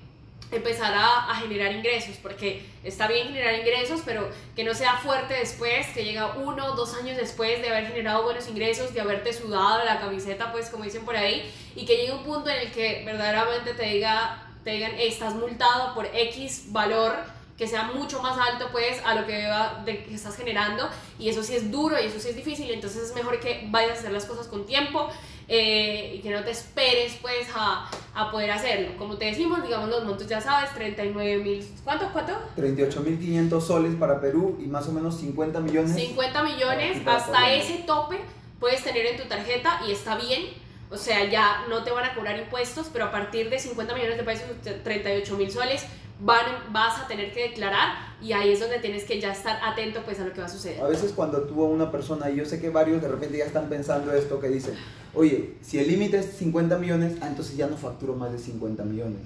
empezar 0.51 0.93
a, 0.93 1.29
a 1.31 1.35
generar 1.35 1.71
ingresos, 1.73 2.15
porque 2.21 2.65
está 2.83 3.07
bien 3.07 3.27
generar 3.27 3.55
ingresos, 3.55 4.01
pero 4.05 4.29
que 4.55 4.63
no 4.63 4.73
sea 4.73 4.93
fuerte 4.97 5.33
después, 5.33 5.87
que 5.87 6.03
llega 6.05 6.35
uno 6.37 6.75
dos 6.75 6.95
años 6.95 7.17
después 7.17 7.61
de 7.61 7.69
haber 7.69 7.87
generado 7.87 8.23
buenos 8.23 8.47
ingresos, 8.47 8.93
de 8.93 9.01
haberte 9.01 9.33
sudado 9.33 9.83
la 9.83 9.99
camiseta, 9.99 10.51
pues 10.51 10.69
como 10.69 10.83
dicen 10.85 11.03
por 11.03 11.17
ahí, 11.17 11.51
y 11.75 11.85
que 11.85 11.97
llegue 11.97 12.13
un 12.13 12.23
punto 12.23 12.49
en 12.49 12.59
el 12.59 12.71
que 12.71 13.03
verdaderamente 13.05 13.73
te, 13.73 13.85
diga, 13.85 14.43
te 14.63 14.71
digan, 14.71 14.91
"Eh, 14.91 15.07
estás 15.07 15.33
multado 15.35 15.93
por 15.93 16.05
X 16.13 16.65
valor, 16.71 17.13
que 17.57 17.67
sea 17.67 17.83
mucho 17.83 18.21
más 18.21 18.37
alto 18.37 18.69
pues 18.71 19.01
a 19.03 19.15
lo 19.15 19.25
que, 19.25 19.51
de, 19.83 20.03
que 20.03 20.13
estás 20.13 20.37
generando, 20.37 20.87
y 21.17 21.27
eso 21.29 21.41
sí 21.43 21.55
es 21.55 21.71
duro 21.71 21.99
y 21.99 22.05
eso 22.05 22.19
sí 22.19 22.29
es 22.29 22.35
difícil, 22.35 22.69
entonces 22.69 23.03
es 23.09 23.15
mejor 23.15 23.39
que 23.39 23.65
vayas 23.69 23.97
a 23.97 23.99
hacer 24.01 24.11
las 24.11 24.25
cosas 24.25 24.47
con 24.47 24.65
tiempo, 24.67 25.09
eh, 25.47 26.15
y 26.15 26.19
que 26.19 26.29
no 26.29 26.43
te 26.43 26.51
esperes 26.51 27.17
pues 27.21 27.47
a, 27.55 27.89
a 28.13 28.31
poder 28.31 28.51
hacerlo. 28.51 28.97
Como 28.97 29.17
te 29.17 29.25
decimos, 29.25 29.63
digamos 29.63 29.89
los 29.89 30.03
montos 30.03 30.27
ya 30.27 30.41
sabes, 30.41 30.73
39 30.73 31.37
mil, 31.43 31.65
¿cuánto? 31.83 32.11
¿Cuánto? 32.11 32.33
38.500 32.57 33.61
soles 33.61 33.95
para 33.95 34.19
Perú 34.19 34.57
y 34.61 34.67
más 34.67 34.87
o 34.87 34.91
menos 34.91 35.17
50 35.19 35.59
millones. 35.61 35.95
50 35.95 36.43
millones, 36.43 37.01
hasta 37.05 37.53
ese 37.53 37.83
tope 37.85 38.19
puedes 38.59 38.83
tener 38.83 39.05
en 39.05 39.17
tu 39.17 39.23
tarjeta 39.27 39.81
y 39.87 39.91
está 39.91 40.17
bien. 40.17 40.45
O 40.89 40.97
sea, 40.97 41.25
ya 41.29 41.65
no 41.69 41.83
te 41.83 41.91
van 41.91 42.05
a 42.05 42.15
cobrar 42.15 42.39
impuestos, 42.39 42.87
pero 42.91 43.05
a 43.05 43.11
partir 43.11 43.49
de 43.49 43.59
50 43.59 43.93
millones 43.93 44.17
de 44.17 44.23
pesos, 44.23 44.45
38 44.83 45.37
mil 45.37 45.51
soles, 45.51 45.85
van, 46.19 46.45
vas 46.71 46.99
a 46.99 47.07
tener 47.07 47.33
que 47.33 47.49
declarar 47.49 48.07
y 48.21 48.33
ahí 48.33 48.51
es 48.51 48.59
donde 48.59 48.79
tienes 48.79 49.03
que 49.03 49.21
ya 49.21 49.31
estar 49.31 49.59
atento 49.63 50.01
pues 50.03 50.19
a 50.19 50.25
lo 50.25 50.33
que 50.33 50.39
va 50.41 50.47
a 50.47 50.49
suceder. 50.49 50.81
A 50.81 50.87
veces 50.87 51.11
cuando 51.15 51.41
tú 51.41 51.63
a 51.63 51.67
una 51.69 51.91
persona, 51.91 52.29
y 52.29 52.37
yo 52.37 52.45
sé 52.45 52.59
que 52.59 52.69
varios 52.69 53.01
de 53.01 53.07
repente 53.07 53.37
ya 53.37 53.45
están 53.45 53.69
pensando 53.69 54.11
esto, 54.13 54.39
que 54.39 54.49
dicen, 54.49 54.73
oye, 55.13 55.55
si 55.61 55.79
el 55.79 55.87
límite 55.87 56.19
es 56.19 56.25
50 56.37 56.77
millones, 56.79 57.17
ah, 57.21 57.27
entonces 57.27 57.55
ya 57.55 57.67
no 57.67 57.77
facturo 57.77 58.15
más 58.15 58.31
de 58.31 58.39
50 58.39 58.83
millones. 58.83 59.19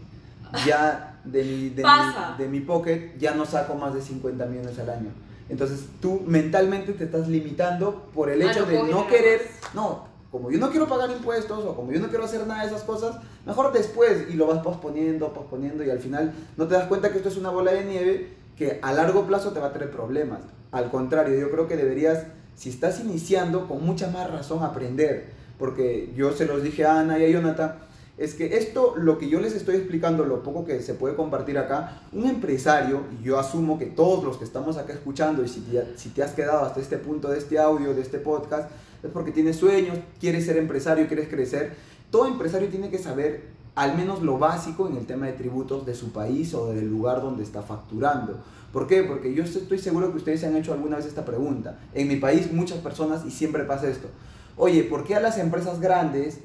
Ya 0.65 1.17
de 1.23 1.43
mi, 1.45 1.69
de, 1.69 1.83
mi, 1.83 2.37
de 2.37 2.49
mi 2.49 2.59
pocket 2.59 3.17
ya 3.17 3.33
no 3.35 3.45
saco 3.45 3.75
más 3.75 3.93
de 3.93 4.01
50 4.01 4.45
millones 4.47 4.77
al 4.79 4.89
año. 4.89 5.09
Entonces 5.47 5.85
tú 6.01 6.21
mentalmente 6.25 6.91
te 6.93 7.05
estás 7.05 7.27
limitando 7.29 8.09
por 8.13 8.29
el 8.29 8.41
Ah, 8.41 8.51
hecho 8.51 8.65
no 8.65 8.67
de 8.67 8.83
no 8.83 9.07
querer, 9.07 9.49
no, 9.73 10.07
como 10.32 10.49
yo 10.49 10.59
no 10.59 10.69
quiero 10.69 10.88
pagar 10.88 11.11
impuestos 11.11 11.65
o 11.65 11.75
como 11.75 11.91
yo 11.91 11.99
no 11.99 12.07
quiero 12.07 12.23
hacer 12.23 12.47
nada 12.47 12.61
de 12.61 12.67
esas 12.67 12.84
cosas, 12.84 13.17
mejor 13.45 13.73
después 13.73 14.29
y 14.29 14.34
lo 14.34 14.47
vas 14.47 14.63
posponiendo, 14.63 15.34
posponiendo 15.34 15.84
y 15.84 15.89
al 15.89 15.99
final 15.99 16.34
no 16.55 16.67
te 16.67 16.75
das 16.75 16.88
cuenta 16.88 17.11
que 17.11 17.17
esto 17.17 17.29
es 17.29 17.38
una 17.38 17.49
bola 17.49 17.73
de 17.73 17.84
nieve 17.84 18.41
que 18.55 18.79
a 18.82 18.93
largo 18.93 19.25
plazo 19.25 19.51
te 19.51 19.59
va 19.59 19.67
a 19.67 19.73
traer 19.73 19.91
problemas. 19.91 20.39
Al 20.71 20.89
contrario, 20.89 21.38
yo 21.38 21.51
creo 21.51 21.67
que 21.67 21.75
deberías, 21.75 22.27
si 22.55 22.69
estás 22.69 22.99
iniciando, 23.01 23.67
con 23.67 23.86
mucha 23.86 24.09
más 24.09 24.32
razón 24.32 24.63
aprender. 24.63 25.32
Porque 25.57 26.13
yo 26.15 26.32
se 26.32 26.45
los 26.45 26.63
dije 26.63 26.86
a 26.86 26.99
Ana 26.99 27.19
y 27.19 27.25
a 27.25 27.29
Jonathan, 27.29 27.75
es 28.17 28.36
que 28.36 28.57
esto, 28.57 28.93
lo 28.97 29.17
que 29.17 29.29
yo 29.29 29.39
les 29.39 29.53
estoy 29.53 29.75
explicando, 29.75 30.25
lo 30.25 30.43
poco 30.43 30.63
que 30.63 30.82
se 30.82 30.93
puede 30.93 31.15
compartir 31.15 31.57
acá, 31.57 32.01
un 32.11 32.27
empresario, 32.27 33.01
y 33.19 33.23
yo 33.23 33.39
asumo 33.39 33.79
que 33.79 33.88
todos 33.88 34.23
los 34.23 34.38
que 34.38 34.43
estamos 34.43 34.77
acá 34.77 34.93
escuchando, 34.93 35.43
y 35.43 35.47
si 35.47 35.61
te, 35.61 35.97
si 35.97 36.09
te 36.09 36.21
has 36.23 36.34
quedado 36.34 36.65
hasta 36.65 36.79
este 36.79 36.97
punto 36.97 37.29
de 37.29 37.39
este 37.39 37.57
audio, 37.57 37.93
de 37.93 38.01
este 38.01 38.19
podcast, 38.19 38.69
es 39.03 39.11
porque 39.11 39.31
tienes 39.31 39.55
sueños, 39.55 39.97
quieres 40.19 40.45
ser 40.45 40.57
empresario, 40.57 41.07
quieres 41.07 41.27
crecer. 41.29 41.73
Todo 42.09 42.27
empresario 42.27 42.69
tiene 42.69 42.89
que 42.89 42.97
saber 42.97 43.49
al 43.75 43.95
menos 43.95 44.21
lo 44.21 44.37
básico 44.37 44.87
en 44.87 44.97
el 44.97 45.05
tema 45.05 45.27
de 45.27 45.33
tributos 45.33 45.85
de 45.85 45.95
su 45.95 46.11
país 46.11 46.53
o 46.53 46.73
del 46.73 46.89
lugar 46.89 47.21
donde 47.21 47.43
está 47.43 47.61
facturando. 47.61 48.39
¿Por 48.73 48.87
qué? 48.87 49.03
Porque 49.03 49.33
yo 49.33 49.43
estoy 49.43 49.79
seguro 49.79 50.11
que 50.11 50.17
ustedes 50.17 50.41
se 50.41 50.47
han 50.47 50.55
hecho 50.55 50.73
alguna 50.73 50.97
vez 50.97 51.05
esta 51.05 51.25
pregunta. 51.25 51.79
En 51.93 52.07
mi 52.07 52.17
país 52.17 52.51
muchas 52.51 52.79
personas, 52.79 53.25
y 53.25 53.31
siempre 53.31 53.63
pasa 53.63 53.89
esto, 53.89 54.07
oye, 54.57 54.83
¿por 54.83 55.03
qué 55.03 55.15
a 55.15 55.19
las 55.19 55.37
empresas 55.37 55.79
grandes 55.79 56.39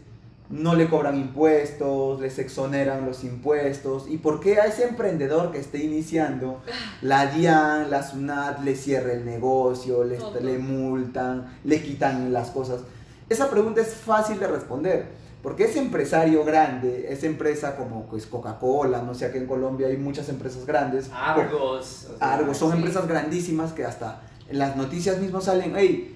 no 0.48 0.74
le 0.74 0.88
cobran 0.88 1.16
impuestos, 1.16 2.20
les 2.20 2.38
exoneran 2.38 3.04
los 3.04 3.24
impuestos. 3.24 4.06
¿Y 4.08 4.18
por 4.18 4.40
qué 4.40 4.60
a 4.60 4.66
ese 4.66 4.84
emprendedor 4.84 5.52
que 5.52 5.58
esté 5.58 5.78
iniciando, 5.78 6.62
la 7.02 7.26
DIAN, 7.26 7.90
la 7.90 8.02
SUNAT 8.02 8.62
le 8.62 8.76
cierra 8.76 9.12
el 9.12 9.24
negocio, 9.24 10.04
le, 10.04 10.18
le 10.40 10.58
multan, 10.58 11.58
le 11.64 11.82
quitan 11.82 12.32
las 12.32 12.50
cosas? 12.50 12.80
Esa 13.28 13.50
pregunta 13.50 13.80
es 13.80 13.94
fácil 13.94 14.38
de 14.38 14.46
responder. 14.46 15.26
Porque 15.42 15.64
ese 15.64 15.78
empresario 15.78 16.44
grande, 16.44 17.06
esa 17.08 17.26
empresa 17.26 17.76
como 17.76 18.06
pues, 18.06 18.26
Coca-Cola, 18.26 19.02
no 19.02 19.14
sé, 19.14 19.26
aquí 19.26 19.38
en 19.38 19.46
Colombia 19.46 19.86
hay 19.86 19.96
muchas 19.96 20.28
empresas 20.28 20.66
grandes. 20.66 21.08
Argos. 21.14 22.08
Argos, 22.18 22.56
son 22.56 22.72
empresas 22.72 23.06
grandísimas 23.06 23.72
que 23.72 23.84
hasta 23.84 24.22
en 24.48 24.58
las 24.58 24.76
noticias 24.76 25.18
mismas 25.18 25.44
salen, 25.44 25.74
hey, 25.76 26.15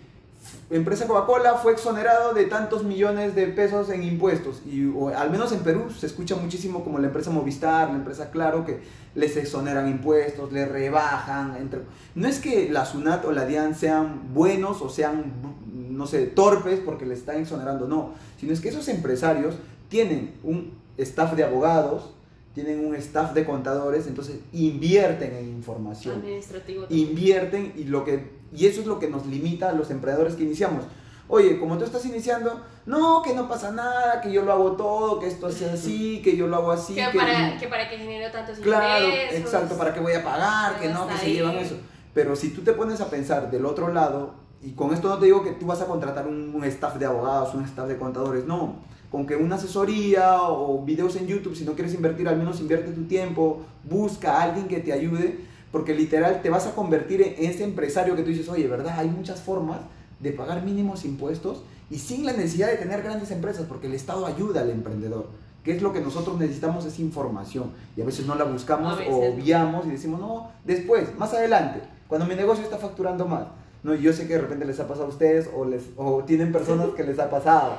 empresa 0.71 1.07
Coca-Cola 1.07 1.55
fue 1.55 1.73
exonerado 1.73 2.33
de 2.33 2.45
tantos 2.45 2.85
millones 2.85 3.35
de 3.35 3.47
pesos 3.49 3.91
en 3.91 4.05
impuestos. 4.05 4.63
Y 4.65 4.93
al 5.17 5.31
menos 5.31 5.53
en 5.53 5.61
Perú 5.61 5.91
se 5.91 6.07
escucha 6.07 6.37
muchísimo 6.37 6.85
como 6.85 6.99
la 6.99 7.09
empresa 7.09 7.31
Movistar, 7.31 7.91
la 7.91 7.97
empresa 7.97 8.31
Claro, 8.31 8.65
que 8.65 8.81
les 9.15 9.37
exoneran 9.37 9.89
impuestos, 9.89 10.53
les 10.53 10.69
rebajan. 10.69 11.57
Entre... 11.57 11.81
No 12.15 12.29
es 12.29 12.39
que 12.39 12.71
la 12.71 12.85
SUNAT 12.85 13.25
o 13.25 13.33
la 13.33 13.47
DIAN 13.47 13.75
sean 13.75 14.33
buenos 14.33 14.81
o 14.83 14.89
sean, 14.89 15.33
no 15.73 16.07
sé, 16.07 16.27
torpes 16.27 16.79
porque 16.79 17.05
les 17.05 17.19
están 17.19 17.39
exonerando, 17.39 17.89
no. 17.89 18.13
Sino 18.39 18.53
es 18.53 18.61
que 18.61 18.69
esos 18.69 18.87
empresarios 18.89 19.57
tienen 19.89 20.35
un 20.45 20.73
staff 20.97 21.35
de 21.35 21.45
abogados, 21.45 22.15
tienen 22.55 22.85
un 22.85 22.95
staff 22.97 23.33
de 23.33 23.45
contadores, 23.45 24.07
entonces 24.07 24.41
invierten 24.53 25.35
en 25.37 25.49
información. 25.49 26.17
Administrativo. 26.17 26.87
Invierten 26.89 27.73
y 27.77 27.85
lo 27.85 28.05
que 28.05 28.41
y 28.53 28.67
eso 28.67 28.81
es 28.81 28.87
lo 28.87 28.99
que 28.99 29.09
nos 29.09 29.27
limita 29.27 29.71
a 29.71 29.73
los 29.73 29.91
emprendedores 29.91 30.35
que 30.35 30.43
iniciamos. 30.43 30.85
Oye, 31.29 31.61
como 31.61 31.79
tú 31.79 31.85
estás 31.85 32.05
iniciando, 32.07 32.61
no, 32.87 33.23
que 33.23 33.35
no 33.35 33.49
pasa 33.49 33.71
nada, 33.71 34.21
que 34.21 34.33
yo 34.33 34.43
lo 34.43 34.53
hago 34.53 34.73
todo, 34.73 35.21
que 35.21 35.29
esto 35.29 35.49
es 35.49 35.63
así, 35.63 36.21
que 36.25 36.37
yo 36.37 36.49
lo 36.49 36.57
hago 36.57 36.73
así. 36.73 36.95
Que, 36.95 37.07
para, 37.17 37.57
que 37.57 37.69
para 37.69 37.89
que 37.89 37.99
genere 37.99 38.31
tantos 38.31 38.59
Claro, 38.59 39.07
exacto, 39.07 39.77
para 39.77 39.95
que 39.95 40.01
voy 40.01 40.15
a 40.15 40.25
pagar, 40.25 40.81
que 40.81 40.89
no, 40.89 41.07
que 41.07 41.17
se 41.17 41.33
llevan 41.33 41.57
eso. 41.57 41.77
Pero 42.13 42.35
si 42.35 42.51
tú 42.51 42.63
te 42.63 42.73
pones 42.73 43.01
a 43.01 43.09
pensar 43.09 43.49
del 43.49 43.65
otro 43.65 43.93
lado, 43.93 44.35
y 44.61 44.73
con 44.73 44.93
esto 44.93 45.09
no 45.09 45.19
te 45.19 45.27
digo 45.27 45.45
que 45.45 45.53
tú 45.53 45.67
vas 45.67 45.81
a 45.81 45.87
contratar 45.87 46.27
un, 46.27 46.53
un 46.53 46.65
staff 46.65 46.97
de 46.97 47.07
abogados, 47.07 47.55
un 47.55 47.65
staff 47.65 47.87
de 47.87 47.97
contadores, 47.97 48.45
no. 48.45 48.81
Con 49.11 49.27
que 49.27 49.37
una 49.37 49.57
asesoría 49.57 50.43
o 50.43 50.85
videos 50.85 51.17
en 51.17 51.27
YouTube, 51.27 51.57
si 51.57 51.65
no 51.65 51.75
quieres 51.75 51.95
invertir, 51.95 52.29
al 52.29 52.37
menos 52.37 52.61
invierte 52.61 52.93
tu 52.93 53.05
tiempo, 53.05 53.63
busca 53.89 54.39
a 54.39 54.43
alguien 54.43 54.69
que 54.69 54.79
te 54.79 54.93
ayude 54.93 55.51
porque 55.73 55.95
literal 55.95 56.43
te 56.43 56.51
vas 56.51 56.67
a 56.67 56.75
convertir 56.75 57.23
en 57.23 57.51
ese 57.51 57.65
empresario 57.65 58.17
que 58.17 58.23
tú 58.23 58.31
dices, 58.31 58.49
oye, 58.49 58.67
¿verdad? 58.67 58.99
Hay 58.99 59.09
muchas 59.09 59.41
formas 59.41 59.81
de 60.19 60.33
pagar 60.33 60.65
mínimos 60.65 61.05
impuestos 61.05 61.63
y 61.91 61.99
sin 61.99 62.25
la 62.25 62.33
necesidad 62.33 62.69
de 62.69 62.77
tener 62.77 63.03
grandes 63.03 63.31
empresas, 63.31 63.67
porque 63.69 63.87
el 63.87 63.95
Estado 63.95 64.27
ayuda 64.27 64.63
al 64.63 64.71
emprendedor. 64.71 65.27
¿Qué 65.65 65.73
es 65.73 65.83
lo 65.83 65.93
que 65.93 66.01
nosotros 66.01 66.39
necesitamos? 66.39 66.87
Es 66.87 66.99
información. 66.99 67.71
Y 67.97 68.01
a 68.01 68.05
veces 68.05 68.27
no 68.27 68.35
la 68.35 68.45
buscamos 68.45 68.99
o 69.09 69.17
obviamos 69.33 69.87
y 69.87 69.91
decimos, 69.91 70.21
no, 70.21 70.51
después, 70.65 71.17
más 71.19 71.35
adelante, 71.35 71.81
cuando 72.09 72.27
mi 72.27 72.35
negocio 72.35 72.65
está 72.65 72.79
facturando 72.79 73.27
más. 73.27 73.45
No, 73.83 73.95
yo 73.95 74.13
sé 74.13 74.27
que 74.27 74.35
de 74.35 74.43
repente 74.43 74.65
les 74.65 74.79
ha 74.81 74.87
pasado 74.87 75.07
a 75.07 75.09
ustedes 75.09 75.49
o, 75.57 75.65
les, 75.65 75.85
o 75.97 76.23
tienen 76.25 76.53
personas 76.53 76.89
que 76.97 77.03
les 77.03 77.19
ha 77.19 77.31
pasado. 77.31 77.75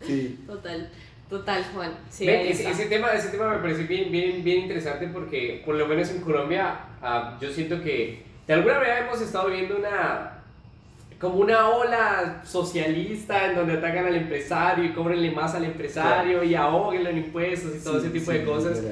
Sí. 0.00 0.38
Total. 0.46 0.90
Total, 1.28 1.64
Juan. 1.72 1.92
Sí, 2.10 2.28
ese, 2.28 2.86
tema, 2.86 3.12
ese 3.12 3.28
tema 3.28 3.54
me 3.54 3.58
parece 3.58 3.84
bien, 3.84 4.10
bien, 4.10 4.42
bien 4.42 4.62
interesante 4.62 5.06
porque, 5.06 5.62
por 5.64 5.76
lo 5.76 5.86
menos 5.86 6.10
en 6.10 6.20
Colombia, 6.22 6.76
ah, 7.00 7.38
yo 7.40 7.52
siento 7.52 7.80
que 7.80 8.24
de 8.48 8.54
alguna 8.54 8.78
manera 8.78 9.06
hemos 9.06 9.20
estado 9.20 9.48
viendo 9.48 9.76
una 9.76 10.38
como 11.20 11.36
una 11.36 11.68
ola 11.68 12.42
socialista 12.44 13.50
en 13.50 13.54
donde 13.54 13.74
atacan 13.74 14.06
al 14.06 14.16
empresario 14.16 14.84
y 14.86 14.92
cobrenle 14.92 15.30
más 15.30 15.54
al 15.54 15.66
empresario 15.66 16.42
y 16.42 16.54
ahóguenlo 16.54 17.10
en 17.10 17.18
impuestos 17.18 17.76
y 17.76 17.84
todo 17.84 17.98
ese 17.98 18.08
tipo 18.08 18.32
de 18.32 18.44
cosas. 18.44 18.82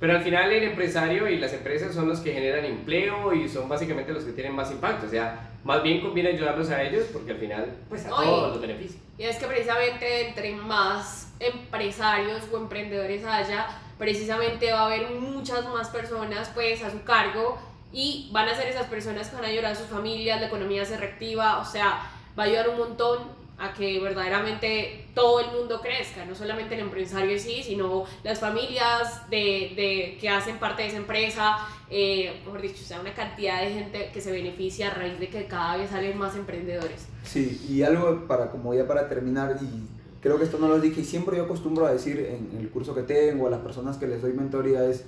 Pero 0.00 0.16
al 0.16 0.22
final 0.22 0.52
el 0.52 0.62
empresario 0.62 1.28
y 1.28 1.38
las 1.38 1.52
empresas 1.52 1.92
son 1.92 2.08
los 2.08 2.20
que 2.20 2.32
generan 2.32 2.64
empleo 2.64 3.32
y 3.32 3.48
son 3.48 3.68
básicamente 3.68 4.12
los 4.12 4.24
que 4.24 4.32
tienen 4.32 4.54
más 4.54 4.70
impacto. 4.70 5.06
O 5.06 5.10
sea, 5.10 5.50
más 5.64 5.82
bien 5.82 6.00
conviene 6.00 6.30
ayudarlos 6.30 6.70
a 6.70 6.82
ellos 6.82 7.06
porque 7.12 7.32
al 7.32 7.38
final, 7.38 7.76
pues 7.88 8.06
a 8.06 8.10
todos 8.10 8.52
los 8.52 8.60
beneficios. 8.60 9.02
Y 9.18 9.24
es 9.24 9.36
que 9.36 9.46
precisamente 9.46 10.28
entre 10.28 10.54
más 10.54 11.32
empresarios 11.40 12.44
o 12.52 12.58
emprendedores 12.58 13.24
haya, 13.24 13.66
precisamente 13.98 14.72
va 14.72 14.82
a 14.82 14.86
haber 14.86 15.10
muchas 15.10 15.64
más 15.68 15.88
personas 15.88 16.48
pues 16.54 16.82
a 16.84 16.90
su 16.90 17.02
cargo 17.02 17.58
y 17.92 18.28
van 18.32 18.48
a 18.48 18.54
ser 18.54 18.68
esas 18.68 18.86
personas 18.86 19.28
que 19.28 19.36
van 19.36 19.46
a 19.46 19.48
ayudar 19.48 19.72
a 19.72 19.74
sus 19.74 19.86
familias, 19.86 20.40
la 20.40 20.46
economía 20.46 20.84
se 20.84 20.96
reactiva, 20.96 21.58
o 21.58 21.64
sea, 21.64 22.08
va 22.38 22.44
a 22.44 22.46
ayudar 22.46 22.68
un 22.68 22.78
montón 22.78 23.37
a 23.58 23.74
que 23.74 23.98
verdaderamente 23.98 25.06
todo 25.14 25.40
el 25.40 25.50
mundo 25.50 25.80
crezca, 25.80 26.24
no 26.24 26.34
solamente 26.34 26.76
el 26.76 26.82
empresario 26.82 27.32
en 27.32 27.40
sí, 27.40 27.62
sino 27.64 28.04
las 28.22 28.38
familias 28.38 29.28
de, 29.28 29.72
de 29.74 30.18
que 30.20 30.28
hacen 30.28 30.58
parte 30.58 30.82
de 30.82 30.88
esa 30.88 30.96
empresa, 30.98 31.56
eh, 31.90 32.40
mejor 32.44 32.62
dicho, 32.62 32.80
o 32.80 32.86
sea, 32.86 33.00
una 33.00 33.14
cantidad 33.14 33.60
de 33.62 33.70
gente 33.70 34.10
que 34.12 34.20
se 34.20 34.30
beneficia 34.30 34.88
a 34.88 34.94
raíz 34.94 35.18
de 35.18 35.28
que 35.28 35.46
cada 35.46 35.76
vez 35.76 35.90
salen 35.90 36.16
más 36.16 36.36
emprendedores. 36.36 37.06
Sí, 37.24 37.60
y 37.68 37.82
algo 37.82 38.26
para, 38.28 38.50
como 38.50 38.74
ya 38.74 38.86
para 38.86 39.08
terminar, 39.08 39.58
y 39.60 39.88
creo 40.20 40.38
que 40.38 40.44
esto 40.44 40.58
no 40.58 40.68
lo 40.68 40.78
dije, 40.78 41.00
y 41.00 41.04
siempre 41.04 41.36
yo 41.36 41.44
acostumbro 41.44 41.86
a 41.86 41.92
decir 41.92 42.20
en, 42.20 42.60
el 42.60 42.70
curso 42.70 42.94
que 42.94 43.02
tengo, 43.02 43.48
a 43.48 43.50
las 43.50 43.60
personas 43.60 43.96
que 43.96 44.06
les 44.06 44.22
doy 44.22 44.34
mentoría, 44.34 44.84
es, 44.84 45.04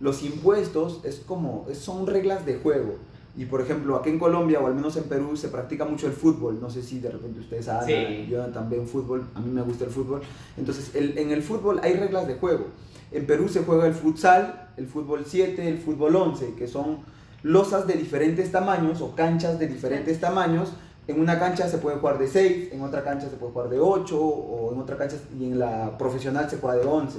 los 0.00 0.22
impuestos 0.22 1.04
es 1.04 1.16
como, 1.26 1.66
son 1.74 2.06
reglas 2.06 2.46
de 2.46 2.56
juego 2.56 2.96
y 3.36 3.44
por 3.44 3.60
ejemplo, 3.60 3.96
aquí 3.96 4.10
en 4.10 4.18
Colombia 4.18 4.60
o 4.60 4.66
al 4.66 4.74
menos 4.74 4.96
en 4.96 5.04
Perú 5.04 5.36
se 5.36 5.48
practica 5.48 5.84
mucho 5.84 6.06
el 6.06 6.12
fútbol. 6.12 6.60
No 6.60 6.68
sé 6.68 6.82
si 6.82 6.98
de 6.98 7.10
repente 7.10 7.40
ustedes 7.40 7.66
saben, 7.66 8.26
yo 8.26 8.44
también 8.46 8.86
fútbol, 8.86 9.24
a 9.34 9.40
mí 9.40 9.50
me 9.50 9.62
gusta 9.62 9.84
el 9.84 9.90
fútbol. 9.90 10.20
Entonces, 10.56 10.94
el, 10.94 11.16
en 11.16 11.30
el 11.30 11.42
fútbol 11.42 11.80
hay 11.82 11.94
reglas 11.94 12.26
de 12.26 12.34
juego. 12.34 12.66
En 13.12 13.26
Perú 13.26 13.48
se 13.48 13.62
juega 13.62 13.86
el 13.86 13.94
futsal, 13.94 14.70
el 14.76 14.86
fútbol 14.86 15.24
7, 15.26 15.68
el 15.68 15.78
fútbol 15.78 16.16
11, 16.16 16.54
que 16.54 16.66
son 16.66 16.98
losas 17.42 17.86
de 17.86 17.94
diferentes 17.94 18.50
tamaños 18.50 19.00
o 19.00 19.14
canchas 19.14 19.58
de 19.58 19.68
diferentes 19.68 20.20
tamaños. 20.20 20.72
En 21.06 21.20
una 21.20 21.38
cancha 21.38 21.68
se 21.68 21.78
puede 21.78 21.96
jugar 21.96 22.18
de 22.18 22.28
6, 22.28 22.72
en 22.72 22.82
otra 22.82 23.02
cancha 23.02 23.28
se 23.28 23.36
puede 23.36 23.52
jugar 23.52 23.68
de 23.68 23.80
8 23.80 24.20
o 24.20 24.72
en 24.72 24.80
otra 24.80 24.96
cancha 24.96 25.16
y 25.38 25.44
en 25.44 25.58
la 25.58 25.96
profesional 25.98 26.48
se 26.50 26.58
juega 26.58 26.76
de 26.76 26.86
11. 26.86 27.18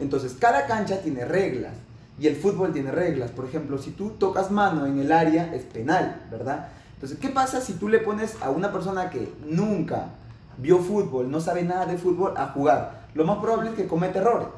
Entonces, 0.00 0.34
cada 0.38 0.66
cancha 0.66 1.00
tiene 1.00 1.24
reglas. 1.24 1.74
Y 2.18 2.26
el 2.26 2.36
fútbol 2.36 2.72
tiene 2.72 2.90
reglas. 2.90 3.30
Por 3.30 3.44
ejemplo, 3.44 3.78
si 3.78 3.90
tú 3.90 4.10
tocas 4.10 4.50
mano 4.50 4.86
en 4.86 4.98
el 4.98 5.10
área, 5.10 5.54
es 5.54 5.62
penal, 5.62 6.22
¿verdad? 6.30 6.68
Entonces, 6.94 7.18
¿qué 7.18 7.28
pasa 7.28 7.60
si 7.60 7.74
tú 7.74 7.88
le 7.88 7.98
pones 7.98 8.40
a 8.40 8.50
una 8.50 8.72
persona 8.72 9.10
que 9.10 9.32
nunca 9.44 10.10
vio 10.58 10.78
fútbol, 10.78 11.30
no 11.30 11.40
sabe 11.40 11.62
nada 11.64 11.86
de 11.86 11.98
fútbol, 11.98 12.34
a 12.36 12.46
jugar? 12.48 13.08
Lo 13.14 13.24
más 13.24 13.38
probable 13.38 13.70
es 13.70 13.76
que 13.76 13.86
cometa 13.86 14.20
errores. 14.20 14.48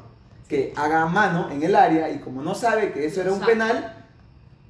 Que 0.47 0.71
haga 0.75 1.05
mano 1.07 1.49
en 1.51 1.63
el 1.63 1.75
área 1.75 2.09
y 2.09 2.19
como 2.19 2.41
no 2.41 2.55
sabe 2.55 2.93
que 2.93 3.05
eso 3.05 3.21
era 3.21 3.33
un 3.33 3.41
penal, 3.41 4.05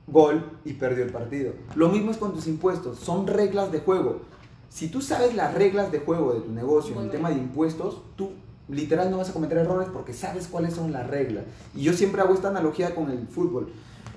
gol 0.08 0.58
y 0.66 0.74
perdió 0.74 1.04
el 1.04 1.12
partido. 1.12 1.54
Lo 1.76 1.90
mismo 1.90 2.12
es 2.12 2.18
con 2.18 2.34
tus 2.34 2.48
impuestos, 2.48 3.00
son 3.00 3.28
reglas 3.28 3.72
de 3.72 3.80
juego. 3.80 4.22
Si 4.70 4.90
tú 4.90 5.02
sabes 5.02 5.36
las 5.36 5.54
reglas 5.54 5.92
de 5.92 6.00
juego 6.00 6.34
de 6.34 6.42
tu 6.42 6.52
negocio 6.52 6.96
en 6.96 7.04
el 7.04 7.12
tema 7.12 7.30
de 7.30 7.36
impuestos, 7.36 8.02
tú 8.16 8.32
literal 8.70 9.10
no 9.10 9.18
vas 9.18 9.30
a 9.30 9.34
cometer 9.34 9.58
errores 9.58 9.90
porque 9.92 10.14
sabes 10.14 10.48
cuáles 10.48 10.74
son 10.74 10.92
las 10.92 11.08
reglas. 11.08 11.44
Y 11.76 11.84
yo 11.84 11.94
siempre 11.94 12.22
hago 12.22 12.34
esta 12.34 12.50
analogía 12.50 12.94
con 12.96 13.10
el 13.10 13.28
fútbol. 13.28 13.72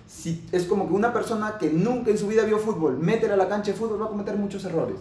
Si 0.06 0.44
es 0.50 0.64
como 0.64 0.88
que 0.88 0.94
una 0.94 1.12
persona 1.12 1.56
que 1.58 1.70
nunca 1.70 2.10
en 2.10 2.18
su 2.18 2.26
vida 2.26 2.44
vio 2.44 2.58
fútbol, 2.58 2.98
métela 2.98 3.34
a 3.34 3.36
la 3.36 3.48
cancha 3.48 3.72
de 3.72 3.78
fútbol 3.78 4.00
va 4.02 4.06
a 4.06 4.10
cometer 4.10 4.36
muchos 4.36 4.64
errores. 4.64 4.96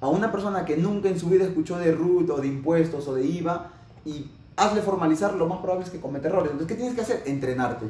A 0.00 0.08
una 0.08 0.32
persona 0.32 0.64
que 0.64 0.76
nunca 0.76 1.08
en 1.08 1.18
su 1.18 1.28
vida 1.28 1.44
escuchó 1.44 1.78
de 1.78 1.92
RUT 1.92 2.30
o 2.30 2.40
de 2.40 2.46
impuestos 2.46 3.06
o 3.08 3.14
de 3.14 3.24
IVA 3.24 3.70
y 4.04 4.30
hazle 4.56 4.80
formalizar, 4.82 5.34
lo 5.34 5.46
más 5.46 5.58
probable 5.58 5.84
es 5.84 5.90
que 5.90 6.00
cometa 6.00 6.28
errores. 6.28 6.52
Entonces, 6.52 6.68
¿qué 6.68 6.74
tienes 6.74 6.94
que 6.94 7.02
hacer? 7.02 7.22
Entrenarte. 7.26 7.86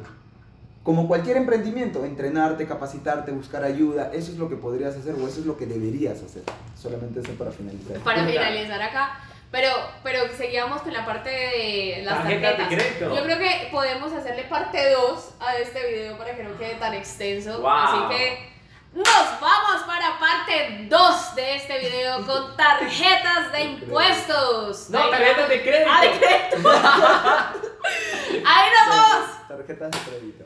Como 0.82 1.08
cualquier 1.08 1.38
emprendimiento, 1.38 2.04
entrenarte, 2.04 2.66
capacitarte, 2.66 3.32
buscar 3.32 3.64
ayuda, 3.64 4.10
eso 4.12 4.32
es 4.32 4.38
lo 4.38 4.50
que 4.50 4.56
podrías 4.56 4.94
hacer 4.94 5.14
o 5.14 5.26
eso 5.26 5.40
es 5.40 5.46
lo 5.46 5.56
que 5.56 5.66
deberías 5.66 6.22
hacer. 6.22 6.42
Solamente 6.76 7.20
eso 7.20 7.32
para 7.38 7.50
finalizar. 7.50 7.98
Para 8.00 8.26
finalizar 8.26 8.82
acá, 8.82 9.18
pero, 9.54 9.70
pero 10.02 10.24
seguíamos 10.36 10.82
con 10.82 10.92
la 10.92 11.06
parte 11.06 11.30
de 11.30 12.02
las 12.04 12.24
tarjetas. 12.24 12.68
Yo 12.98 13.22
creo 13.22 13.38
que 13.38 13.68
podemos 13.70 14.12
hacerle 14.12 14.42
parte 14.44 14.90
2 14.90 15.34
a 15.38 15.56
este 15.58 15.92
video 15.92 16.18
para 16.18 16.34
que 16.34 16.42
no 16.42 16.58
quede 16.58 16.74
tan 16.74 16.92
extenso. 16.92 17.64
Así 17.64 18.16
que 18.16 18.52
nos 18.94 19.40
vamos 19.40 19.82
para 19.86 20.18
parte 20.18 20.88
2 20.88 21.34
de 21.36 21.54
este 21.54 21.78
video 21.78 22.26
con 22.26 22.56
tarjetas 22.56 23.52
de 23.52 23.60
impuestos. 23.60 24.90
No, 24.90 25.08
tarjetas 25.10 25.48
de 25.48 25.62
crédito. 25.62 25.88
Ah, 25.88 26.02
de 26.02 26.10
crédito. 26.10 26.70
¡Ahí 28.48 28.70
nos 28.72 28.88
vamos! 28.88 29.48
Tarjetas 29.48 29.90
de 29.92 29.98
crédito. 30.10 30.43